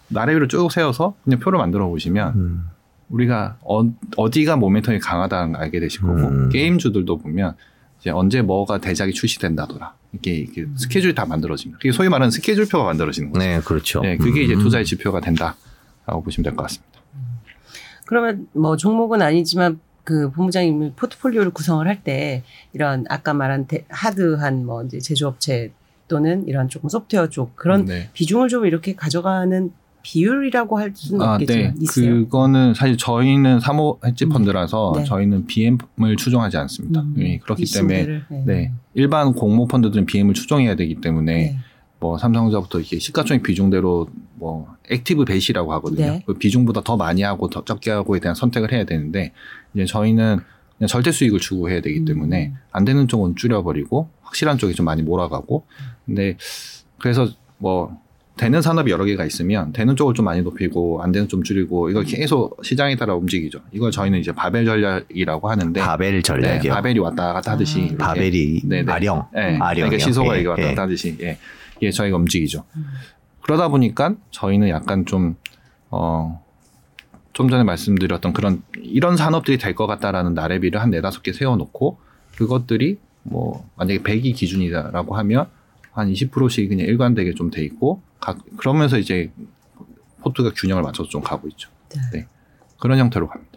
나래비를 0.08 0.48
쭉 0.48 0.70
세워서 0.72 1.14
그냥 1.24 1.38
표를 1.38 1.58
만들어 1.58 1.86
보시면 1.88 2.34
음. 2.34 2.64
우리가 3.10 3.56
어, 3.62 3.82
디가 4.30 4.56
모멘텀이 4.56 5.00
강하다는 5.02 5.52
걸 5.52 5.62
알게 5.62 5.78
되실 5.80 6.00
거고 6.02 6.14
음. 6.14 6.48
게임주들도 6.50 7.18
보면 7.18 7.54
이제 8.00 8.10
언제 8.10 8.42
뭐가 8.42 8.78
대작이 8.78 9.12
출시된다더라 9.12 9.94
이게, 10.14 10.34
이게 10.34 10.66
스케줄이 10.76 11.14
다 11.14 11.26
만들어집니다. 11.26 11.78
그게 11.78 11.92
소위 11.92 12.08
말하는 12.08 12.30
스케줄표가 12.32 12.84
만들어지는 12.84 13.30
거죠. 13.30 13.44
네, 13.44 13.60
그렇죠. 13.60 14.00
네, 14.00 14.16
그게 14.16 14.42
이제 14.42 14.54
음. 14.54 14.60
투자의 14.60 14.84
지표가 14.84 15.20
된다라고 15.20 16.22
보시면 16.24 16.44
될 16.44 16.56
것 16.56 16.62
같습니다. 16.64 16.90
그러면 18.06 18.48
뭐 18.52 18.76
종목은 18.76 19.22
아니지만 19.22 19.78
그 20.04 20.30
본부장님이 20.30 20.92
포트폴리오를 20.96 21.50
구성을 21.52 21.86
할 21.86 22.02
때 22.02 22.42
이런 22.72 23.04
아까 23.08 23.34
말한 23.34 23.66
대- 23.66 23.84
hard한 23.88 24.64
뭐 24.64 24.82
이제 24.84 24.98
제조업체 24.98 25.72
또는 26.08 26.46
이런 26.48 26.68
조금 26.68 26.88
소프트웨어 26.88 27.28
쪽 27.28 27.54
그런 27.56 27.84
네. 27.84 28.08
비중을 28.14 28.48
좀 28.48 28.66
이렇게 28.66 28.94
가져가는 28.94 29.70
비율이라고 30.02 30.78
할 30.78 30.92
수는 30.94 31.20
아, 31.24 31.34
없겠지만 31.34 31.74
네. 31.74 31.78
있어요. 31.80 32.14
그거는 32.24 32.72
사실 32.74 32.96
저희는 32.96 33.60
사모 33.60 33.98
헤지 34.04 34.26
펀드라서 34.26 34.94
네. 34.96 35.04
저희는 35.04 35.46
BM을 35.46 36.16
추종하지 36.18 36.56
않습니다. 36.56 37.02
음, 37.02 37.14
예, 37.18 37.36
그렇기 37.38 37.64
때문에 37.70 38.06
네. 38.06 38.42
네. 38.46 38.72
일반 38.94 39.32
공모 39.34 39.66
펀드들은 39.66 40.06
BM을 40.06 40.32
추종해야 40.34 40.74
되기 40.74 41.00
때문에 41.02 41.32
네. 41.34 41.58
뭐 42.00 42.16
삼성전자부터 42.16 42.80
이렇게 42.80 42.98
시가총액 42.98 43.42
비중대로 43.42 44.08
뭐 44.36 44.74
active 44.88 45.26
bet이라고 45.26 45.70
하거든요. 45.74 46.06
네. 46.06 46.22
그 46.26 46.32
비중보다 46.32 46.80
더 46.80 46.96
많이 46.96 47.20
하고 47.20 47.50
더 47.50 47.62
적게 47.62 47.90
하고에 47.90 48.20
대한 48.20 48.34
선택을 48.34 48.72
해야 48.72 48.84
되는데 48.84 49.32
이제 49.74 49.84
저희는 49.84 50.40
그냥 50.78 50.88
절대 50.88 51.12
수익을 51.12 51.38
추구해야 51.40 51.80
되기 51.80 52.00
음. 52.00 52.04
때문에 52.04 52.54
안 52.72 52.84
되는 52.84 53.06
쪽은 53.06 53.36
줄여버리고 53.36 54.08
확실한 54.22 54.58
쪽에 54.58 54.72
좀 54.72 54.86
많이 54.86 55.02
몰아가고 55.02 55.64
근데 56.06 56.36
그래서 56.98 57.28
뭐 57.58 57.98
되는 58.36 58.62
산업이 58.62 58.90
여러 58.90 59.04
개가 59.04 59.26
있으면 59.26 59.72
되는 59.74 59.96
쪽을 59.96 60.14
좀 60.14 60.24
많이 60.24 60.40
높이고 60.40 61.02
안 61.02 61.12
되는 61.12 61.28
좀 61.28 61.42
줄이고 61.42 61.90
이걸 61.90 62.04
계속 62.04 62.58
시장에 62.64 62.96
따라 62.96 63.14
움직이죠. 63.14 63.60
이걸 63.70 63.90
저희는 63.90 64.18
이제 64.18 64.32
바벨 64.32 64.64
전략이라고 64.64 65.50
하는데 65.50 65.78
바벨 65.78 66.12
네, 66.14 66.22
전략이요. 66.22 66.72
바벨이 66.72 66.98
왔다 67.00 67.34
갔다 67.34 67.52
하듯이 67.52 67.80
아. 67.80 67.84
이렇게 67.84 67.96
바벨이 67.98 68.62
네, 68.64 68.82
네. 68.82 68.90
아령. 68.90 69.26
예, 69.36 69.40
아령이요. 69.60 69.90
그러니까 69.90 69.98
시소가 69.98 70.36
예, 70.36 70.40
이게 70.40 70.48
왔다 70.48 70.62
예. 70.62 70.66
갔다 70.68 70.82
하듯이 70.82 71.18
예, 71.20 71.36
예, 71.82 71.90
저희가 71.90 72.16
움직이죠. 72.16 72.64
음. 72.76 72.86
그러다 73.42 73.68
보니까 73.68 74.14
저희는 74.30 74.70
약간 74.70 75.04
좀 75.04 75.36
어. 75.90 76.42
좀 77.32 77.48
전에 77.48 77.62
말씀드렸던 77.64 78.32
그런 78.32 78.62
이런 78.82 79.16
산업들이 79.16 79.56
될 79.58 79.74
것 79.74 79.86
같다라는 79.86 80.34
나래비를 80.34 80.80
한 80.80 80.90
네다섯 80.90 81.22
개 81.22 81.32
세워놓고 81.32 81.98
그것들이 82.36 82.98
뭐 83.22 83.68
만약에 83.76 84.02
100이 84.02 84.34
기준이다라고 84.34 85.16
하면 85.16 85.46
한 85.92 86.10
20%씩 86.12 86.68
그냥 86.68 86.86
일관되게 86.86 87.34
좀 87.34 87.50
돼 87.50 87.62
있고 87.64 88.00
각 88.20 88.38
그러면서 88.56 88.98
이제 88.98 89.30
포트가 90.22 90.52
균형을 90.54 90.82
맞춰서 90.82 91.08
좀 91.08 91.22
가고 91.22 91.48
있죠. 91.48 91.70
네. 91.94 92.00
네. 92.12 92.26
그런 92.78 92.98
형태로 92.98 93.28
갑니다. 93.28 93.50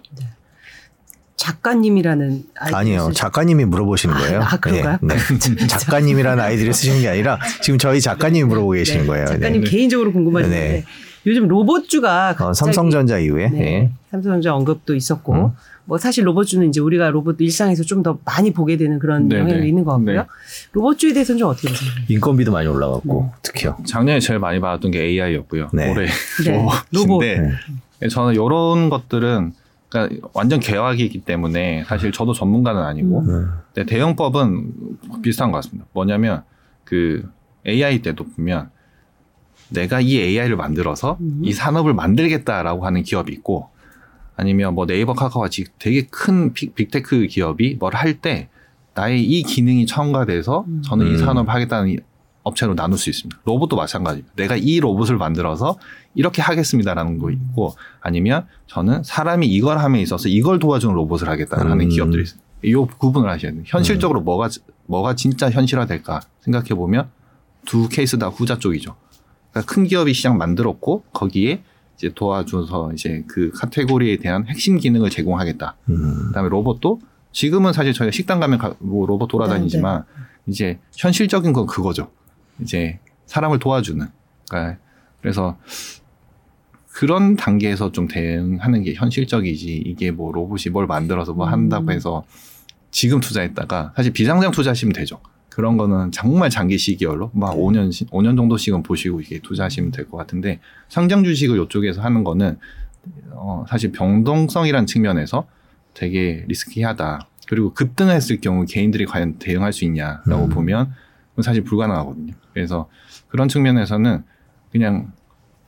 작가님이라는 1.35 2.43
아이디를 2.55 2.77
아니에요. 2.79 3.07
쓰- 3.09 3.13
작가님이 3.13 3.65
물어보시는 3.65 4.15
거예요. 4.15 4.41
아, 4.41 4.57
그런가요? 4.57 4.97
네. 5.01 5.15
네. 5.15 5.67
작가님이라는 5.67 6.41
아이디를 6.41 6.73
쓰시는 6.73 7.01
게 7.01 7.09
아니라 7.09 7.39
지금 7.61 7.77
저희 7.79 7.99
작가님이 7.99 8.45
물어보고 8.47 8.73
계시는 8.73 9.01
네, 9.01 9.07
거예요. 9.07 9.25
작가님 9.27 9.63
네. 9.63 9.69
개인적으로 9.69 10.13
궁금하신데 10.13 10.57
네. 10.57 10.85
요즘 11.25 11.47
로봇주가 11.47 12.31
어, 12.31 12.35
갑자기 12.35 12.57
삼성전자 12.57 13.17
이후에 13.19 13.49
네. 13.49 13.59
예. 13.61 13.91
삼성전자 14.11 14.53
언급도 14.55 14.93
있었고 14.95 15.33
음. 15.33 15.49
뭐 15.85 15.97
사실 15.97 16.25
로봇주는 16.25 16.67
이제 16.69 16.79
우리가 16.79 17.09
로봇 17.09 17.37
일상에서 17.39 17.83
좀 17.83 18.03
더 18.03 18.19
많이 18.25 18.51
보게 18.51 18.75
되는 18.77 18.99
그런 18.99 19.27
네, 19.29 19.39
영향이 19.39 19.61
네. 19.61 19.67
있는 19.67 19.83
것 19.85 19.91
같고요. 19.91 20.21
네. 20.21 20.27
로봇주에 20.73 21.13
대해서는 21.13 21.39
좀 21.39 21.49
어떻게 21.49 21.69
보세요? 21.69 21.89
인건비도 22.09 22.51
많이 22.51 22.67
올라갔고 22.67 23.29
네. 23.31 23.39
특히요. 23.41 23.77
작년에 23.85 24.19
제일 24.19 24.39
많이 24.39 24.59
받았던 24.59 24.91
게 24.91 25.01
AI였고요. 25.01 25.69
네. 25.73 25.91
올해 25.91 26.07
네. 26.45 26.67
로봇인데 26.91 27.51
네. 27.99 28.07
저는 28.09 28.33
이런 28.33 28.89
것들은 28.89 29.53
그러니까 29.87 30.27
완전 30.33 30.59
개화기이기 30.59 31.21
때문에 31.21 31.85
사실 31.87 32.11
저도 32.11 32.33
전문가는 32.33 32.81
아니고 32.81 33.19
음. 33.19 33.29
음. 33.29 33.49
근데 33.73 33.89
대형법은 33.89 34.71
비슷한 35.21 35.51
것 35.51 35.57
같습니다. 35.59 35.85
뭐냐면 35.93 36.43
그 36.83 37.23
AI 37.65 38.01
때도 38.01 38.25
보면 38.35 38.69
내가 39.73 39.99
이 40.01 40.17
AI를 40.19 40.55
만들어서 40.55 41.17
음. 41.19 41.41
이 41.43 41.51
산업을 41.53 41.93
만들겠다라고 41.93 42.85
하는 42.85 43.03
기업이 43.03 43.31
있고 43.33 43.69
아니면 44.35 44.73
뭐 44.75 44.85
네이버 44.85 45.13
카카오 45.13 45.41
같이 45.41 45.65
되게 45.79 46.07
큰 46.09 46.53
big, 46.53 46.73
big 46.75 46.97
tech 46.97 47.27
기업이 47.27 47.75
뭘 47.79 47.93
할 47.95 48.19
때 48.21 48.49
나의 48.95 49.23
이 49.23 49.41
기능이 49.43 49.85
첨가돼서 49.87 50.65
음. 50.67 50.81
저는 50.85 51.07
이 51.07 51.09
음. 51.11 51.17
산업을 51.17 51.51
하겠다는 51.53 51.89
이 51.89 51.97
업체로 52.43 52.75
나눌 52.75 52.97
수 52.97 53.09
있습니다. 53.09 53.41
로봇도 53.45 53.75
마찬가지입니다. 53.75 54.33
내가 54.35 54.55
이 54.55 54.79
로봇을 54.79 55.17
만들어서 55.17 55.77
이렇게 56.13 56.41
하겠습니다라는 56.41 57.17
거 57.17 57.31
있고 57.31 57.73
아니면 58.01 58.45
저는 58.67 59.01
사람이 59.03 59.47
이걸 59.47 59.77
함에 59.79 60.01
있어서 60.01 60.27
이걸 60.29 60.59
도와주는 60.59 60.93
로봇을 60.93 61.27
하겠다는 61.29 61.79
음. 61.81 61.89
기업들이 61.89 62.23
있어요. 62.23 62.39
이 62.63 62.73
구분을 62.73 63.29
하셔야 63.29 63.51
돼요. 63.51 63.63
현실적으로 63.65 64.21
뭐가 64.21 64.49
뭐가 64.85 65.15
진짜 65.15 65.49
현실화 65.49 65.85
될까 65.85 66.19
생각해 66.41 66.69
보면 66.69 67.09
두 67.65 67.87
케이스 67.89 68.17
다 68.19 68.27
후자 68.27 68.59
쪽이죠. 68.59 68.95
그러니까 69.53 69.71
큰 69.73 69.85
기업이 69.85 70.13
시장 70.13 70.37
만들었고 70.37 71.03
거기에 71.13 71.61
이제 71.95 72.11
도와줘서 72.13 72.91
이제 72.93 73.23
그 73.27 73.51
카테고리에 73.51 74.17
대한 74.17 74.45
핵심 74.47 74.77
기능을 74.77 75.09
제공하겠다. 75.11 75.75
음. 75.89 76.27
그다음에 76.27 76.49
로봇도 76.49 76.99
지금은 77.31 77.71
사실 77.71 77.93
저희가 77.93 78.11
식당 78.11 78.39
가면 78.39 78.57
가- 78.59 78.75
뭐 78.79 79.05
로봇 79.05 79.29
돌아다니지만 79.29 80.03
이제 80.47 80.79
현실적인 80.97 81.53
건 81.53 81.67
그거죠. 81.67 82.11
이제 82.59 82.99
사람을 83.27 83.59
도와주는. 83.59 84.05
그러니까 84.49 84.77
그래서 85.21 85.57
그런 86.91 87.35
단계에서 87.35 87.91
좀 87.91 88.07
대응하는 88.07 88.83
게 88.83 88.93
현실적이지 88.93 89.83
이게 89.85 90.11
뭐 90.11 90.31
로봇이 90.31 90.71
뭘 90.71 90.85
만들어서 90.87 91.33
뭐 91.33 91.47
한다고 91.47 91.85
음. 91.85 91.91
해서 91.91 92.23
지금 92.91 93.19
투자했다가 93.19 93.93
사실 93.95 94.13
비상장 94.13 94.51
투자하시면 94.51 94.93
되죠. 94.93 95.19
그런 95.55 95.77
거는 95.77 96.11
정말 96.11 96.49
장기 96.49 96.77
시기열로 96.77 97.31
막 97.33 97.55
5년 97.55 97.89
5년 98.09 98.35
정도씩은 98.35 98.83
보시고 98.83 99.21
이게 99.21 99.39
투자하시면 99.39 99.91
될 99.91 100.09
것 100.09 100.17
같은데 100.17 100.59
상장 100.89 101.23
주식을 101.23 101.61
이쪽에서 101.63 102.01
하는 102.01 102.23
거는 102.23 102.57
어 103.31 103.65
사실 103.69 103.91
병동성이라는 103.91 104.85
측면에서 104.87 105.47
되게 105.93 106.43
리스키하다. 106.47 107.27
그리고 107.47 107.73
급등했을 107.73 108.39
경우 108.41 108.65
개인들이 108.65 109.05
과연 109.05 109.37
대응할 109.37 109.73
수 109.73 109.85
있냐라고 109.85 110.45
음. 110.45 110.49
보면 110.49 110.93
사실 111.41 111.63
불가능하거든요. 111.63 112.33
그래서 112.53 112.89
그런 113.27 113.47
측면에서는 113.47 114.23
그냥 114.71 115.11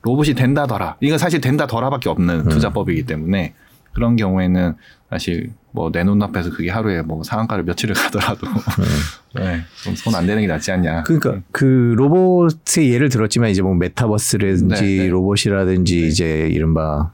로봇이 0.01 0.33
된다더라. 0.35 0.97
이건 1.01 1.17
사실 1.17 1.41
된다더라밖에 1.41 2.09
없는 2.09 2.41
음. 2.41 2.49
투자법이기 2.49 3.03
때문에 3.03 3.53
그런 3.93 4.15
경우에는 4.15 4.75
사실 5.09 5.51
뭐 5.75 5.91
내 5.91 6.03
눈앞에서 6.03 6.49
그게 6.49 6.71
하루에 6.71 7.01
뭐 7.01 7.21
상한가를 7.23 7.63
며칠을 7.65 7.93
가더라도 7.93 8.47
네, 9.35 9.61
좀손 9.83 10.15
안 10.15 10.25
대는 10.25 10.41
게 10.41 10.47
낫지 10.47 10.71
않냐. 10.71 11.03
그러니까 11.03 11.41
그 11.51 11.93
로봇의 11.97 12.91
예를 12.91 13.09
들었지만 13.09 13.49
이제 13.49 13.61
뭐 13.61 13.75
메타버스라든지 13.75 14.81
네, 14.83 14.97
네. 15.03 15.07
로봇이라든지 15.09 16.01
네. 16.01 16.07
이제 16.07 16.49
이른바 16.51 17.11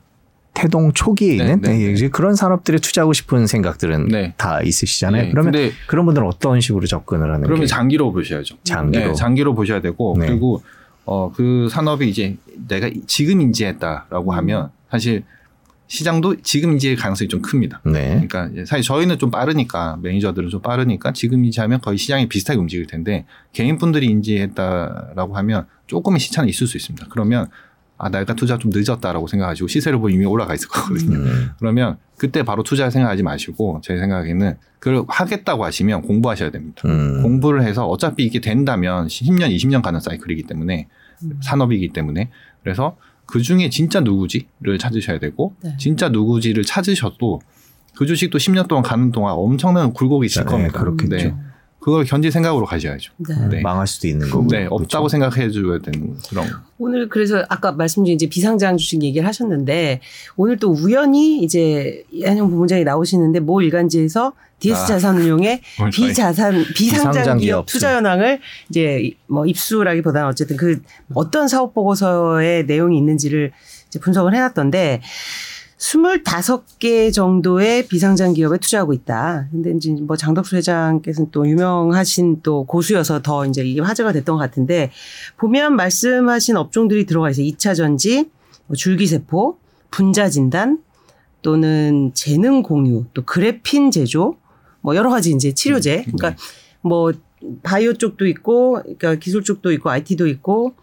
태동 0.54 0.94
초기에 0.94 1.30
네, 1.30 1.36
있는 1.38 1.62
네, 1.62 1.78
네. 1.78 1.92
이제 1.92 2.10
그런 2.10 2.36
산업들에 2.36 2.78
투자하고 2.78 3.14
싶은 3.14 3.48
생각들은 3.48 4.08
네. 4.10 4.34
다 4.38 4.62
있으시잖아요. 4.62 5.24
네, 5.24 5.30
그러면 5.32 5.54
그런 5.88 6.06
분들은 6.06 6.28
어떤 6.28 6.62
식으로 6.62 6.86
접근을 6.86 7.30
하는 7.30 7.42
그러면 7.44 7.62
게 7.62 7.66
장기로 7.68 8.12
보셔야죠. 8.12 8.58
장기로 8.64 9.08
네, 9.08 9.14
장기로 9.14 9.56
보셔야 9.56 9.82
되고 9.82 10.16
네. 10.20 10.28
그리고 10.28 10.62
어 11.06 11.32
그 11.36 11.68
산업이 11.72 12.08
이제 12.08 12.38
내가 12.68 12.90
지금 13.08 13.42
인지했다라고 13.42 14.34
하면 14.34 14.70
사실 14.92 15.24
시장도 15.92 16.38
지금 16.42 16.72
인지의 16.72 16.96
가능성이 16.96 17.28
좀 17.28 17.42
큽니다. 17.42 17.82
네. 17.84 18.12
그러니까 18.12 18.48
이제 18.54 18.64
사실 18.64 18.82
저희는 18.82 19.20
좀 19.20 19.30
빠르니까 19.30 19.98
매니저들은 20.02 20.48
좀 20.48 20.62
빠르니까 20.62 21.12
지금 21.12 21.44
인지하면 21.44 21.82
거의 21.82 21.98
시장이 21.98 22.30
비슷하게 22.30 22.58
움직일 22.60 22.88
텐데 22.88 23.26
개인 23.52 23.78
분들이 23.78 24.06
인지했다라고 24.06 25.36
하면 25.36 25.68
조금의 25.88 26.22
시차는 26.22 26.48
있을 26.48 26.66
수 26.66 26.78
있습니다. 26.78 27.08
그러면 27.10 27.48
아 27.98 28.08
내가 28.08 28.34
투자 28.36 28.58
좀 28.58 28.72
늦었다라고 28.74 29.28
생각하시고 29.28 29.68
시세를 29.68 30.00
보면 30.00 30.16
이미 30.16 30.26
올라가 30.26 30.54
있을 30.54 30.70
거거든요. 30.70 31.18
음. 31.18 31.50
그러면 31.60 31.98
그때 32.18 32.44
바로 32.44 32.64
투자 32.64 32.90
생각하지 32.90 33.24
마시고 33.24 33.82
제 33.84 33.98
생각에는 33.98 34.56
그걸 34.80 35.04
하겠다고 35.10 35.66
하시면 35.66 36.04
공부하셔야 36.04 36.52
됩니다. 36.52 36.84
음. 36.86 37.22
공부를 37.22 37.64
해서 37.64 37.86
어차피 37.86 38.24
이게 38.24 38.40
된다면 38.40 39.08
10년, 39.08 39.54
20년 39.54 39.82
가는 39.82 40.00
사이클이기 40.00 40.44
때문에 40.44 40.88
음. 41.24 41.40
산업이기 41.44 41.90
때문에 41.90 42.30
그래서 42.64 42.96
그 43.32 43.42
중에 43.42 43.70
진짜 43.70 44.02
누구지를 44.02 44.78
찾으셔야 44.78 45.18
되고 45.18 45.56
네. 45.62 45.74
진짜 45.80 46.10
누구지를 46.10 46.66
찾으셔도 46.66 47.40
그 47.96 48.06
주식도 48.06 48.38
10년 48.38 48.68
동안 48.68 48.84
가는 48.84 49.10
동안 49.12 49.36
엄청난 49.36 49.94
굴곡이 49.94 50.26
있을 50.26 50.44
네, 50.44 50.52
겁니다. 50.52 50.80
그렇겠죠. 50.80 51.38
네. 51.82 51.86
그걸 51.86 52.06
견딜 52.06 52.32
생각으로 52.32 52.66
가셔야죠. 52.66 53.12
네. 53.18 53.36
네. 53.50 53.62
망할 53.62 53.88
수도 53.88 54.08
있는 54.08 54.30
거고. 54.30 54.48
네, 54.48 54.68
없다고 54.70 55.10
생각해 55.10 55.50
줘야 55.50 55.80
되는 55.80 56.16
그런 56.30 56.48
오늘 56.78 57.10
그래서 57.10 57.44
아까 57.50 57.72
말씀 57.72 58.06
중에 58.06 58.14
이제 58.14 58.28
비상장 58.28 58.78
주식 58.78 59.04
얘기를 59.04 59.28
하셨는데 59.28 60.02
오늘 60.36 60.58
또 60.58 60.72
우연히 60.72 61.44
이제 61.44 62.04
이한영 62.12 62.50
부문장이 62.50 62.84
나오시는데 62.84 63.40
모 63.40 63.62
일간지에서 63.62 64.34
DS 64.60 64.80
아. 64.80 64.86
자산운용의 64.86 65.62
비자산 65.92 66.64
비상장 66.76 67.12
비상장 67.12 67.38
기업 67.38 67.40
기업 67.40 67.66
투자 67.66 67.96
현황을 67.96 68.40
이제 68.70 69.12
뭐 69.28 69.46
입수라기보다는 69.46 70.28
어쨌든 70.28 70.58
그 70.58 70.82
어떤 71.16 71.48
사업 71.48 71.74
보고서의 71.74 72.66
내용이 72.66 72.98
있는지를 72.98 73.52
이제 73.88 74.00
분석을 74.00 74.36
해놨던데 74.36 75.02
25개 75.82 77.12
정도의 77.12 77.88
비상장 77.88 78.34
기업에 78.34 78.60
투자하고 78.60 78.94
있다. 78.94 79.48
근데 79.52 79.72
이제 79.72 79.92
뭐 80.00 80.16
장덕수 80.16 80.56
회장께서는 80.56 81.32
또 81.32 81.48
유명하신 81.48 82.42
또 82.44 82.66
고수여서 82.66 83.24
더 83.24 83.46
이제 83.48 83.64
이게 83.64 83.82
화제가 83.82 84.12
됐던 84.14 84.36
것 84.36 84.40
같은데 84.40 84.92
보면 85.38 85.76
말씀하신 85.76 86.56
업종들이 86.56 87.06
들어가 87.08 87.32
있어요. 87.32 87.48
2차 87.48 87.76
전지, 87.76 88.30
뭐 88.68 88.76
줄기세포, 88.76 89.58
분자 89.90 90.30
진단 90.30 90.80
또는 91.42 92.12
재능 92.14 92.62
공유, 92.62 93.06
또 93.16 93.24
그래핀 93.26 93.90
제조, 93.90 94.38
뭐 94.82 94.96
여러 94.96 95.10
가지 95.10 95.32
이제 95.32 95.52
치료제. 95.54 96.04
그러니까 96.04 96.36
뭐 96.82 97.12
바이오 97.64 97.94
쪽도 97.94 98.28
있고, 98.28 98.74
그러니까 98.84 99.16
기술 99.16 99.44
쪽도 99.44 99.72
있고, 99.72 99.90
IT도 99.90 100.28
있고, 100.28 100.76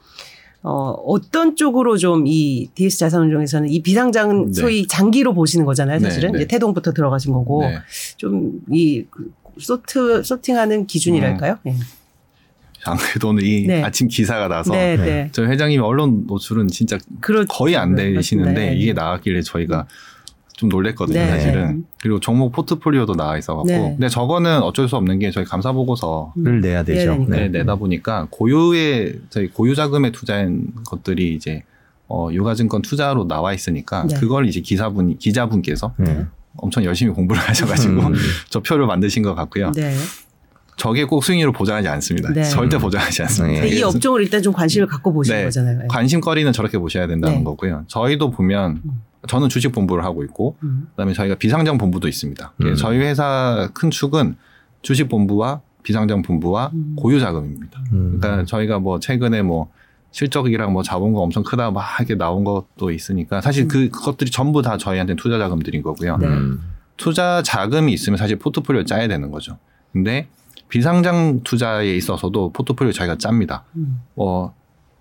어, 0.62 0.90
어떤 0.90 1.56
쪽으로 1.56 1.96
좀 1.96 2.26
이 2.26 2.68
DS 2.74 2.98
자산운용에서는 2.98 3.68
이 3.68 3.80
비상장은 3.80 4.46
네. 4.46 4.60
소위 4.60 4.86
장기로 4.86 5.34
보시는 5.34 5.64
거잖아요, 5.64 6.00
사실은. 6.00 6.32
네, 6.32 6.38
네. 6.38 6.44
이제 6.44 6.48
태동부터 6.48 6.92
들어가신 6.92 7.32
거고. 7.32 7.62
네. 7.62 7.78
좀이 8.16 9.06
소트, 9.58 10.22
소팅하는 10.22 10.86
기준이랄까요? 10.86 11.58
네. 11.64 11.74
안 12.84 12.96
그래도 12.96 13.28
오늘 13.28 13.44
이 13.44 13.66
네. 13.66 13.82
아침 13.82 14.08
기사가 14.08 14.48
나서 14.48 14.72
네, 14.72 14.96
네. 14.96 15.04
네. 15.04 15.28
저희 15.32 15.48
회장님 15.48 15.82
언론 15.82 16.26
노출은 16.26 16.68
진짜 16.68 16.98
그렇 17.20 17.44
거의 17.48 17.76
안 17.76 17.94
되시는데. 17.94 18.76
이게 18.76 18.92
나왔길래 18.92 19.42
저희가 19.42 19.86
좀 20.58 20.68
놀랬거든요, 20.68 21.16
네. 21.16 21.28
사실은. 21.28 21.84
그리고 22.02 22.18
종목 22.18 22.50
포트폴리오도 22.50 23.14
나와 23.14 23.38
있어 23.38 23.54
갖고. 23.54 23.68
네. 23.68 23.78
근데 23.78 24.08
저거는 24.08 24.60
어쩔 24.60 24.88
수 24.88 24.96
없는 24.96 25.20
게 25.20 25.30
저희 25.30 25.44
감사 25.44 25.70
보고서 25.70 26.32
를 26.34 26.60
내야 26.60 26.82
되죠. 26.82 27.10
내야 27.10 27.16
되니까. 27.16 27.36
네, 27.36 27.48
내다 27.48 27.76
보니까 27.76 28.26
고유의 28.30 29.20
저희 29.30 29.46
고유 29.46 29.76
자금에 29.76 30.10
투자한 30.10 30.72
것들이 30.84 31.32
이제 31.32 31.62
어, 32.08 32.28
유가증권 32.32 32.82
투자로 32.82 33.28
나와 33.28 33.54
있으니까 33.54 34.08
네. 34.08 34.16
그걸 34.18 34.48
이제 34.48 34.60
기사분 34.60 35.16
기자분께서 35.16 35.94
네. 35.96 36.26
엄청 36.56 36.84
열심히 36.84 37.12
공부를 37.12 37.40
하셔가지고 37.40 37.92
음. 37.92 38.14
저 38.50 38.58
표를 38.58 38.86
만드신 38.86 39.22
것 39.22 39.36
같고요. 39.36 39.70
네. 39.76 39.94
저게 40.76 41.04
꼭 41.04 41.22
수익률을 41.22 41.52
보장하지 41.52 41.86
않습니다. 41.86 42.32
네. 42.32 42.42
절대 42.42 42.78
보장하지 42.78 43.22
않습니다. 43.22 43.62
네. 43.62 43.68
이 43.68 43.80
업종을 43.80 44.22
일단 44.22 44.42
좀 44.42 44.52
관심을 44.52 44.88
갖고 44.88 45.12
보시는 45.12 45.38
네. 45.38 45.44
거잖아요. 45.44 45.78
네. 45.78 45.84
관심거리는 45.88 46.52
저렇게 46.52 46.78
보셔야 46.78 47.06
된다는 47.06 47.38
네. 47.38 47.44
거고요. 47.44 47.84
저희도 47.86 48.32
보면 48.32 48.82
음. 48.84 49.02
저는 49.28 49.48
주식 49.48 49.70
본부를 49.70 50.04
하고 50.04 50.24
있고 50.24 50.56
음. 50.62 50.88
그다음에 50.90 51.12
저희가 51.12 51.36
비상장 51.36 51.78
본부도 51.78 52.08
있습니다. 52.08 52.52
음. 52.62 52.74
저희 52.74 52.98
회사 52.98 53.70
큰 53.74 53.90
축은 53.90 54.36
주식 54.82 55.08
본부와 55.08 55.60
비상장 55.82 56.22
본부와 56.22 56.70
음. 56.74 56.96
고유 56.96 57.20
자금입니다. 57.20 57.80
음. 57.92 58.18
그러니까 58.20 58.44
저희가 58.44 58.78
뭐 58.78 58.98
최근에 58.98 59.42
뭐 59.42 59.70
실적이랑 60.10 60.72
뭐 60.72 60.82
자본금 60.82 61.20
엄청 61.20 61.42
크다 61.42 61.70
막 61.70 61.84
이렇게 61.98 62.14
나온 62.16 62.44
것도 62.44 62.90
있으니까 62.90 63.40
사실 63.40 63.64
음. 63.64 63.68
그 63.68 63.88
그것들이 63.90 64.30
전부 64.30 64.62
다 64.62 64.76
저희한테 64.76 65.14
투자 65.14 65.38
자금들인 65.38 65.82
거고요. 65.82 66.16
네. 66.16 66.26
음. 66.26 66.60
투자 66.96 67.42
자금이 67.42 67.92
있으면 67.92 68.16
사실 68.16 68.38
포트폴리오 68.38 68.84
짜야 68.84 69.06
되는 69.06 69.30
거죠. 69.30 69.58
근데 69.92 70.28
비상장 70.68 71.40
투자에 71.44 71.94
있어서도 71.94 72.52
포트폴리오 72.52 72.92
저희가 72.92 73.16
짭니다. 73.16 73.64
음. 73.76 74.00
어, 74.16 74.52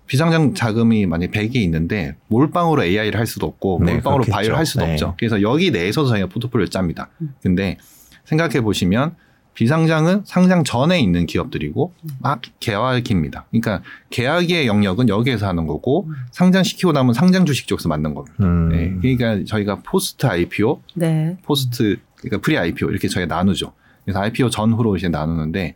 비상장 0.08 0.54
자금이 0.54 1.06
만약 1.06 1.30
100이 1.30 1.56
있는데 1.56 2.16
몰빵으로 2.28 2.82
AI를 2.82 3.20
할 3.20 3.26
수도 3.26 3.46
없고 3.46 3.82
네, 3.84 3.92
몰빵으로 3.94 4.22
그렇겠죠. 4.22 4.32
바이오를 4.36 4.56
할 4.56 4.66
수도 4.66 4.84
네. 4.84 4.92
없죠. 4.92 5.14
그래서 5.18 5.40
여기 5.42 5.70
내에서도 5.70 6.08
저희가 6.08 6.26
포트폴리오 6.26 6.66
짭니다. 6.66 7.10
음. 7.20 7.34
근데 7.42 7.76
생각해 8.24 8.62
보시면 8.62 9.14
비상장은 9.52 10.22
상장 10.24 10.64
전에 10.64 10.98
있는 10.98 11.26
기업들이고 11.26 11.92
음. 12.02 12.08
막 12.20 12.40
계약입니다. 12.58 13.46
그러니까 13.50 13.82
계약의 14.10 14.66
영역은 14.66 15.08
여기에서 15.08 15.46
하는 15.46 15.66
거고 15.66 16.06
음. 16.06 16.14
상장시키고 16.30 16.92
나면 16.92 17.12
상장 17.12 17.44
주식 17.44 17.66
쪽에서 17.66 17.88
만든 17.88 18.14
겁니다. 18.14 18.36
음. 18.40 18.68
네. 18.70 18.94
그러니까 19.00 19.44
저희가 19.46 19.80
post 19.84 20.26
IPO, 20.26 20.80
네. 20.94 21.36
post 21.42 21.98
그러니까 22.16 22.38
pre 22.40 22.56
IPO 22.56 22.88
이렇게 22.88 23.08
저희가 23.08 23.34
나누죠. 23.34 23.72
그래서 24.04 24.20
IPO 24.20 24.48
전후로 24.48 24.96
이제 24.96 25.08
나누는데 25.08 25.74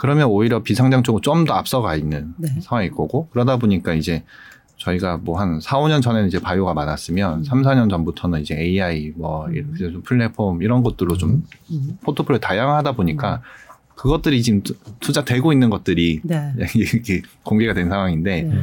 그러면 0.00 0.28
오히려 0.28 0.62
비상장 0.62 1.02
쪽은 1.02 1.20
좀 1.22 1.44
더 1.44 1.54
앞서가 1.54 1.94
있는 1.96 2.34
네. 2.38 2.48
상황일 2.60 2.90
거고 2.90 3.28
그러다 3.30 3.56
보니까 3.58 3.92
이제 3.94 4.24
저희가 4.78 5.18
뭐 5.18 5.38
한 5.38 5.60
4, 5.60 5.78
5년 5.78 6.00
전에는 6.02 6.26
이제 6.28 6.38
바이오가 6.40 6.72
많았으면 6.74 7.44
3, 7.44 7.62
4년 7.62 7.90
전부터는 7.90 8.40
이제 8.40 8.54
AI 8.58 9.12
뭐 9.16 9.46
음. 9.46 9.74
좀 9.78 10.02
플랫폼 10.02 10.62
이런 10.62 10.82
것들로 10.82 11.16
좀 11.18 11.44
음. 11.70 11.98
포트폴리오 12.02 12.40
다양하다 12.40 12.92
보니까 12.92 13.42
그것들이 13.94 14.42
지금 14.42 14.62
투- 14.62 14.74
투자되고 15.00 15.52
있는 15.52 15.68
것들이 15.68 16.20
네. 16.24 16.52
이렇게 16.74 17.20
공개가 17.42 17.74
된 17.74 17.90
상황인데 17.90 18.42
네. 18.42 18.54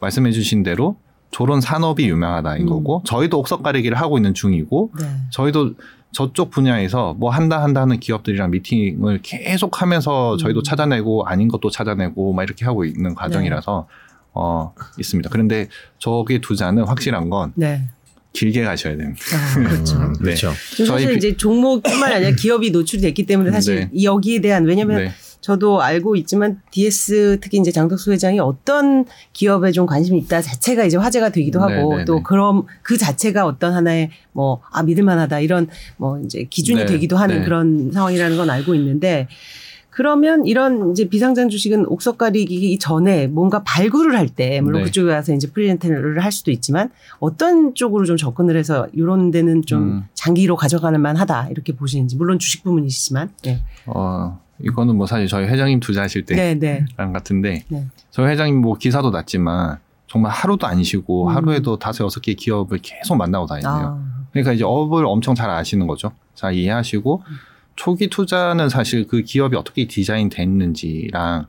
말씀해 0.00 0.30
주신 0.30 0.62
대로 0.62 0.96
저런 1.32 1.60
산업이 1.60 2.08
유망하다인 2.08 2.62
음. 2.62 2.68
거고 2.68 3.02
저희도 3.04 3.38
옥석 3.40 3.62
가리기를 3.64 3.96
하고 3.98 4.16
있는 4.18 4.32
중이고 4.32 4.92
네. 5.00 5.06
저희도 5.30 5.74
저쪽 6.16 6.50
분야에서 6.50 7.12
뭐 7.12 7.28
한다 7.28 7.62
한다 7.62 7.82
하는 7.82 8.00
기업들이랑 8.00 8.50
미팅을 8.50 9.20
계속 9.22 9.82
하면서 9.82 10.38
저희도 10.38 10.60
음. 10.60 10.62
찾아내고 10.62 11.26
아닌 11.26 11.46
것도 11.46 11.68
찾아내고 11.68 12.32
막 12.32 12.42
이렇게 12.42 12.64
하고 12.64 12.86
있는 12.86 13.14
과정이라서 13.14 13.86
어 14.32 14.72
있습니다. 14.98 15.28
그런데 15.28 15.68
저기 15.98 16.40
투자는 16.40 16.84
확실한 16.84 17.28
건 17.28 17.52
네. 17.54 17.82
길게 18.32 18.64
가셔야 18.64 18.96
됩니다. 18.96 19.20
아, 19.34 19.58
그렇죠. 19.68 19.96
음, 19.98 20.12
네. 20.14 20.18
그렇죠. 20.20 20.52
지금 20.70 20.86
저희 20.86 21.02
사실 21.02 21.08
비- 21.10 21.16
이제 21.18 21.36
종목뿐만 21.36 22.10
아니라 22.12 22.30
기업이 22.36 22.70
노출이 22.70 23.02
됐기 23.02 23.26
때문에 23.26 23.50
사실 23.50 23.74
네. 23.76 23.90
이 23.92 24.06
여기에 24.06 24.40
대한 24.40 24.64
왜냐하면 24.64 24.96
네. 25.04 25.12
저도 25.46 25.80
알고 25.80 26.16
있지만 26.16 26.60
DS 26.72 27.38
특히 27.40 27.58
이제 27.58 27.70
장덕수 27.70 28.10
회장이 28.10 28.40
어떤 28.40 29.04
기업에 29.32 29.70
좀 29.70 29.86
관심이 29.86 30.18
있다 30.18 30.42
자체가 30.42 30.84
이제 30.84 30.96
화제가 30.96 31.28
되기도 31.28 31.64
네, 31.64 31.72
하고 31.72 31.98
네, 31.98 32.04
또 32.04 32.16
네. 32.16 32.22
그럼 32.24 32.64
그 32.82 32.96
자체가 32.96 33.46
어떤 33.46 33.72
하나의 33.72 34.10
뭐 34.32 34.60
아 34.72 34.82
믿을만하다 34.82 35.38
이런 35.38 35.68
뭐 35.98 36.18
이제 36.18 36.48
기준이 36.50 36.80
네, 36.80 36.86
되기도 36.86 37.16
하는 37.16 37.38
네. 37.38 37.44
그런 37.44 37.92
상황이라는 37.92 38.36
건 38.36 38.50
알고 38.50 38.74
있는데 38.74 39.28
그러면 39.90 40.44
이런 40.46 40.90
이제 40.90 41.08
비상장 41.08 41.48
주식은 41.48 41.86
옥석 41.86 42.18
가리기 42.18 42.76
전에 42.80 43.28
뭔가 43.28 43.62
발굴을 43.62 44.18
할 44.18 44.28
때 44.28 44.60
물론 44.60 44.80
네. 44.80 44.86
그쪽에 44.86 45.12
와서 45.12 45.32
이제 45.32 45.48
present를 45.48 46.24
할 46.24 46.32
수도 46.32 46.50
있지만 46.50 46.90
어떤 47.20 47.72
쪽으로 47.74 48.04
좀 48.04 48.16
접근을 48.16 48.56
해서 48.56 48.88
이런 48.92 49.30
데는 49.30 49.62
좀 49.62 49.82
음. 49.82 50.04
장기로 50.14 50.56
가져갈 50.56 51.00
만하다 51.00 51.50
이렇게 51.50 51.72
보시는지 51.72 52.16
물론 52.16 52.40
주식 52.40 52.64
부문이시지만 52.64 53.30
네. 53.44 53.62
어 53.86 54.40
이거는 54.60 54.96
뭐 54.96 55.06
사실 55.06 55.26
저희 55.26 55.46
회장님 55.46 55.80
투자하실 55.80 56.24
네, 56.26 56.54
네. 56.54 56.84
때랑 56.96 57.12
같은데 57.12 57.64
네. 57.68 57.86
저희 58.10 58.28
회장님 58.30 58.56
뭐 58.56 58.76
기사도 58.76 59.10
났지만 59.10 59.78
정말 60.06 60.32
하루도 60.32 60.66
안 60.66 60.82
쉬고 60.82 61.28
음. 61.28 61.36
하루에도 61.36 61.78
다섯 61.78 62.04
여섯 62.04 62.20
개 62.20 62.34
기업을 62.34 62.78
계속 62.82 63.16
만나고 63.16 63.46
다니네요. 63.46 63.72
아. 63.72 64.26
그러니까 64.32 64.52
이제 64.52 64.64
업을 64.64 65.04
엄청 65.06 65.34
잘 65.34 65.50
아시는 65.50 65.86
거죠. 65.86 66.12
잘 66.34 66.54
이해하시고 66.54 67.22
초기 67.74 68.08
투자는 68.08 68.68
사실 68.68 69.06
그 69.06 69.22
기업이 69.22 69.56
어떻게 69.56 69.86
디자인 69.86 70.28
됐는지랑 70.28 71.46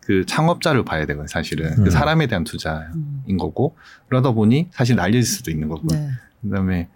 그 0.00 0.24
창업자를 0.24 0.84
봐야 0.84 1.04
되거든요. 1.06 1.26
사실은 1.26 1.66
음. 1.78 1.84
그 1.84 1.90
사람에 1.90 2.26
대한 2.28 2.44
투자인 2.44 2.86
음. 3.28 3.36
거고 3.36 3.76
그러다 4.08 4.30
보니 4.30 4.68
사실 4.70 4.96
날릴 4.96 5.22
수도 5.22 5.50
있는 5.50 5.68
거고. 5.68 5.86
네. 5.88 6.08
그다음에 6.42 6.88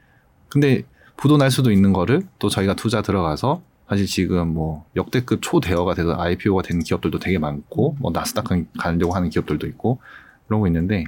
근데 0.49 0.83
부도 1.17 1.37
날 1.37 1.51
수도 1.51 1.71
있는 1.71 1.93
거를 1.93 2.23
또 2.39 2.49
저희가 2.49 2.75
투자 2.75 3.03
들어가서 3.03 3.63
사실 3.93 4.07
지금 4.07 4.55
뭐 4.55 4.87
역대급 4.97 5.41
초대여가 5.43 5.93
돼서 5.93 6.19
IPO가 6.19 6.63
된 6.63 6.79
기업들도 6.79 7.19
되게 7.19 7.39
많고 7.39 7.97
뭐 8.01 8.11
나스닥 8.11 8.47
가려고 8.79 9.15
하는 9.15 9.29
기업들도 9.29 9.67
있고 9.67 10.01
그러고 10.49 10.67
있는데 10.67 11.05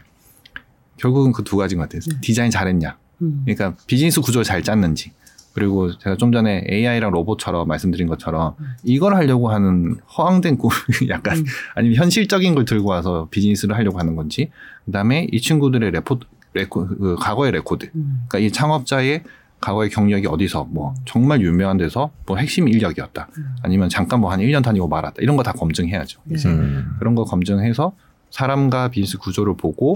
결국은 0.99 1.33
그 1.33 1.43
두 1.45 1.57
가지인 1.57 1.79
것 1.79 1.89
같아요. 1.89 2.01
네. 2.01 2.21
디자인 2.21 2.51
잘했냐. 2.51 2.99
음. 3.23 3.43
그러니까 3.47 3.75
비즈니스 3.87 4.21
구조를 4.21 4.45
잘 4.45 4.63
짰는지 4.63 5.13
그리고 5.55 5.97
제가 5.97 6.17
좀 6.17 6.31
전에 6.31 6.63
AI랑 6.71 7.11
로봇처럼 7.11 7.67
말씀드린 7.67 8.07
것처럼 8.07 8.55
음. 8.61 8.67
이걸 8.83 9.15
하려고 9.15 9.49
하는 9.49 9.97
허황된 10.19 10.59
꿈 10.59 10.69
약간 11.09 11.39
음. 11.39 11.45
아니면 11.75 11.97
현실적인 11.97 12.55
걸 12.55 12.67
들고 12.67 12.91
와서 12.91 13.29
비즈니스를 13.31 13.75
하려고 13.77 13.99
하는 13.99 14.15
건지 14.15 14.51
그다음에 14.85 15.27
이 15.33 15.41
친구들의 15.41 15.91
레포 15.91 16.21
레코 16.53 16.87
그 16.87 17.17
과거의 17.19 17.53
레코드 17.53 17.91
음. 17.95 18.25
그러니까 18.29 18.47
이 18.47 18.53
창업자의 18.53 19.23
과거의 19.65 19.89
경력이 19.89 20.27
어디서 20.27 20.65
뭐 20.71 20.93
정말 21.07 21.41
유명한 21.41 21.79
데서 21.79 22.11
뭐 22.27 22.37
핵심 22.37 22.69
인력이었다 22.69 23.29
음. 23.39 23.57
아니면 23.63 23.89
잠깐 23.89 24.21
뭐 24.21 24.31
한 24.31 24.41
1년 24.41 24.63
다니고 24.63 24.89
말았다 24.89 25.17
이런 25.21 25.37
거 25.37 25.43
다 25.43 25.53
검증해야죠 25.53 26.21
네. 26.25 26.35
이제 26.35 26.49
음. 26.51 26.97
그런 26.99 27.15
거 27.15 27.25
검증해서 27.25 27.93
사람과 28.31 28.89
비즈니스 28.89 29.17
구조를 29.19 29.57
보고 29.57 29.95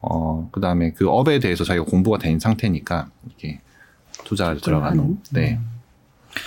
어 0.00 0.48
그 0.52 0.60
다음에 0.60 0.92
그 0.92 1.08
업에 1.08 1.40
대해서 1.40 1.64
자기가 1.64 1.84
공부가 1.86 2.18
된 2.18 2.38
상태니까 2.38 3.08
이렇게 3.26 3.60
투자를 4.24 4.60
들어가는? 4.60 5.18
네 5.32 5.58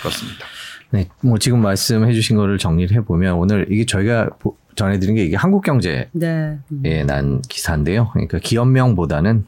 그렇습니다. 0.00 0.46
네, 0.90 1.08
뭐 1.20 1.38
지금 1.38 1.60
말씀해 1.60 2.12
주신 2.14 2.36
거를 2.36 2.56
정리를 2.56 2.96
해보면 2.96 3.34
오늘 3.34 3.66
이게 3.70 3.84
저희가 3.84 4.30
보- 4.38 4.56
전해드린 4.76 5.16
게 5.16 5.24
이게 5.24 5.36
한국 5.36 5.62
경제에 5.64 6.08
네. 6.12 6.58
음. 6.72 6.82
난 7.06 7.42
기사인데요. 7.42 8.08
그러니까 8.12 8.38
기업명보다는 8.38 9.44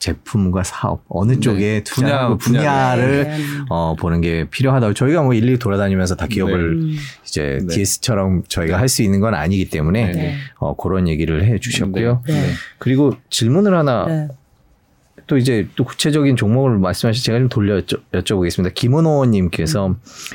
제품과 0.00 0.64
사업 0.64 1.04
어느 1.08 1.32
네. 1.32 1.40
쪽에 1.40 1.82
투자하고 1.84 2.38
분야, 2.38 2.60
분야를 2.60 3.24
네. 3.24 3.38
어, 3.68 3.94
보는 3.94 4.20
게 4.20 4.46
필요하다고 4.50 4.94
저희가 4.94 5.22
뭐 5.22 5.34
일일이 5.34 5.58
돌아다니면서 5.58 6.16
다 6.16 6.26
기업을 6.26 6.72
음. 6.72 6.96
이제 7.24 7.60
네. 7.60 7.74
DS처럼 7.74 8.42
저희가 8.48 8.78
할 8.78 8.90
수 8.90 9.02
있는 9.04 9.20
건 9.20 9.34
아니기 9.34 9.70
때문에 9.70 10.06
네. 10.06 10.12
네. 10.12 10.34
어, 10.58 10.74
그런 10.74 11.06
얘기를 11.06 11.44
해 11.44 11.60
주셨고요. 11.60 12.24
네. 12.26 12.50
그리고 12.78 13.12
질문을 13.30 13.76
하나 13.78 14.04
네. 14.06 14.28
또 15.28 15.36
이제 15.36 15.68
또 15.76 15.84
구체적인 15.84 16.34
종목을 16.34 16.78
말씀하시 16.78 17.22
제가 17.22 17.38
좀 17.38 17.48
돌려 17.48 17.80
여쭤, 17.80 18.00
여쭤보겠습니다. 18.12 18.74
김은호님께서 18.74 19.94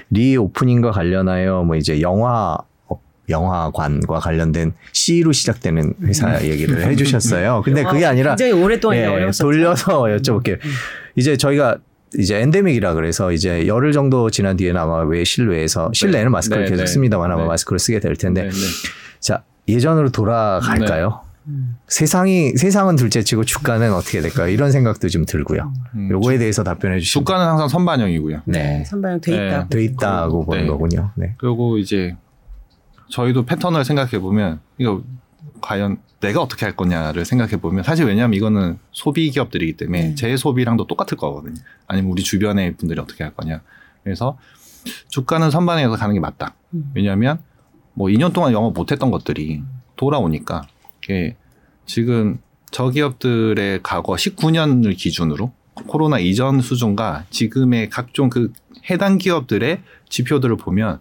reopening과 0.09 0.91
관련하여 0.91 1.63
뭐 1.63 1.75
이제 1.75 1.99
영화 1.99 2.53
업, 2.53 2.67
영화관과 3.29 4.19
관련된 4.19 4.73
C로 4.91 5.31
시작되는 5.31 5.93
회사 6.03 6.43
얘기를 6.43 6.85
해주셨어요. 6.85 7.61
근데 7.65 7.83
그게 7.83 8.05
아니라 8.05 8.35
굉장히 8.35 8.61
오랫동안 8.63 8.97
예. 8.97 9.31
돌려서 9.39 10.03
여쭤볼게요. 10.03 10.57
이제 11.15 11.37
저희가 11.37 11.77
이제 12.17 12.39
endemic이라 12.39 12.93
그래서 12.93 13.31
이제 13.31 13.67
열흘 13.67 13.91
정도 13.91 14.29
지난 14.29 14.57
뒤에는 14.57 14.79
아마 14.79 15.01
왜 15.03 15.23
실외에서 15.23 15.91
실내는 15.93 16.31
마스크를 16.31 16.65
네, 16.65 16.69
계속 16.69 16.83
네. 16.83 16.87
씁니다만 16.87 17.31
아마 17.31 17.41
네. 17.41 17.47
마스크를 17.47 17.79
쓰게 17.79 17.99
될 17.99 18.15
텐데 18.15 18.43
네, 18.43 18.49
네. 18.49 18.55
자 19.19 19.43
예전으로 19.67 20.09
돌아갈까요? 20.11 21.21
음. 21.47 21.77
세상이 21.87 22.53
세상은 22.57 22.95
둘째치고 22.95 23.43
주가는 23.43 23.93
어떻게 23.93 24.21
될까요? 24.21 24.47
이런 24.47 24.71
생각도 24.71 25.09
좀 25.09 25.25
들고요. 25.25 25.71
음, 25.95 26.09
요거에 26.09 26.37
대해서 26.39 26.63
답변해 26.63 26.99
주시면 26.99 27.21
주가는 27.23 27.45
항상 27.45 27.67
선반영이고요. 27.67 28.41
네. 28.45 28.83
선반영 28.85 29.21
돼 29.21 29.31
네. 29.31 29.47
있다. 29.47 29.67
돼 29.67 29.83
있다고 29.83 30.45
보는 30.45 30.63
네. 30.63 30.67
거군요. 30.67 31.11
네. 31.15 31.35
그리고 31.37 31.77
이제 31.77 32.15
저희도 33.09 33.45
패턴을 33.45 33.85
생각해 33.85 34.19
보면 34.19 34.59
이거 34.77 35.01
과연 35.61 35.97
내가 36.19 36.41
어떻게 36.41 36.65
할 36.65 36.75
거냐를 36.75 37.25
생각해 37.25 37.57
보면 37.57 37.83
사실 37.83 38.05
왜냐하면 38.05 38.35
이거는 38.35 38.79
소비 38.91 39.29
기업들이기 39.31 39.77
때문에 39.77 40.01
네. 40.09 40.15
제 40.15 40.35
소비랑도 40.37 40.87
똑같을 40.87 41.17
거거든요. 41.17 41.55
아니면 41.87 42.11
우리 42.11 42.23
주변의 42.23 42.77
분들이 42.77 42.99
어떻게 42.99 43.23
할 43.23 43.33
거냐. 43.33 43.61
그래서 44.03 44.37
주가는 45.09 45.49
선반영해서 45.51 45.99
가는 45.99 46.13
게 46.13 46.19
맞다. 46.19 46.55
음. 46.73 46.91
왜냐하면 46.95 47.39
뭐 47.93 48.09
2년 48.09 48.33
동안 48.33 48.53
영업 48.53 48.73
못했던 48.73 49.11
것들이 49.11 49.63
돌아오니까 49.95 50.67
이게 51.03 51.35
지금 51.85 52.39
저 52.71 52.89
기업들의 52.89 53.81
과거 53.83 54.13
19년을 54.13 54.97
기준으로 54.97 55.53
코로나 55.87 56.19
이전 56.19 56.61
수준과 56.61 57.25
지금의 57.29 57.89
각종 57.89 58.29
그 58.29 58.51
해당 58.89 59.17
기업들의 59.17 59.81
지표들을 60.09 60.57
보면 60.57 60.99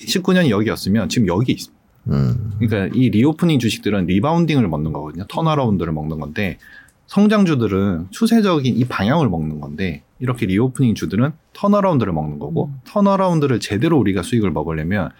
19년이 0.00 0.50
여기였으면 0.50 1.08
지금 1.08 1.28
여기 1.28 1.52
있습니다. 1.52 1.80
음. 2.08 2.52
그러니까 2.58 2.94
이 2.94 3.10
reopening 3.10 3.58
주식들은 3.58 4.06
rebounding을 4.06 4.66
먹는 4.68 4.92
거거든요. 4.92 5.24
turnaround를 5.28 5.92
먹는 5.92 6.18
건데 6.18 6.58
성장주들은 7.06 8.08
추세적인 8.10 8.76
이 8.76 8.84
방향을 8.84 9.28
먹는 9.28 9.60
건데 9.60 10.02
이렇게 10.20 10.46
reopening 10.46 10.94
주들은 10.94 11.32
turnaround를 11.54 12.12
먹는 12.12 12.38
거고 12.38 12.66
음. 12.66 12.80
turnaround를 12.84 13.60
제대로 13.60 13.98
우리가 13.98 14.22
수익을 14.22 14.50
먹으려면 14.50 15.10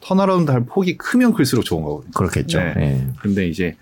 turnaround 0.00 0.50
할 0.50 0.64
폭이 0.64 0.96
크면 0.96 1.34
클수록 1.34 1.64
좋은 1.64 1.82
거거든요. 1.82 2.12
그렇겠죠. 2.12 2.58
네. 2.58 2.74
네. 2.74 3.08
근데 3.20 3.48
이제 3.48 3.76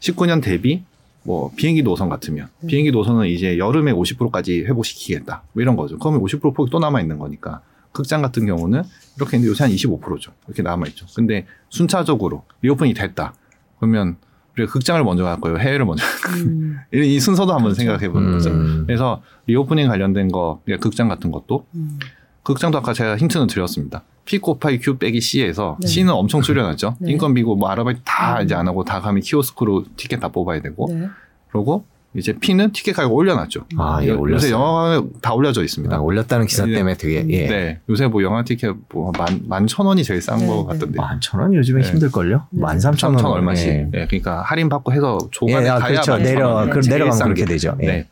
19년 0.00 0.42
대비 0.42 0.82
뭐 1.22 1.50
비행기 1.56 1.82
노선 1.82 2.08
같으면 2.08 2.48
네. 2.60 2.68
비행기 2.68 2.90
노선은 2.90 3.26
이제 3.28 3.58
여름에 3.58 3.92
50%까지 3.92 4.64
회복시키겠다. 4.64 5.42
뭐 5.52 5.62
이런 5.62 5.76
거죠. 5.76 5.98
그러면 5.98 6.20
50% 6.22 6.54
폭이 6.54 6.70
또 6.70 6.78
남아 6.78 7.00
있는 7.00 7.18
거니까 7.18 7.60
극장 7.92 8.22
같은 8.22 8.46
경우는 8.46 8.82
이렇게 9.16 9.36
했는데 9.36 9.50
요새 9.50 9.64
한 9.64 9.72
25%죠. 9.72 10.32
이렇게 10.46 10.62
남아 10.62 10.86
있죠. 10.88 11.06
근데 11.14 11.46
순차적으로 11.68 12.44
reopen이 12.62 12.94
됐다. 12.94 13.34
그러면 13.78 14.16
우리가 14.56 14.72
극장을 14.72 15.02
먼저 15.04 15.24
갈 15.24 15.40
거예요. 15.40 15.58
해외를 15.58 15.84
먼저 15.84 16.04
갈 16.04 16.32
거예요. 16.32 16.46
음. 16.46 16.76
이- 16.94 17.14
이 17.16 17.20
순서도 17.20 17.52
한번 17.54 17.74
생각해 17.74 18.08
보는 18.08 18.32
거죠. 18.32 18.50
음. 18.50 18.84
그래서 18.86 19.22
reopening 19.46 19.88
관련된 19.88 20.28
거, 20.30 20.60
그러니까 20.64 20.82
극장 20.82 21.08
같은 21.08 21.30
것도 21.30 21.66
음. 21.74 21.98
극장도 22.42 22.78
아까 22.78 22.92
제가 22.92 23.16
힌트는 23.16 23.46
드렸습니다. 23.46 24.02
P 24.24 24.38
곱하기 24.38 24.78
Q 24.80 24.98
빼기 24.98 25.20
C에서 25.20 25.76
네. 25.80 25.86
C는 25.86 26.12
엄청 26.12 26.42
줄여놨죠. 26.42 26.96
네. 27.00 27.12
인건비고 27.12 27.56
뭐 27.56 27.68
아르바이트 27.70 28.00
다 28.04 28.38
음. 28.40 28.44
이제 28.44 28.54
안 28.54 28.66
하고 28.68 28.84
다 28.84 29.00
가면 29.00 29.22
키오스크로 29.22 29.84
티켓 29.96 30.20
다 30.20 30.28
뽑아야 30.28 30.60
되고 30.60 30.86
네. 30.92 31.08
그리고 31.50 31.84
이제 32.14 32.32
P는 32.32 32.72
티켓 32.72 32.92
가격 32.92 33.12
올려놨죠. 33.12 33.66
아, 33.76 33.98
예, 34.02 34.08
요- 34.08 34.12
요새 34.14 34.18
올렸어요. 34.20 34.52
영화 34.52 35.02
다 35.20 35.34
올려져 35.34 35.62
있습니다. 35.62 35.94
아, 35.94 36.00
올렸다는 36.00 36.46
기사 36.46 36.64
네. 36.64 36.72
때문에 36.72 36.96
되게 36.96 37.24
예. 37.28 37.46
네, 37.48 37.80
요새 37.88 38.06
뭐 38.06 38.22
영화 38.22 38.42
티켓 38.44 38.74
뭐 38.92 39.12
만 39.16 39.42
만천 39.46 39.84
원이 39.86 40.02
제일 40.04 40.22
싼 40.22 40.38
네, 40.38 40.46
거 40.46 40.66
네. 40.68 40.72
같던데. 40.72 40.96
만천 40.96 41.40
원 41.40 41.54
요즘에 41.54 41.82
네. 41.82 41.88
힘들걸요? 41.90 42.46
네. 42.50 42.60
만 42.60 42.80
삼천 42.80 43.10
원 43.10 43.18
삼천 43.18 43.30
얼마씩. 43.36 43.68
예. 43.68 43.72
네, 43.92 44.06
그러니까 44.06 44.40
할인 44.42 44.68
받고 44.70 44.92
해서 44.92 45.18
예, 45.22 45.28
조간에 45.30 45.68
아, 45.68 45.78
가야 45.78 46.00
그렇죠. 46.00 46.16
내려 46.18 46.48
원. 46.54 46.70
그 46.70 46.80
제일 46.80 46.94
내려가면 46.94 47.16
싼 47.18 47.26
그렇게 47.28 47.42
게. 47.44 47.48
되죠. 47.52 47.76
예. 47.82 47.86
네. 47.86 48.08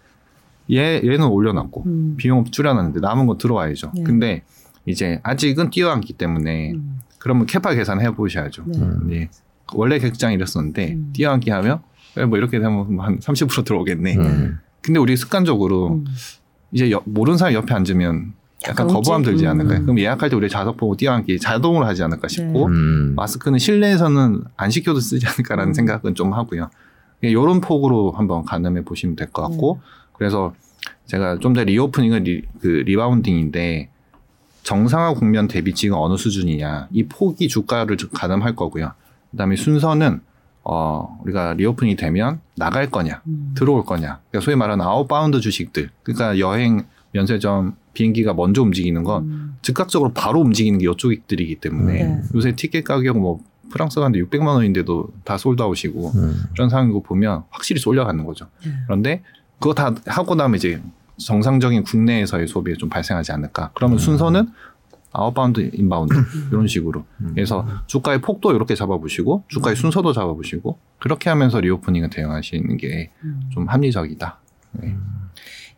얘 0.72 1.01
얘는 1.03 1.22
올려놨고 1.26 1.84
음. 1.86 2.14
비용 2.18 2.44
줄여놨는데 2.44 3.01
남은 3.01 3.26
거 3.26 3.38
들어와야죠. 3.38 3.92
네. 3.94 4.03
근데 4.03 4.42
이제 4.84 5.20
아직은 5.22 5.70
뛰어앉기 5.70 6.12
때문에 6.14 6.72
음. 6.72 6.99
그러면 7.18 7.47
캐파 7.47 7.74
계산 7.74 8.01
해 8.03 8.11
보셔야죠. 8.11 8.62
네. 8.66 8.78
음. 8.78 9.01
네. 9.09 9.28
원래 9.74 9.99
객장 9.99 10.32
이랬었는데 10.32 10.92
음. 10.92 11.11
뛰어앉기 11.14 11.51
하면 11.51 11.80
뭐 12.29 12.39
이렇게 12.39 12.59
되면 12.59 12.99
한 13.01 13.19
30% 13.19 13.64
들어오겠네. 13.64 14.17
음. 14.17 14.59
근데 14.81 14.99
우리 15.01 15.17
습관적으로 15.17 15.95
음. 15.95 16.05
이제 16.73 16.91
여- 16.91 17.03
모르는 17.05 17.37
사람 17.39 17.55
옆에 17.55 17.75
앉으면 17.75 18.33
약간 18.64 18.85
약간 18.85 18.87
거부감 18.89 19.23
들지 19.23 19.47
않을까요? 19.47 19.79
음. 19.81 19.83
그럼 19.83 19.99
예약할 19.99 20.31
때 20.31 20.37
우리 20.37 20.49
자석 20.49 20.77
보고 20.77 20.97
뛰어앉기 20.97 21.39
자동으로 21.41 21.85
하지 21.87 22.03
않을까 22.03 22.29
싶고 22.29 22.67
음. 22.67 23.12
마스크는 23.17 23.59
실내에서는 23.59 24.45
안 24.57 24.71
시켜도 24.71 25.01
쓰지 25.01 25.27
않을까라는 25.27 25.71
음. 25.71 25.75
생각은 25.75 26.14
좀 26.14 26.33
하고요. 26.33 26.71
이런 27.23 27.61
폭으로 27.61 28.12
한번 28.12 28.45
가늠해 28.45 28.85
보시면 28.85 29.17
될 29.17 29.31
것 29.31 29.43
같고 29.43 29.81
그래서 30.14 30.55
제가 31.07 31.39
좀 31.39 31.53
더 31.55 31.62
reopening은 31.64 32.24
re, 32.24 32.43
그 32.61 32.67
rebounding인데 32.87 33.91
정상화 34.62 35.14
국면 35.14 35.49
대비 35.49 35.73
지금 35.75 35.97
어느 35.99 36.17
수준이냐 36.17 36.89
이 36.93 37.05
폭이 37.05 37.49
주가를 37.49 37.97
좀 37.97 38.11
가늠할 38.12 38.57
거고요. 38.57 38.93
그다음에 39.31 39.57
순서는 39.57 40.21
어 40.69 41.19
우리가 41.23 41.55
reopening이 41.55 41.97
되면 41.97 42.41
나갈 42.57 42.91
거냐 42.91 43.23
음. 43.27 43.55
들어올 43.57 43.85
거냐 43.85 44.21
그러니까 44.31 44.45
소위 44.45 44.57
말하는 44.57 44.85
outbound 44.85 45.41
주식들 45.41 45.91
그러니까 46.03 46.41
여행 46.41 46.85
면세점 47.12 47.77
비행기가 47.93 48.35
먼저 48.35 48.62
움직이는 48.62 49.05
건 49.05 49.23
음. 49.25 49.57
즉각적으로 49.62 50.12
바로 50.12 50.41
움직이는 50.41 50.79
게 50.81 50.91
이쪽들이기 50.91 51.57
때문에 51.57 51.93
네. 51.93 52.23
요새 52.35 52.57
티켓 52.57 52.83
가격 52.83 53.19
뭐 53.19 53.41
프랑스 53.71 54.01
가는데 54.01 54.25
600만 54.25 54.47
원인데도 54.49 55.09
다 55.25 55.39
sold 55.39 55.68
out이고 55.68 56.12
음. 56.14 56.45
이런 56.55 56.69
상황인 56.69 56.93
거 56.93 57.01
보면 57.01 57.45
확실히 57.51 57.81
쏠려가는 57.81 58.25
거죠. 58.25 58.47
네. 58.64 58.73
그런데 58.87 59.23
그거 59.59 59.73
다 59.75 59.95
하고 60.07 60.35
나면 60.35 60.57
이제 60.57 60.81
정상적인 61.19 61.85
국내에서의 61.85 62.47
소비에 62.47 62.75
좀 62.75 62.89
발생하지 62.89 63.33
않을까. 63.33 63.71
그러면 63.75 63.99
순서는 63.99 64.49
outbound, 65.12 65.70
inbound 65.72 66.14
이런 66.51 66.67
식으로. 66.67 67.05
그래서 67.35 67.67
주가의 67.87 68.21
폭도 68.21 68.53
이렇게 68.55 68.75
잡아보시고 68.75 69.45
주가의 69.49 69.77
순서도 69.77 70.13
잡아보시고 70.13 70.79
그렇게 70.99 71.31
하면서 71.31 71.61
reopening을 71.61 72.11
대응하시는 72.11 72.77
게 72.77 72.90
좀 72.90 73.11
음. 73.25 73.69
합리적이다. 73.69 74.39
네. 74.73 74.95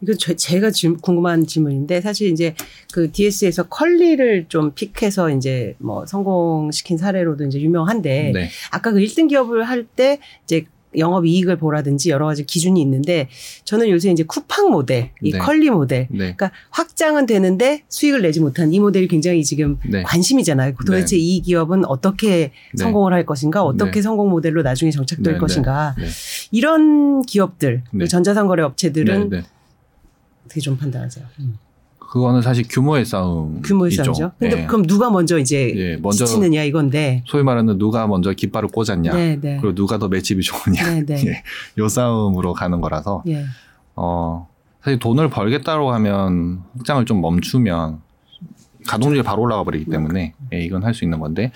이거 0.01 0.14
저- 0.14 0.35
제가 0.35 0.70
질- 0.70 0.97
궁금한 0.97 1.45
질문인데 1.47 2.01
사실 2.01 2.31
이제 2.31 2.55
그 2.93 3.11
DS에서 3.11 3.64
컬리를 3.68 4.47
좀 4.49 4.72
pick해서 4.72 5.30
이제 5.31 5.74
뭐 5.79 6.07
성공시킨 6.07 6.97
사례로도 6.99 7.45
이제 7.47 7.61
유명한데 7.61 8.31
네. 8.33 8.49
아까 8.70 8.93
그 8.93 8.99
1등 9.01 9.29
기업을 9.29 9.64
할 9.68 9.87
때 9.97 10.20
이제 10.45 10.66
영업 10.97 11.26
이익을 11.26 11.57
보라든지 11.57 12.11
여러 12.11 12.26
가지 12.26 12.45
기준이 12.45 12.80
있는데 12.80 13.28
저는 13.64 13.91
요새 13.91 14.11
이제 14.11 14.22
쿠팡 14.22 14.70
모델, 14.70 15.11
이 15.22 15.32
네. 15.32 15.39
컬리 15.39 15.70
모델 15.70 16.07
네. 16.11 16.18
그러니까 16.18 16.51
확장은 16.70 17.26
되는데 17.26 17.82
수익을 17.89 18.22
내지 18.22 18.41
못한 18.41 18.72
이 18.72 18.80
모델이 18.80 19.09
굉장히 19.09 19.45
지금 19.45 19.78
네. 19.89 20.03
관심이잖아요. 20.03 20.74
도대체 20.86 21.16
이 21.16 21.41
기업은 21.41 21.84
어떻게 21.84 22.28
네. 22.28 22.53
성공을 22.76 23.12
할 23.12 23.26
것인가, 23.26 23.62
어떻게 23.62 23.93
네. 23.93 24.03
성공 24.03 24.30
모델로 24.30 24.62
나중에 24.62 24.91
정착될 24.91 25.34
네, 25.34 25.39
것인가. 25.39 25.95
네. 25.99 26.07
이런 26.51 27.22
기업들, 27.22 27.82
네. 27.93 28.07
전자상거래 28.07 28.62
업체들은 28.62 29.28
네, 29.30 29.36
네. 29.39 29.47
어떻게 30.47 30.61
좀 30.61 30.76
판단하세요? 30.78 31.26
음. 31.41 31.59
그거는 32.11 32.40
사실 32.42 32.64
규모의 32.68 33.04
싸움. 33.04 33.61
규모의 33.62 33.90
싸움이죠. 33.92 34.32
근데 34.38 34.66
그럼 34.66 34.86
누가 34.86 35.11
먼저 35.11 35.38
이제 35.38 35.72
예, 35.76 35.96
먼저 35.96 36.24
지치느냐 36.24 36.62
이건데. 36.64 37.22
소위 37.26 37.42
말하는 37.42 37.76
누가 37.78 38.06
먼저 38.06 38.32
깃발을 38.32 38.70
꽂았냐. 38.70 39.12
네, 39.12 39.38
네. 39.40 39.59
그리고 39.61 39.74
누가 39.74 39.98
더 39.98 40.09
맷집이 40.09 40.42
좋으냐. 40.42 40.84
네, 40.90 41.04
네. 41.04 41.14
예, 41.28 41.42
요 41.76 41.88
싸움으로 41.88 42.54
가는 42.54 42.80
거라서 42.80 43.22
예. 43.28 43.44
어 43.94 44.48
사실 44.82 44.98
돈을 44.98 45.28
벌겠다고 45.28 45.92
하면 45.92 46.62
확장을 46.78 47.04
좀 47.04 47.20
멈추면 47.20 48.00
가동률이 48.86 49.22
바로 49.22 49.42
올라가 49.42 49.62
버리기 49.64 49.90
때문에 49.90 50.32
예, 50.54 50.61
이건 50.62 50.84
할 50.84 50.94
수 50.94 51.04
있는 51.04 51.20
건데 51.20 51.52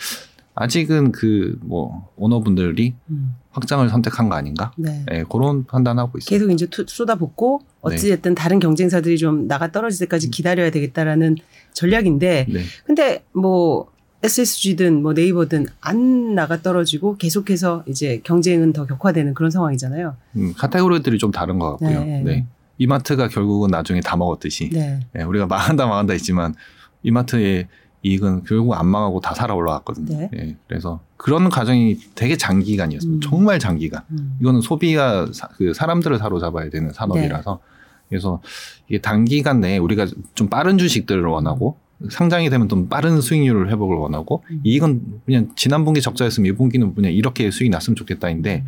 아직은 0.54 1.12
그 1.12 1.58
뭐 1.62 2.10
오너분들이 2.16 2.94
음. 3.10 3.34
확장을 3.50 3.86
선택한 3.88 4.28
거 4.28 4.34
아닌가? 4.34 4.72
네. 4.76 5.04
예, 5.12 5.24
그런 5.30 5.64
판단하고 5.64 6.18
있습니다. 6.18 6.30
계속 6.30 6.52
이제 6.52 6.66
투- 6.66 6.84
쏟아붓고 6.86 7.60
어찌됐든 7.82 8.34
다른 8.34 8.58
경쟁사들이 8.58 9.18
좀 9.18 9.46
나가 9.48 9.70
떨어질 9.72 10.06
때까지 10.06 10.30
기다려야 10.30 10.70
되겠다라는 10.70 11.36
전략인데 11.72 12.46
네. 12.48 12.60
근데 12.86 13.24
뭐 13.34 13.90
SSG든 14.22 15.02
뭐 15.02 15.12
네이버든 15.14 15.66
안 15.80 16.34
나가 16.34 16.62
떨어지고 16.62 17.16
계속해서 17.16 17.84
이제 17.86 18.20
경쟁은 18.24 18.72
더 18.72 18.86
격화되는 18.86 19.34
그런 19.34 19.50
상황이잖아요. 19.50 20.16
음, 20.36 20.54
카테고리들이 20.56 21.18
좀 21.18 21.30
다른 21.30 21.58
것 21.58 21.70
같고요. 21.72 22.04
네. 22.04 22.22
네. 22.24 22.46
이마트가 22.78 23.28
결국은 23.28 23.70
나중에 23.70 24.00
다 24.00 24.16
먹었듯이 24.16 24.70
네. 24.70 25.00
예, 25.18 25.22
우리가 25.24 25.46
망한다 25.46 25.86
망한다 25.86 26.12
했지만 26.14 26.54
이마트의 27.02 27.68
이익은 28.02 28.44
결국 28.44 28.74
안 28.74 28.86
망하고 28.86 29.20
다 29.20 29.34
살아 29.34 29.54
올라갔거든요. 29.54 30.18
네. 30.18 30.30
예, 30.34 30.56
그래서 30.66 31.00
그런 31.16 31.48
과정이 31.48 31.98
되게 32.14 32.36
장기간이었습니다. 32.36 33.18
음. 33.26 33.30
정말 33.30 33.58
장기간. 33.58 34.02
음. 34.10 34.36
이거는 34.40 34.60
소비가 34.60 35.28
사, 35.32 35.48
그 35.48 35.72
사람들을 35.72 36.18
사로잡아야 36.18 36.68
되는 36.70 36.92
산업이라서 36.92 37.60
네. 37.62 37.72
그래서 38.08 38.42
이게 38.88 39.00
단기간 39.00 39.60
내에 39.60 39.78
우리가 39.78 40.06
좀 40.34 40.48
빠른 40.48 40.78
주식들을 40.78 41.24
원하고 41.24 41.76
상장이 42.10 42.50
되면 42.50 42.68
좀 42.68 42.88
빠른 42.88 43.20
수익률을 43.20 43.70
회복을 43.70 43.96
원하고 43.96 44.42
음. 44.50 44.60
이익은 44.64 45.20
그냥 45.24 45.50
지난 45.54 45.84
분기 45.84 46.00
적자였으면 46.00 46.52
이 46.52 46.52
분기는 46.52 46.94
그냥 46.94 47.12
이렇게 47.12 47.50
수익이 47.50 47.70
났으면 47.70 47.94
좋겠다인데 47.94 48.64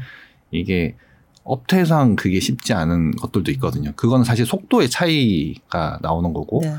이게 0.52 0.94
업태상 1.42 2.16
그게 2.16 2.40
쉽지 2.40 2.72
않은 2.72 3.16
것들도 3.16 3.50
있거든요. 3.52 3.92
그건 3.96 4.24
사실 4.24 4.46
속도의 4.46 4.88
차이가 4.88 5.98
나오는 6.00 6.32
거고 6.32 6.60
네. 6.62 6.74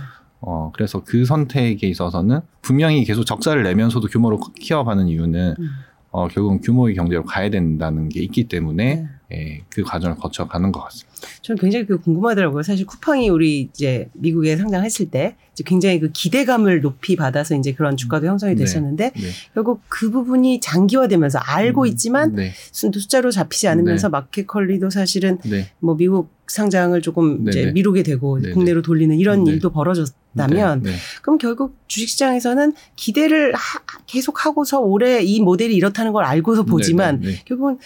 어 0.48 0.72
그래서 0.74 1.04
그 1.04 1.26
선택에 1.26 1.88
있어서는 1.88 2.42
분명히 2.62 3.04
계속 3.04 3.26
적자를 3.26 3.64
내면서도 3.64 4.08
규모를 4.08 4.38
키워가는 4.60 5.08
이유는 5.08 5.56
음. 5.58 5.70
어 6.12 6.28
결국은 6.28 6.62
규모의 6.62 6.94
경제로 6.94 7.24
가야 7.24 7.50
된다는 7.50 8.10
게 8.10 8.22
있기 8.22 8.48
때문에 8.48 8.96
네. 8.96 9.08
예, 9.32 9.62
그 9.70 9.84
과정을 9.84 10.18
거쳐가는 10.18 10.72
것 10.72 10.82
같습니다. 10.84 11.12
저는 11.42 11.60
굉장히 11.60 11.86
그 11.88 12.00
궁금하더라고요. 12.00 12.62
사실 12.64 12.86
쿠팡이 12.86 13.30
우리 13.30 13.62
이제 13.62 14.10
미국에 14.14 14.56
상장했을 14.58 15.10
때 15.10 15.36
이제 15.54 15.64
굉장히 15.66 16.00
그 16.00 16.12
기대감을 16.12 16.82
높이 16.82 17.16
받아서 17.16 17.56
이제 17.56 17.74
그런 17.74 17.98
주가도 17.98 18.28
형성이 18.28 18.54
네. 18.54 18.60
됐었는데 18.60 19.12
네. 19.16 19.22
결국 19.54 19.82
그 19.90 20.12
부분이 20.12 20.60
장기화되면서 20.60 21.40
알고 21.40 21.86
있지만 21.88 22.36
네, 22.36 22.52
수- 22.72 22.92
숫자로 22.94 23.32
잡히지 23.32 23.68
않으면서 23.68 24.10
마켓 24.10 24.46
컬리도 24.46 24.90
사실은 24.92 25.40
네, 25.44 25.72
뭐 25.80 25.96
미국 25.98 26.30
상장을 26.48 27.02
조금 27.02 27.46
네, 27.46 27.50
이제 27.52 27.66
네. 27.66 27.72
미루게 27.72 28.04
되고 28.04 28.40
네, 28.40 28.52
국내로 28.52 28.84
돌리는 28.84 29.16
이런 29.18 29.44
네. 29.46 29.54
일도 29.54 29.72
벌어졌다면 29.72 30.84
네, 30.84 30.92
네. 30.92 30.96
그럼 31.24 31.40
결국 31.40 31.76
주식시장에서는 31.88 32.74
기대를 32.96 33.56
하- 33.56 33.80
계속 34.06 34.46
하고서 34.46 34.80
올해 34.80 35.24
이 35.24 35.40
모델이 35.42 35.76
이렇다는 35.76 36.12
걸 36.14 36.24
알고서 36.26 36.64
보지만 36.64 37.22
네, 37.22 37.30
네, 37.32 37.42
결국은 37.46 37.80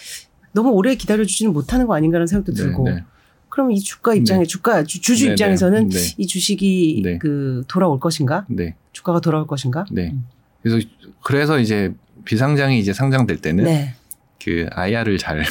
너무 0.53 0.69
오래 0.71 0.95
기다려주지는 0.95 1.53
못하는 1.53 1.87
거 1.87 1.95
아닌가라는 1.95 2.27
생각도 2.27 2.53
네, 2.53 2.61
들고 2.61 2.83
네. 2.89 3.03
그럼 3.49 3.71
이 3.71 3.79
주가 3.79 4.13
입장에 4.13 4.41
네. 4.41 4.45
주가 4.45 4.83
주, 4.83 5.01
주주 5.01 5.25
네, 5.25 5.31
입장에서는 5.31 5.89
네, 5.89 5.97
네. 5.97 6.15
이 6.17 6.27
주식이 6.27 7.01
네. 7.03 7.17
그 7.17 7.63
돌아올 7.67 7.99
것인가 7.99 8.45
네, 8.47 8.75
주가가 8.93 9.19
돌아올 9.19 9.47
것인가 9.47 9.85
네. 9.91 10.11
음. 10.11 10.25
그래서 10.61 10.87
그래서 11.23 11.59
이제 11.59 11.93
비상장이 12.25 12.79
이제 12.79 12.93
상장될 12.93 13.37
때는 13.37 13.63
네. 13.63 13.95
그 14.43 14.67
IR을 14.71 15.17
잘 15.17 15.39
네. 15.39 15.45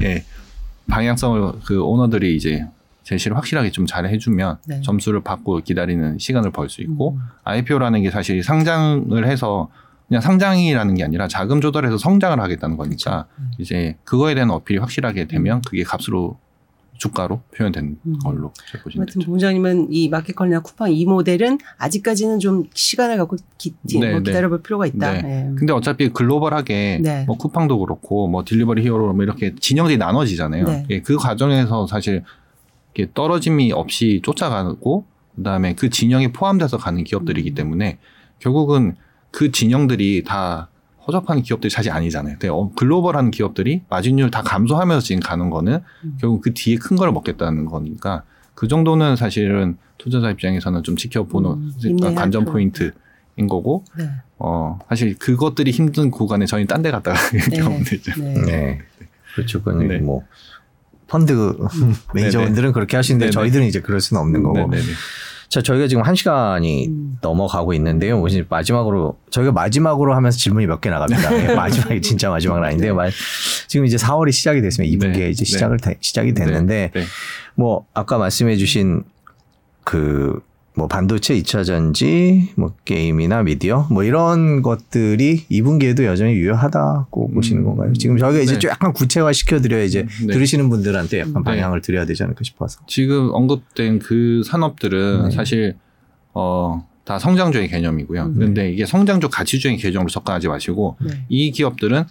예, 0.02 0.24
방향성을 0.88 1.60
그 1.64 1.80
오너들이 1.82 2.36
이제 2.36 2.66
제시를 3.04 3.36
확실하게 3.36 3.70
좀 3.70 3.86
잘 3.86 4.06
해주면 4.06 4.58
네. 4.66 4.80
점수를 4.82 5.22
받고 5.22 5.60
기다리는 5.60 6.18
시간을 6.18 6.50
벌 6.52 6.68
수 6.68 6.80
있고 6.82 7.12
음. 7.12 7.20
IPO라는 7.44 8.02
게 8.02 8.10
사실 8.10 8.42
상장을 8.42 9.26
해서 9.26 9.68
그냥 10.10 10.22
상장이라는 10.22 10.94
게 10.96 11.04
아니라 11.04 11.28
자금 11.28 11.60
조달해서 11.60 11.96
성장을 11.96 12.40
하겠다는 12.40 12.76
거니까 12.76 13.28
음. 13.38 13.52
이제 13.58 13.96
그거에 14.02 14.34
대한 14.34 14.50
어필이 14.50 14.80
확실하게 14.80 15.28
되면 15.28 15.62
그게 15.62 15.84
값으로 15.84 16.36
주가로 16.98 17.42
표현된 17.56 17.96
음. 18.04 18.18
걸로 18.18 18.52
보시면 18.82 19.04
아무튼 19.04 19.20
되죠. 19.20 19.26
본부장님은 19.26 19.92
이 19.92 20.08
마켓컬리나 20.08 20.62
쿠팡 20.62 20.92
이 20.92 21.04
모델은 21.04 21.58
아직까지는 21.78 22.40
좀 22.40 22.64
시간을 22.74 23.18
갖고 23.18 23.36
기, 23.56 23.72
네, 23.82 24.10
뭐 24.10 24.18
네. 24.18 24.24
기다려볼 24.24 24.62
필요가 24.62 24.84
있다. 24.84 25.12
네. 25.12 25.22
예. 25.24 25.54
근데 25.54 25.72
어차피 25.72 26.08
글로벌하게 26.08 26.98
네. 27.00 27.24
뭐 27.26 27.36
쿠팡도 27.36 27.78
그렇고 27.78 28.26
뭐 28.26 28.44
딜리버리 28.44 28.82
히어로 28.82 29.12
뭐 29.12 29.22
이렇게 29.22 29.54
진영들이 29.54 29.96
나눠지잖아요. 29.96 30.64
네. 30.64 30.86
예, 30.90 31.00
그 31.02 31.16
과정에서 31.16 31.86
사실 31.86 32.24
이렇게 32.94 33.12
떨어짐이 33.14 33.70
없이 33.70 34.20
쫓아가고 34.24 35.04
그다음에 35.36 35.76
그 35.76 35.88
진영에 35.88 36.32
포함돼서 36.32 36.78
가는 36.78 37.04
기업들이기 37.04 37.50
음. 37.50 37.54
때문에 37.54 37.98
결국은 38.40 38.96
그 39.30 39.50
진영들이 39.52 40.24
다 40.24 40.68
허접한 41.06 41.42
기업들이 41.42 41.70
사실 41.70 41.92
아니잖아요. 41.92 42.34
근데 42.34 42.48
어, 42.48 42.70
글로벌한 42.76 43.30
기업들이 43.30 43.82
마진율 43.88 44.30
다 44.30 44.42
감소하면서 44.42 45.04
지금 45.04 45.20
가는 45.20 45.50
거는 45.50 45.80
음. 46.04 46.16
결국 46.20 46.42
그 46.42 46.52
뒤에 46.54 46.76
큰 46.76 46.96
거를 46.96 47.12
먹겠다는 47.12 47.64
거니까 47.66 48.22
그 48.54 48.68
정도는 48.68 49.16
사실은 49.16 49.76
투자자 49.98 50.30
입장에서는 50.30 50.82
좀 50.82 50.96
지켜보는 50.96 51.50
음, 51.50 51.72
인내할 51.82 52.14
관전 52.14 52.44
포인트인 52.44 52.92
거고 53.48 53.84
네. 53.96 54.10
어, 54.38 54.78
사실 54.88 55.18
그것들이 55.18 55.70
힘든 55.70 56.10
구간에 56.10 56.46
저희 56.46 56.66
딴 56.66 56.82
데 56.82 56.90
갔다가 56.90 57.18
경험 57.56 57.82
되죠. 57.84 58.12
네. 58.18 58.34
네. 58.46 58.78
그렇죠. 59.34 59.62
그건 59.62 59.88
네. 59.88 59.98
뭐 59.98 60.24
펀드 61.06 61.32
매니저분들은 62.14 62.72
그렇게 62.72 62.96
하시는데 62.96 63.26
네네. 63.26 63.32
저희들은 63.32 63.66
이제 63.66 63.80
그럴 63.80 64.00
수는 64.00 64.20
없는 64.22 64.42
거고. 64.42 64.58
네네네. 64.58 64.82
자, 65.50 65.60
저희가 65.60 65.88
지금 65.88 66.04
한 66.04 66.14
시간이 66.14 66.86
음. 66.86 67.18
넘어가고 67.20 67.74
있는데요. 67.74 68.24
이제 68.28 68.44
마지막으로 68.48 69.18
저희가 69.30 69.50
마지막으로 69.50 70.14
하면서 70.14 70.38
질문이 70.38 70.66
몇 70.66 70.80
개 70.80 70.90
나갑니다. 70.90 71.42
예, 71.50 71.54
마지막이 71.56 72.00
진짜 72.02 72.30
마지막은 72.30 72.62
아닌데요. 72.62 72.94
말- 72.94 73.10
지금 73.66 73.84
이제 73.84 73.96
4월이 73.96 74.30
시작이 74.30 74.60
됐으면 74.62 74.88
2분기에 74.90 75.18
네. 75.18 75.30
이제 75.30 75.44
네. 75.44 75.50
시작을 75.50 75.78
되- 75.78 75.96
시작이 76.00 76.34
됐는데 76.34 76.92
네. 76.94 77.02
뭐 77.56 77.84
아까 77.94 78.16
말씀해 78.16 78.56
주신 78.56 79.02
그 79.82 80.40
뭐 80.80 80.88
반도체 80.88 81.34
2차 81.34 81.62
전지, 81.62 82.54
뭐 82.56 82.72
게임이나 82.86 83.42
미디어, 83.42 83.86
뭐 83.90 84.02
이런 84.02 84.62
것들이 84.62 85.44
2분기에도 85.50 86.04
여전히 86.04 86.32
유효하다고 86.32 87.28
음, 87.28 87.34
보시는 87.34 87.64
건가요? 87.64 87.92
지금 87.92 88.16
저희가 88.16 88.40
이제 88.40 88.54
네. 88.54 88.58
좀 88.58 88.70
약간 88.70 88.94
구체화 88.94 89.30
시켜드려야 89.34 89.82
이제 89.82 90.06
네. 90.26 90.32
들으시는 90.32 90.70
분들한테 90.70 91.20
약간 91.20 91.34
네. 91.34 91.42
방향을 91.42 91.82
드려야 91.82 92.06
되지 92.06 92.22
않을까 92.22 92.40
싶어서. 92.44 92.80
지금 92.86 93.28
언급된 93.30 93.98
그 93.98 94.42
산업들은 94.46 95.24
네. 95.24 95.30
사실 95.30 95.76
어, 96.32 96.86
다 97.04 97.18
성장주의 97.18 97.68
개념이고요. 97.68 98.22
음. 98.22 98.34
그런데 98.34 98.72
이게 98.72 98.86
성장주 98.86 99.28
가치주의 99.28 99.76
개념으로 99.76 100.08
접근하지 100.08 100.48
마시고 100.48 100.96
네. 101.04 101.26
이 101.28 101.50
기업들은 101.50 102.04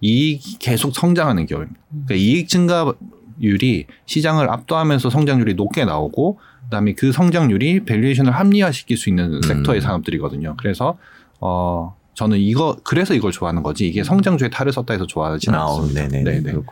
이익이 0.00 0.58
계속 0.58 0.96
성장하는 0.96 1.46
기업입니다. 1.46 1.80
음. 1.92 2.04
그러니까 2.08 2.14
이익 2.26 2.48
증가율이 2.48 3.86
시장을 4.06 4.50
압도하면서 4.50 5.10
성장률이 5.10 5.54
높게 5.54 5.84
나오고 5.84 6.40
그다음에 6.66 6.94
그 6.94 7.12
성장률이 7.12 7.84
valuation을 7.84 8.32
합리화시킬 8.32 8.96
수 8.96 9.08
있는 9.08 9.34
음. 9.34 9.42
섹터의 9.42 9.80
산업들이거든요. 9.80 10.54
그래서 10.58 10.98
어 11.40 11.94
저는 12.14 12.38
이거 12.38 12.76
그래서 12.82 13.14
이걸 13.14 13.30
좋아하는 13.32 13.62
거지 13.62 13.86
이게 13.86 14.00
음. 14.00 14.04
성장주의 14.04 14.48
탈을 14.50 14.72
썼다 14.72 14.94
해서 14.94 15.06
좋아하진 15.06 15.54
아, 15.54 15.64
않습니다. 15.66 16.08
네네. 16.08 16.24
네네. 16.24 16.40
네. 16.40 16.52
네. 16.52 16.62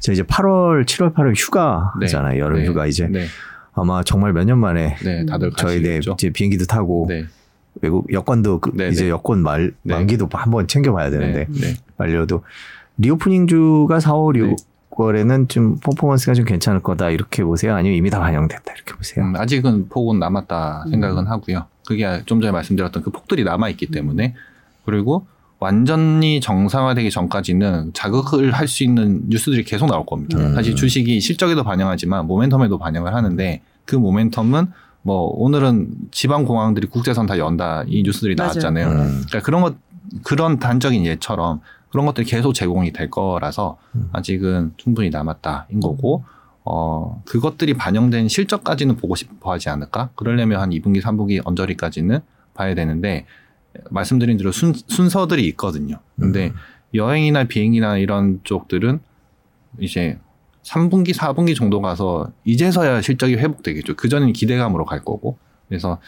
저 0.00 0.12
네. 0.12 0.12
이제 0.12 0.22
8월, 0.22 0.84
7월, 0.86 1.14
8월 1.14 1.34
휴가잖아요. 1.36 2.34
네. 2.34 2.38
여름 2.38 2.58
네. 2.60 2.66
휴가 2.66 2.86
이제 2.86 3.06
네. 3.08 3.26
아마 3.74 4.02
정말 4.04 4.32
몇 4.32 4.44
년 4.44 4.58
만에 4.58 4.96
네, 5.02 5.26
다들 5.26 5.50
저희 5.56 5.82
네 5.82 5.98
이제 5.98 6.30
비행기도 6.30 6.64
타고 6.66 7.08
외국 7.82 8.10
여권도 8.12 8.60
그 8.60 8.70
이제 8.88 9.08
여권 9.08 9.42
말 9.42 9.72
만기도 9.82 10.28
한번 10.32 10.68
챙겨봐야 10.68 11.10
되는데 11.10 11.48
말려도 11.96 12.44
reopening 12.98 13.48
주가 13.48 13.98
4월 13.98 14.36
6 14.38 14.56
9월에는 14.94 15.48
좀 15.48 15.76
퍼포먼스가 15.78 16.34
좀 16.34 16.44
괜찮을 16.44 16.80
거다 16.82 17.10
이렇게 17.10 17.42
보세요? 17.42 17.74
아니면 17.74 17.96
이미 17.98 18.10
다 18.10 18.20
반영됐다 18.20 18.72
이렇게 18.74 18.94
보세요? 18.94 19.24
음, 19.24 19.34
아직은 19.36 19.88
폭은 19.88 20.18
남았다 20.18 20.86
생각은 20.90 21.24
음. 21.24 21.28
하고요. 21.28 21.66
그게 21.86 22.22
좀 22.26 22.40
전에 22.40 22.52
말씀드렸던 22.52 23.02
그 23.02 23.10
폭들이 23.10 23.44
남아 23.44 23.68
있기 23.70 23.86
때문에 23.86 24.34
그리고 24.84 25.26
완전히 25.58 26.40
정상화되기 26.40 27.10
전까지는 27.10 27.92
자극을 27.94 28.52
할 28.52 28.68
수 28.68 28.84
있는 28.84 29.22
뉴스들이 29.28 29.64
계속 29.64 29.86
나올 29.86 30.04
겁니다. 30.06 30.38
음. 30.38 30.54
사실 30.54 30.74
주식이 30.76 31.20
실적에도 31.20 31.64
반영하지만 31.64 32.26
모멘텀에도 32.28 32.78
반영을 32.78 33.14
하는데 33.14 33.62
그 33.84 33.96
모멘텀은 33.96 34.68
뭐 35.02 35.26
오늘은 35.36 35.88
지방 36.10 36.44
공항들이 36.44 36.86
국제선 36.86 37.26
다 37.26 37.38
연다 37.38 37.84
이 37.86 38.02
뉴스들이 38.02 38.34
나왔잖아요. 38.36 38.86
음. 38.88 39.22
그러니까 39.28 39.40
그런 39.40 39.62
것 39.62 39.74
그런 40.22 40.58
단적인 40.58 41.04
예처럼 41.04 41.60
그런 41.94 42.06
것들이 42.06 42.26
계속 42.26 42.54
제공이 42.54 42.92
될 42.92 43.08
거라서 43.08 43.78
음. 43.94 44.08
아직은 44.12 44.72
충분히 44.78 45.10
남았다인 45.10 45.78
거고 45.78 46.24
어 46.64 47.22
그것들이 47.24 47.74
반영된 47.74 48.26
실적까지는 48.26 48.96
보고 48.96 49.14
싶어 49.14 49.52
하지 49.52 49.68
않을까? 49.68 50.10
그러려면 50.16 50.60
한 50.60 50.70
2분기, 50.70 51.00
3분기 51.00 51.40
언저리까지는 51.44 52.18
봐야 52.52 52.74
되는데 52.74 53.26
말씀드린 53.90 54.36
대로 54.36 54.50
순, 54.50 54.72
순서들이 54.74 55.46
있거든요. 55.50 56.00
근데 56.18 56.48
음. 56.48 56.54
여행이나 56.94 57.44
비행이나 57.44 57.98
이런 57.98 58.40
쪽들은 58.42 58.98
이제 59.78 60.18
3분기, 60.64 61.14
4분기 61.14 61.54
정도 61.54 61.80
가서 61.80 62.32
이제서야 62.44 63.02
실적이 63.02 63.36
회복되겠죠. 63.36 63.94
그전엔 63.94 64.32
기대감으로 64.32 64.84
갈 64.84 65.04
거고. 65.04 65.38
그래서 65.68 66.00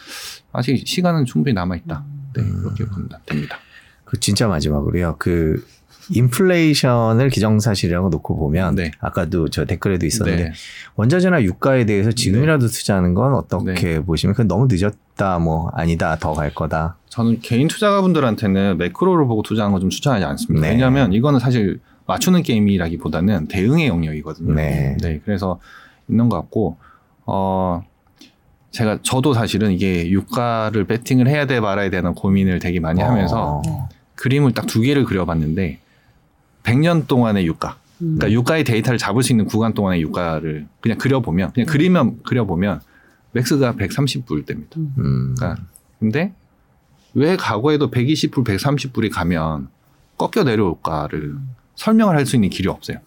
아직 0.51 0.85
시간은 0.85 1.23
충분히 1.23 1.53
남아 1.53 1.77
있다. 1.77 2.03
네, 2.33 2.41
음. 2.41 2.57
그렇게 2.61 2.85
보면 2.85 3.07
됩니다. 3.25 3.57
그 4.03 4.19
진짜 4.19 4.49
마지막으로요. 4.49 5.15
그 5.17 5.65
인플레이션을 6.11 7.29
기정사실이라고 7.29 8.09
놓고 8.09 8.37
보면 8.37 8.75
네. 8.75 8.91
아까도 8.99 9.49
저 9.49 9.65
댓글에도 9.65 10.05
있었는데 10.05 10.43
네. 10.45 10.51
원자재나 10.95 11.43
유가에 11.43 11.85
대해서 11.85 12.11
지금이라도 12.11 12.67
투자하는 12.67 13.13
건 13.13 13.33
어떻게 13.35 13.99
보시면 14.01 14.33
그건 14.33 14.47
너무 14.47 14.67
늦었다 14.69 15.39
뭐 15.39 15.69
아니다 15.73 16.15
더 16.17 16.33
갈 16.33 16.53
거다. 16.53 16.97
저는 17.09 17.39
개인 17.41 17.67
투자가분들한테는 17.67 18.77
매크로를 18.77 19.25
보고 19.27 19.41
투자하는 19.41 19.73
거 19.73 19.79
좀 19.79 19.89
추천하지 19.89 20.23
않습니다. 20.25 20.67
네. 20.67 20.73
왜냐하면 20.73 21.13
이거는 21.13 21.39
사실 21.39 21.79
맞추는 22.05 22.43
게임이라기보다는 22.43 23.47
대응의 23.47 23.87
영역이거든요. 23.87 24.53
네. 24.53 24.95
그래서 25.25 25.59
있는 26.07 26.29
것 26.29 26.37
같고 26.37 26.77
어 27.25 27.83
제가 28.71 28.99
저도 29.01 29.33
사실은 29.33 29.71
이게 29.71 30.09
유가를 30.09 30.85
베팅을 30.85 31.27
해야 31.27 31.45
돼 31.47 31.59
말아야 31.59 31.89
되는 31.89 32.13
고민을 32.13 32.59
되게 32.59 32.79
많이 32.79 33.01
하면서 33.01 33.61
어. 33.65 33.89
그림을 34.15 34.53
딱 34.53 34.67
두 34.67 34.81
개를 34.81 35.03
그려봤는데 35.05 35.79
100년 36.67 37.07
동안의 37.07 37.45
유가 37.47 37.77
음. 38.01 38.17
그러니까 38.17 38.31
유가의 38.31 38.63
데이터를 38.65 38.97
잡을 38.97 39.23
수 39.23 39.31
있는 39.31 39.45
구간 39.45 39.73
동안의 39.73 40.01
유가를 40.01 40.67
그냥 40.81 40.97
그려보면 40.97 41.53
그냥 41.53 41.67
그리면 41.67 42.19
그려보면 42.23 42.81
맥스가 43.31 43.73
130불 43.73 44.45
됩니다. 44.45 44.75
음. 44.77 45.35
그러니까 45.35 45.63
근데 45.99 46.33
왜 47.13 47.35
과거에도 47.35 47.89
120불, 47.89 48.43
130불이 48.45 49.11
가면 49.11 49.69
꺾여 50.17 50.43
내려올까를 50.43 51.35
설명을 51.75 52.15
할 52.15 52.25
수 52.25 52.35
있는 52.35 52.49
길이 52.49 52.67
없어요. 52.67 52.97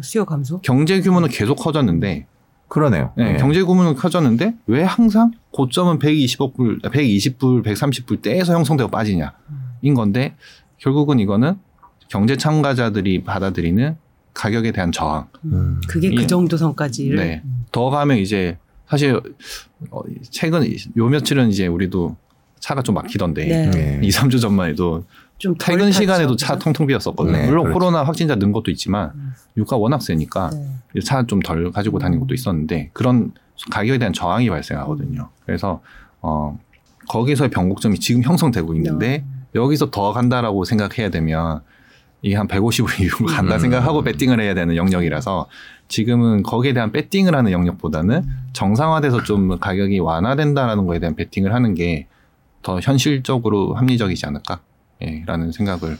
수요 0.00 0.24
감소? 0.24 0.60
경제 0.62 1.00
규모는 1.00 1.28
계속 1.28 1.56
커졌는데 1.56 2.26
그러네요. 2.68 3.12
네, 3.16 3.32
네. 3.32 3.38
경제 3.38 3.62
규모는 3.62 3.94
커졌는데 3.96 4.54
왜 4.66 4.82
항상 4.82 5.32
고점은 5.50 5.98
120불, 5.98 6.82
120불, 6.82 7.64
130불 7.64 8.22
대에서 8.22 8.54
형성되고 8.54 8.90
빠지냐 8.90 9.32
인 9.82 9.94
건데 9.94 10.36
결국은 10.78 11.18
이거는 11.18 11.56
경제 12.10 12.36
참가자들이 12.36 13.22
받아들이는 13.22 13.96
가격에 14.34 14.72
대한 14.72 14.92
저항. 14.92 15.28
음. 15.44 15.80
그게 15.88 16.10
그 16.10 16.22
예. 16.22 16.26
정도 16.26 16.56
선까지를 16.56 17.16
네. 17.16 17.42
더 17.72 17.88
가면 17.88 18.18
이제 18.18 18.58
사실 18.86 19.20
어, 19.90 20.00
최근 20.30 20.68
요 20.96 21.08
며칠은 21.08 21.48
이제 21.50 21.68
우리도 21.68 22.16
차가 22.58 22.82
좀 22.82 22.96
막히던데 22.96 23.44
네. 23.46 23.70
네. 23.70 24.00
2, 24.02 24.08
3주 24.10 24.40
전만 24.40 24.70
해도 24.70 25.04
좀덜 25.38 25.78
퇴근 25.78 25.92
시간에도 25.92 26.36
차? 26.36 26.58
통통 26.58 26.86
비었었거든요. 26.88 27.36
네, 27.36 27.46
물론 27.46 27.64
그렇죠. 27.64 27.78
코로나 27.78 28.02
확진자 28.02 28.34
는 28.34 28.52
것도 28.52 28.70
있지만 28.72 29.12
음. 29.14 29.32
유가 29.56 29.76
워낙 29.76 30.02
세니까 30.02 30.50
네. 30.50 31.00
차좀 31.00 31.40
덜 31.40 31.70
가지고 31.70 32.00
다니는 32.00 32.20
것도 32.20 32.34
있었는데 32.34 32.90
그런 32.92 33.32
가격에 33.70 33.98
대한 33.98 34.12
저항이 34.12 34.50
발생하거든요. 34.50 35.28
그래서 35.46 35.80
어 36.20 36.58
거기서의 37.08 37.50
변곡점이 37.50 38.00
지금 38.00 38.22
형성되고 38.22 38.74
있는데 38.74 39.24
여기서 39.54 39.90
더 39.90 40.12
간다라고 40.12 40.64
생각해야 40.64 41.10
되면 41.10 41.62
이게 42.22 42.36
한 42.36 42.46
150을 42.48 43.00
이후로 43.02 43.26
간다 43.26 43.54
음. 43.56 43.58
생각하고 43.58 44.02
배팅을 44.02 44.40
해야 44.40 44.54
되는 44.54 44.76
영역이라서 44.76 45.46
지금은 45.88 46.42
거기에 46.42 46.72
대한 46.72 46.92
배팅을 46.92 47.34
하는 47.34 47.50
영역보다는 47.52 48.22
정상화돼서 48.52 49.24
좀 49.24 49.58
가격이 49.58 49.98
완화된다라는 49.98 50.86
거에 50.86 50.98
대한 50.98 51.16
배팅을 51.16 51.54
하는 51.54 51.74
게 51.74 52.06
더 52.62 52.78
현실적으로 52.80 53.74
합리적이지 53.74 54.26
않을까? 54.26 54.60
예, 55.02 55.22
라는 55.26 55.50
생각을 55.50 55.96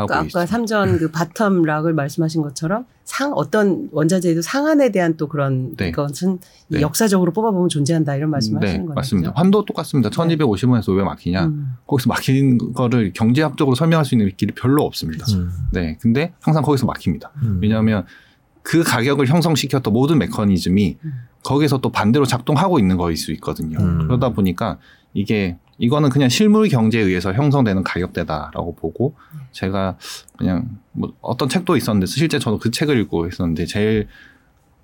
하고 0.00 0.12
아까 0.14 0.24
있습니다. 0.24 0.46
삼전 0.46 0.98
그 0.98 1.10
bottom 1.10 1.64
lock을 1.64 1.92
말씀하신 1.94 2.42
것처럼 2.42 2.84
상 3.04 3.32
어떤 3.34 3.88
원자재도 3.92 4.42
상한에 4.42 4.92
대한 4.92 5.16
또 5.16 5.28
그런 5.28 5.74
네. 5.76 5.90
것은 5.92 6.38
이 6.70 6.74
네. 6.74 6.80
역사적으로 6.80 7.32
뽑아보면 7.32 7.68
존재한다 7.68 8.16
이런 8.16 8.30
말씀하시는 8.30 8.80
네, 8.80 8.86
거죠. 8.86 8.94
맞습니다. 8.94 9.32
환도 9.34 9.64
똑같습니다. 9.64 10.10
1250원에서 10.10 10.96
왜 10.96 11.02
막히냐? 11.02 11.46
음. 11.46 11.74
거기서 11.86 12.08
막히는 12.08 12.72
거를 12.72 13.12
경제학적으로 13.12 13.74
설명할 13.74 14.04
수 14.04 14.14
있는 14.14 14.30
길이 14.36 14.52
별로 14.54 14.84
없습니다. 14.84 15.26
음. 15.32 15.50
네. 15.72 15.98
근데 16.00 16.32
항상 16.40 16.62
거기서 16.62 16.86
막힙니다. 16.86 17.32
음. 17.42 17.58
왜냐하면 17.62 18.04
그 18.62 18.82
가격을 18.82 19.26
형성시켰던 19.26 19.92
모든 19.92 20.18
메커니즘이 20.18 20.98
음. 21.04 21.12
거기서 21.42 21.78
또 21.78 21.90
반대로 21.90 22.26
작동하고 22.26 22.78
있는 22.78 22.96
거일 22.96 23.16
수 23.16 23.32
있거든요. 23.32 23.78
음. 23.80 24.06
그러다 24.06 24.30
보니까 24.30 24.78
이게 25.12 25.56
이거는 25.78 26.10
그냥 26.10 26.28
실물 26.28 26.68
경제에 26.68 27.02
의해서 27.02 27.32
형성되는 27.32 27.82
가격대다라고 27.82 28.74
보고 28.76 29.14
제가 29.52 29.96
그냥 30.36 30.78
뭐 30.92 31.12
어떤 31.20 31.48
책도 31.48 31.76
있었는데 31.76 32.06
실제 32.06 32.38
저도 32.38 32.58
그 32.58 32.70
책을 32.70 32.98
읽고 33.00 33.26
있었는데 33.26 33.66
제일 33.66 34.08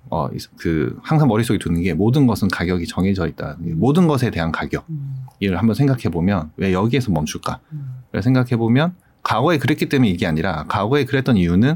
어 0.09 0.29
그 0.57 0.97
항상 1.03 1.27
머릿속에 1.27 1.59
두는 1.59 1.81
게 1.83 1.93
모든 1.93 2.27
것은 2.27 2.47
가격이 2.47 2.87
정해져 2.87 3.27
있다. 3.27 3.57
모든 3.59 4.07
것에 4.07 4.31
대한 4.31 4.51
가격. 4.51 4.85
음. 4.89 5.25
이를 5.39 5.57
한번 5.57 5.75
생각해 5.75 6.03
보면 6.09 6.51
왜 6.57 6.73
여기에서 6.73 7.11
멈출까? 7.11 7.59
음. 7.73 7.97
를 8.11 8.23
생각해 8.23 8.55
보면 8.55 8.95
과거에 9.21 9.57
그랬기 9.57 9.89
때문에 9.89 10.09
이게 10.09 10.25
아니라 10.25 10.65
과거에 10.67 11.03
그랬던 11.03 11.35
이유는 11.37 11.75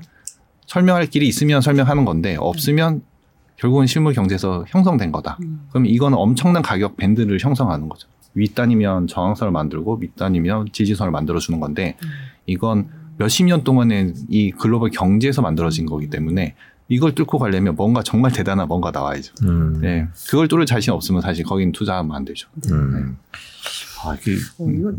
설명할 0.65 1.07
길이 1.07 1.27
있으면 1.27 1.61
설명하는 1.61 2.05
건데 2.05 2.37
없으면 2.39 3.03
결국은 3.57 3.85
실물 3.85 4.13
경제에서 4.13 4.63
형성된 4.69 5.11
거다. 5.11 5.37
음. 5.43 5.67
그럼 5.69 5.85
이거는 5.85 6.17
엄청난 6.17 6.63
가격 6.63 6.95
밴드를 6.97 7.37
형성하는 7.41 7.89
거죠. 7.89 8.07
윗단이면 8.33 9.07
저항선을 9.07 9.51
만들고 9.51 9.97
밑단이면 9.97 10.67
지지선을 10.71 11.11
만들어 11.11 11.39
주는 11.39 11.59
건데 11.59 11.97
음. 12.03 12.09
이건 12.45 12.89
몇십 13.17 13.45
년 13.45 13.63
동안의 13.63 14.13
이 14.29 14.51
글로벌 14.51 14.89
경제에서 14.89 15.41
만들어진 15.41 15.85
거기 15.85 16.09
때문에 16.09 16.55
이걸 16.87 17.15
뚫고 17.15 17.37
가려면 17.37 17.75
뭔가 17.75 18.03
정말 18.03 18.31
대단한 18.31 18.67
뭔가 18.67 18.91
나와야죠. 18.91 19.33
음. 19.43 19.79
네. 19.81 20.07
그걸 20.27 20.47
뚫을 20.47 20.65
자신 20.65 20.91
없으면 20.93 21.21
사실 21.21 21.45
거긴 21.45 21.71
투자하면 21.71 22.15
안 22.15 22.25
되죠. 22.25 22.49
음. 22.71 23.17
아, 24.03 24.15
이게 24.19 24.35
어, 24.57 24.67
이거 24.69 24.91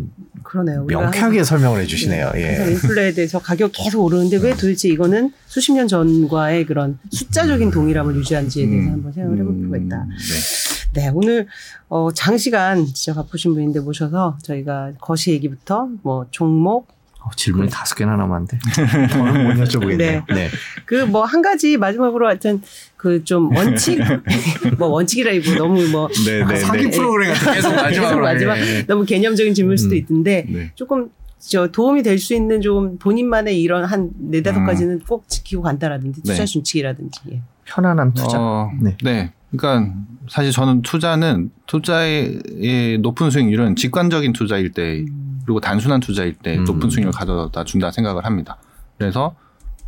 그러네요. 0.42 0.84
우리가 0.84 1.00
명쾌하게 1.00 1.44
설명을 1.44 1.80
해주시네요. 1.82 2.30
그래서 2.32 2.66
예. 2.66 2.72
인플레에 2.72 3.12
대해서 3.12 3.38
가격 3.38 3.72
계속 3.72 4.04
오르는데 4.04 4.36
왜 4.38 4.52
도대체 4.52 4.88
이거는 4.88 5.32
수십 5.46 5.72
년 5.72 5.88
전과의 5.88 6.66
그런 6.66 6.98
숫자적인 7.10 7.70
동일함을 7.70 8.14
유지한지에 8.16 8.66
대해서 8.66 8.88
음. 8.88 8.92
한번 8.92 9.12
생각을 9.12 9.38
해볼 9.38 9.54
필요가 9.54 9.76
있다. 9.76 10.06
네. 10.06 11.00
네, 11.00 11.10
오늘 11.12 11.46
어, 11.88 12.10
장시간 12.12 12.84
진짜 12.86 13.14
바쁘신 13.14 13.54
분인데 13.54 13.80
모셔서 13.80 14.38
저희가 14.42 14.92
거시 15.00 15.32
얘기부터 15.32 15.88
뭐 16.02 16.26
종목 16.30 16.86
어, 16.86 16.94
질문이 17.36 17.70
다섯 17.70 17.94
개나 17.94 18.16
남았는데 18.16 18.58
더는 19.12 19.44
못 19.44 19.64
여쭤보겠네요. 19.64 19.96
네. 19.98 20.22
네. 20.28 20.48
그 20.86 21.06
뭐 21.06 21.24
한 21.24 21.40
가지 21.42 21.76
마지막으로 21.76 22.26
하여튼 22.28 22.60
그 22.96 23.22
좀 23.24 23.54
원칙 23.54 23.98
뭐 24.78 24.88
원칙이라기보 24.88 25.54
너무 25.56 25.86
뭐 25.88 26.08
네, 26.26 26.44
네, 26.44 26.56
사기 26.56 26.84
네. 26.84 26.90
프로그램 26.90 27.32
같은 27.34 27.54
계속 27.54 27.88
계속 27.88 28.20
마지막 28.20 28.58
예. 28.58 28.84
너무 28.86 29.04
개념적인 29.04 29.54
질문일 29.54 29.78
수도 29.78 29.94
음. 29.94 29.98
있는데 29.98 30.46
네. 30.48 30.72
조금 30.74 31.10
저 31.38 31.66
도움이 31.68 32.02
될 32.04 32.18
수 32.18 32.34
있는 32.34 32.60
좀 32.60 32.98
본인만의 32.98 33.60
이런 33.60 33.84
한 33.84 34.10
네 34.18 34.42
다섯 34.42 34.60
음. 34.60 34.66
가지는 34.66 35.00
꼭 35.00 35.28
지키고 35.28 35.62
간다라든지 35.62 36.22
투자 36.22 36.34
네. 36.38 36.44
준칙이라든지 36.44 37.20
예. 37.32 37.42
편안한 37.64 38.12
투자. 38.14 38.38
어, 38.40 38.70
네. 38.80 38.96
네. 39.02 39.32
그러니까 39.50 39.92
사실 40.30 40.50
저는 40.52 40.82
투자는 40.82 41.50
투자의 41.66 42.98
높은 43.00 43.30
수익률은 43.30 43.76
직관적인 43.76 44.32
투자일 44.32 44.72
때 44.72 45.00
음. 45.00 45.31
그리고 45.44 45.60
단순한 45.60 46.00
투자일 46.00 46.34
때 46.34 46.58
음. 46.58 46.64
높은 46.64 46.90
수익률을 46.90 47.12
가져다 47.12 47.64
준다 47.64 47.90
생각을 47.90 48.24
합니다. 48.24 48.56
그래서 48.98 49.34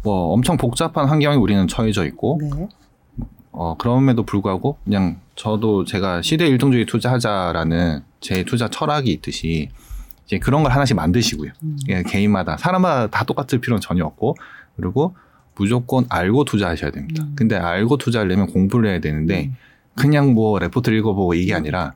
뭐 0.02 0.32
엄청 0.32 0.56
복잡한 0.56 1.08
환경에 1.08 1.36
우리는 1.36 1.66
처해져 1.68 2.04
있고 2.06 2.38
네. 2.42 2.68
어 3.52 3.76
그럼에도 3.78 4.24
불구하고 4.24 4.78
그냥 4.84 5.20
저도 5.36 5.84
제가 5.84 6.22
시대 6.22 6.46
일동주의 6.46 6.86
투자하자라는 6.86 8.02
제 8.20 8.44
투자 8.44 8.68
철학이 8.68 9.10
있듯이 9.12 9.70
이제 10.26 10.38
그런 10.38 10.62
걸 10.62 10.72
하나씩 10.72 10.96
만드시고요. 10.96 11.52
음. 11.62 11.76
예, 11.88 12.02
개인마다 12.02 12.56
사람마다 12.56 13.06
다 13.08 13.24
똑같을 13.24 13.60
필요는 13.60 13.80
전혀 13.80 14.04
없고 14.04 14.34
그리고 14.76 15.14
무조건 15.54 16.04
알고 16.08 16.44
투자하셔야 16.44 16.90
됩니다. 16.90 17.22
음. 17.24 17.32
근데 17.36 17.56
알고 17.56 17.96
투자하려면 17.98 18.48
공부를 18.48 18.90
해야 18.90 18.98
되는데 19.00 19.46
음. 19.46 19.56
그냥 19.94 20.34
뭐 20.34 20.58
레포트 20.58 20.90
읽어보고 20.90 21.34
이게 21.34 21.54
아니라 21.54 21.94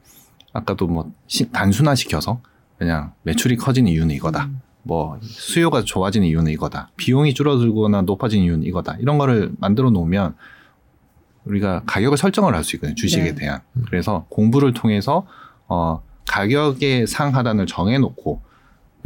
아까도 0.52 0.86
뭐 0.86 1.10
시- 1.26 1.50
단순화시켜서 1.50 2.40
그냥 2.78 3.12
매출이 3.22 3.56
커지는 3.56 3.90
이유는 3.90 4.14
이거다. 4.14 4.44
음. 4.46 4.60
뭐 4.84 5.18
수요가 5.22 5.82
좋아지는 5.82 6.26
이유는 6.28 6.52
이거다. 6.52 6.90
비용이 6.96 7.34
줄어들거나 7.34 8.02
높아지는 8.02 8.44
이유는 8.44 8.62
이거다. 8.64 8.96
이런 9.00 9.18
거를 9.18 9.52
만들어 9.58 9.90
놓으면 9.90 10.34
우리가 11.44 11.82
가격을 11.86 12.16
설정을 12.16 12.54
할 12.54 12.64
수 12.64 12.76
있거든요. 12.76 12.94
주식에 12.94 13.24
네. 13.24 13.34
대한. 13.34 13.60
그래서 13.86 14.26
공부를 14.28 14.72
통해서 14.74 15.26
어 15.66 16.02
가격의 16.28 17.06
상하단을 17.06 17.66
정해 17.66 17.98
놓고 17.98 18.40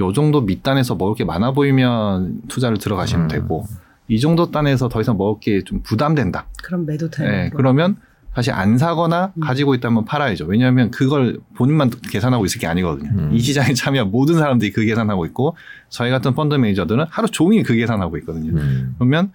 요 0.00 0.12
정도 0.12 0.40
밑단에서 0.40 0.94
먹을 0.96 1.14
게 1.14 1.24
많아 1.24 1.52
보이면 1.52 2.42
투자를 2.48 2.78
들어가시면 2.78 3.26
음. 3.26 3.28
되고 3.28 3.66
이 4.08 4.18
정도 4.20 4.50
단에서 4.50 4.88
더 4.88 5.00
이상 5.00 5.16
먹을 5.16 5.40
게 5.40 5.62
좀 5.64 5.82
부담된다. 5.82 6.46
그럼 6.62 6.86
매도 6.86 7.08
타임. 7.10 7.30
네, 7.30 7.50
그러면 7.54 7.96
사실 8.34 8.52
안 8.52 8.78
사거나 8.78 9.32
음. 9.36 9.40
가지고 9.40 9.74
있다면 9.74 10.04
팔아야죠. 10.06 10.46
왜냐하면 10.46 10.90
그걸 10.90 11.38
본인만 11.54 11.90
계산하고 12.10 12.44
있을 12.46 12.60
게 12.60 12.66
아니거든요. 12.66 13.10
음. 13.10 13.30
이 13.32 13.40
시장에 13.40 13.74
참여한 13.74 14.10
모든 14.10 14.36
사람들이 14.36 14.72
그 14.72 14.84
계산하고 14.84 15.26
있고 15.26 15.56
저희 15.90 16.10
같은 16.10 16.34
펀드 16.34 16.54
매니저들은 16.54 17.06
하루 17.10 17.28
종일 17.28 17.62
그 17.62 17.74
계산하고 17.74 18.16
있거든요. 18.18 18.52
음. 18.58 18.94
그러면 18.98 19.32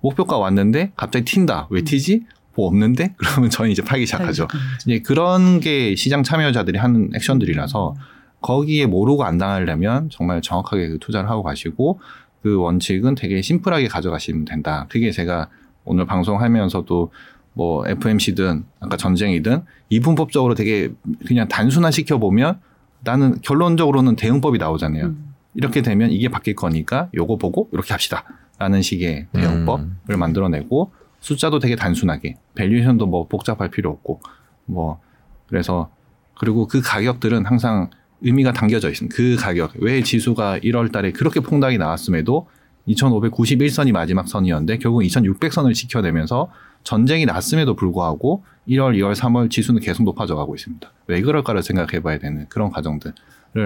목표가 0.00 0.38
왔는데 0.38 0.92
갑자기 0.96 1.24
튄다. 1.24 1.66
왜 1.70 1.80
음. 1.80 1.84
튀지? 1.84 2.24
뭐 2.54 2.66
없는데? 2.66 3.14
그러면 3.18 3.50
저는 3.50 3.70
이제 3.70 3.82
팔기 3.82 4.06
시작하죠. 4.06 4.44
음. 4.44 4.58
이제 4.86 5.00
그런 5.00 5.60
게 5.60 5.94
시장 5.94 6.22
참여자들이 6.22 6.78
하는 6.78 7.10
액션들이라서 7.14 7.94
거기에 8.40 8.86
모르고 8.86 9.24
안 9.24 9.36
당하려면 9.36 10.08
정말 10.10 10.40
정확하게 10.40 10.88
그 10.88 10.98
투자를 10.98 11.28
하고 11.28 11.42
가시고 11.42 12.00
그 12.42 12.56
원칙은 12.56 13.16
되게 13.16 13.42
심플하게 13.42 13.88
가져가시면 13.88 14.46
된다. 14.46 14.86
그게 14.88 15.10
제가 15.10 15.48
오늘 15.84 16.06
방송하면서도 16.06 17.12
뭐 17.52 17.86
FMC든 17.86 18.64
아까 18.80 18.96
전쟁이든 18.96 19.62
이분법적으로 19.88 20.54
되게 20.54 20.90
그냥 21.26 21.48
단순화 21.48 21.90
시켜 21.90 22.18
보면 22.18 22.60
나는 23.02 23.40
결론적으로는 23.42 24.16
대응법이 24.16 24.58
나오잖아요. 24.58 25.06
음. 25.06 25.34
이렇게 25.54 25.82
되면 25.82 26.10
이게 26.10 26.28
바뀔 26.28 26.54
거니까 26.54 27.08
요거 27.14 27.36
보고 27.36 27.68
이렇게 27.72 27.92
합시다. 27.92 28.24
라는 28.58 28.82
식의 28.82 29.28
대응법을 29.32 29.84
음. 30.10 30.18
만들어내고 30.18 30.92
숫자도 31.20 31.58
되게 31.60 31.76
단순하게 31.76 32.36
밸류에이션도 32.54 33.06
뭐 33.06 33.26
복잡할 33.26 33.70
필요 33.70 33.90
없고 33.90 34.20
뭐 34.66 35.00
그래서 35.48 35.90
그리고 36.38 36.66
그 36.66 36.80
가격들은 36.82 37.46
항상 37.46 37.90
의미가 38.22 38.52
담겨져 38.52 38.90
있습니다. 38.90 39.14
그 39.16 39.36
가격 39.36 39.72
왜 39.78 40.02
지수가 40.02 40.58
1월 40.58 40.92
달에 40.92 41.12
그렇게 41.12 41.40
폭락이 41.40 41.78
나왔음에도 41.78 42.48
2591선이 42.88 43.92
마지막 43.92 44.28
선이었는데 44.28 44.78
결국 44.78 45.00
2600선을 45.00 45.74
지켜내면서 45.74 46.50
전쟁이 46.82 47.26
났음에도 47.26 47.74
불구하고 47.74 48.44
1월, 48.68 48.96
2월, 48.96 49.14
3월 49.14 49.50
지수는 49.50 49.80
계속 49.80 50.04
높아져 50.04 50.36
가고 50.36 50.54
있습니다. 50.54 50.90
왜 51.06 51.20
그럴까를 51.20 51.62
생각해 51.62 52.00
봐야 52.02 52.18
되는 52.18 52.46
그런 52.48 52.70
과정들을 52.70 53.14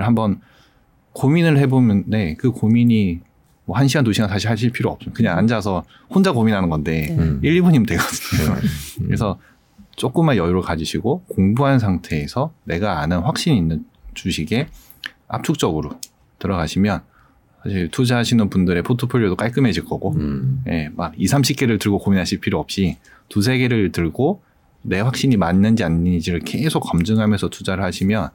한번 0.03 0.41
고민을 1.13 1.59
해보면 1.59 2.05
네, 2.07 2.35
그 2.37 2.51
고민이 2.51 3.21
뭐 3.67 3.77
1시간, 3.77 4.07
2시간 4.07 4.29
다시 4.29 4.47
하실 4.47 4.71
필요 4.71 4.91
없죠. 4.91 5.13
그냥 5.13 5.39
앉아서 5.39 5.85
혼자 6.11 6.33
고민하는 6.33 6.69
건데 6.69 7.07
네. 7.09 7.17
음. 7.17 7.41
1, 7.43 7.63
2분이면 7.63 7.89
되거든요. 7.89 8.61
그래서 9.07 9.39
조금만 9.97 10.37
여유를 10.37 10.61
가지시고 10.61 11.23
공부한 11.29 11.79
상태에서 11.79 12.53
내가 12.65 13.01
아는 13.01 13.19
확신 13.21 13.57
있는 13.57 13.85
주식에 14.15 14.69
압축적으로 15.29 15.99
들어가시면 16.39 17.03
사실 17.65 17.91
투자하시는 17.91 18.51
분들의 18.51 18.83
포트폴리오도 18.83 19.37
깔끔해질 19.37 19.85
거고 19.85 20.13
음. 20.17 20.63
예, 20.69 20.91
막 20.95 21.15
2, 21.17 21.25
30개를 21.25 21.81
들고 21.81 21.99
고민하실 21.99 22.41
필요 22.41 22.61
없이 22.61 22.99
두세 23.31 23.57
개를 23.59 23.91
들고 23.91 24.43
내 24.83 25.01
확신이 25.01 25.39
맞는지 25.39 25.83
아닌지를 25.83 26.41
계속 26.41 26.81
검증하면서 26.81 27.49
투자를 27.49 27.83
하시면 27.85 28.29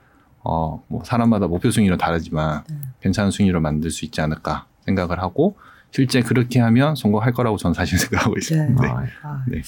어, 0.44 0.84
뭐 0.88 1.04
사람마다 1.04 1.48
목표 1.48 1.70
수익률은 1.70 2.00
다르지만 2.00 2.64
괜찮은 3.02 3.30
수익률을 3.30 3.60
만들 3.60 3.92
수 3.92 4.04
있지 4.04 4.20
않을까 4.20 4.66
생각을 4.86 5.20
하고 5.20 5.56
실제 5.92 6.22
그렇게 6.22 6.60
하면 6.60 6.96
성공할 6.96 7.34
거라고 7.34 7.58
저는 7.58 7.76
사실 7.76 7.98
생각하고 8.00 8.36
있습니다. 8.38 8.82
네. 8.82 8.88
네. 8.88 8.94
아, 8.94 9.28
아, 9.28 9.46
네. 9.48 9.62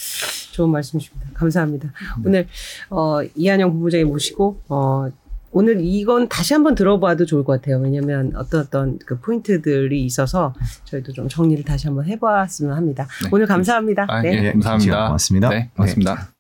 좋은 0.52 0.72
말씀이십니다. 0.72 1.30
감사합니다. 1.34 1.94
오늘 2.26 2.48
어, 2.90 3.20
이한영 3.36 3.74
부부장님 3.74 4.08
모시고 4.08 4.62
어, 4.70 5.08
오늘 5.52 5.82
이건 5.82 6.30
다시 6.30 6.54
한번 6.54 6.76
들어봐도 6.76 7.26
좋을 7.26 7.44
것 7.44 7.54
같아요. 7.54 7.80
왜냐하면 7.80 8.34
어떤 8.36 8.62
어떤 8.62 9.00
그 9.00 9.20
포인트들이 9.20 10.04
있어서 10.06 10.54
저희도 10.86 11.14
좀 11.14 11.28
정리를 11.28 11.64
다시 11.64 11.88
한번 11.88 12.06
해봤으면 12.06 12.76
합니다. 12.76 13.08
네. 13.24 13.30
오늘 13.32 13.46
감사합니다. 13.46 14.06
아, 14.08 14.22
네. 14.22 14.46
예, 14.46 14.52
감사합니다. 14.52 15.06
고맙습니다. 15.08 15.50
네, 15.50 15.70
고맙습니다. 15.76 16.32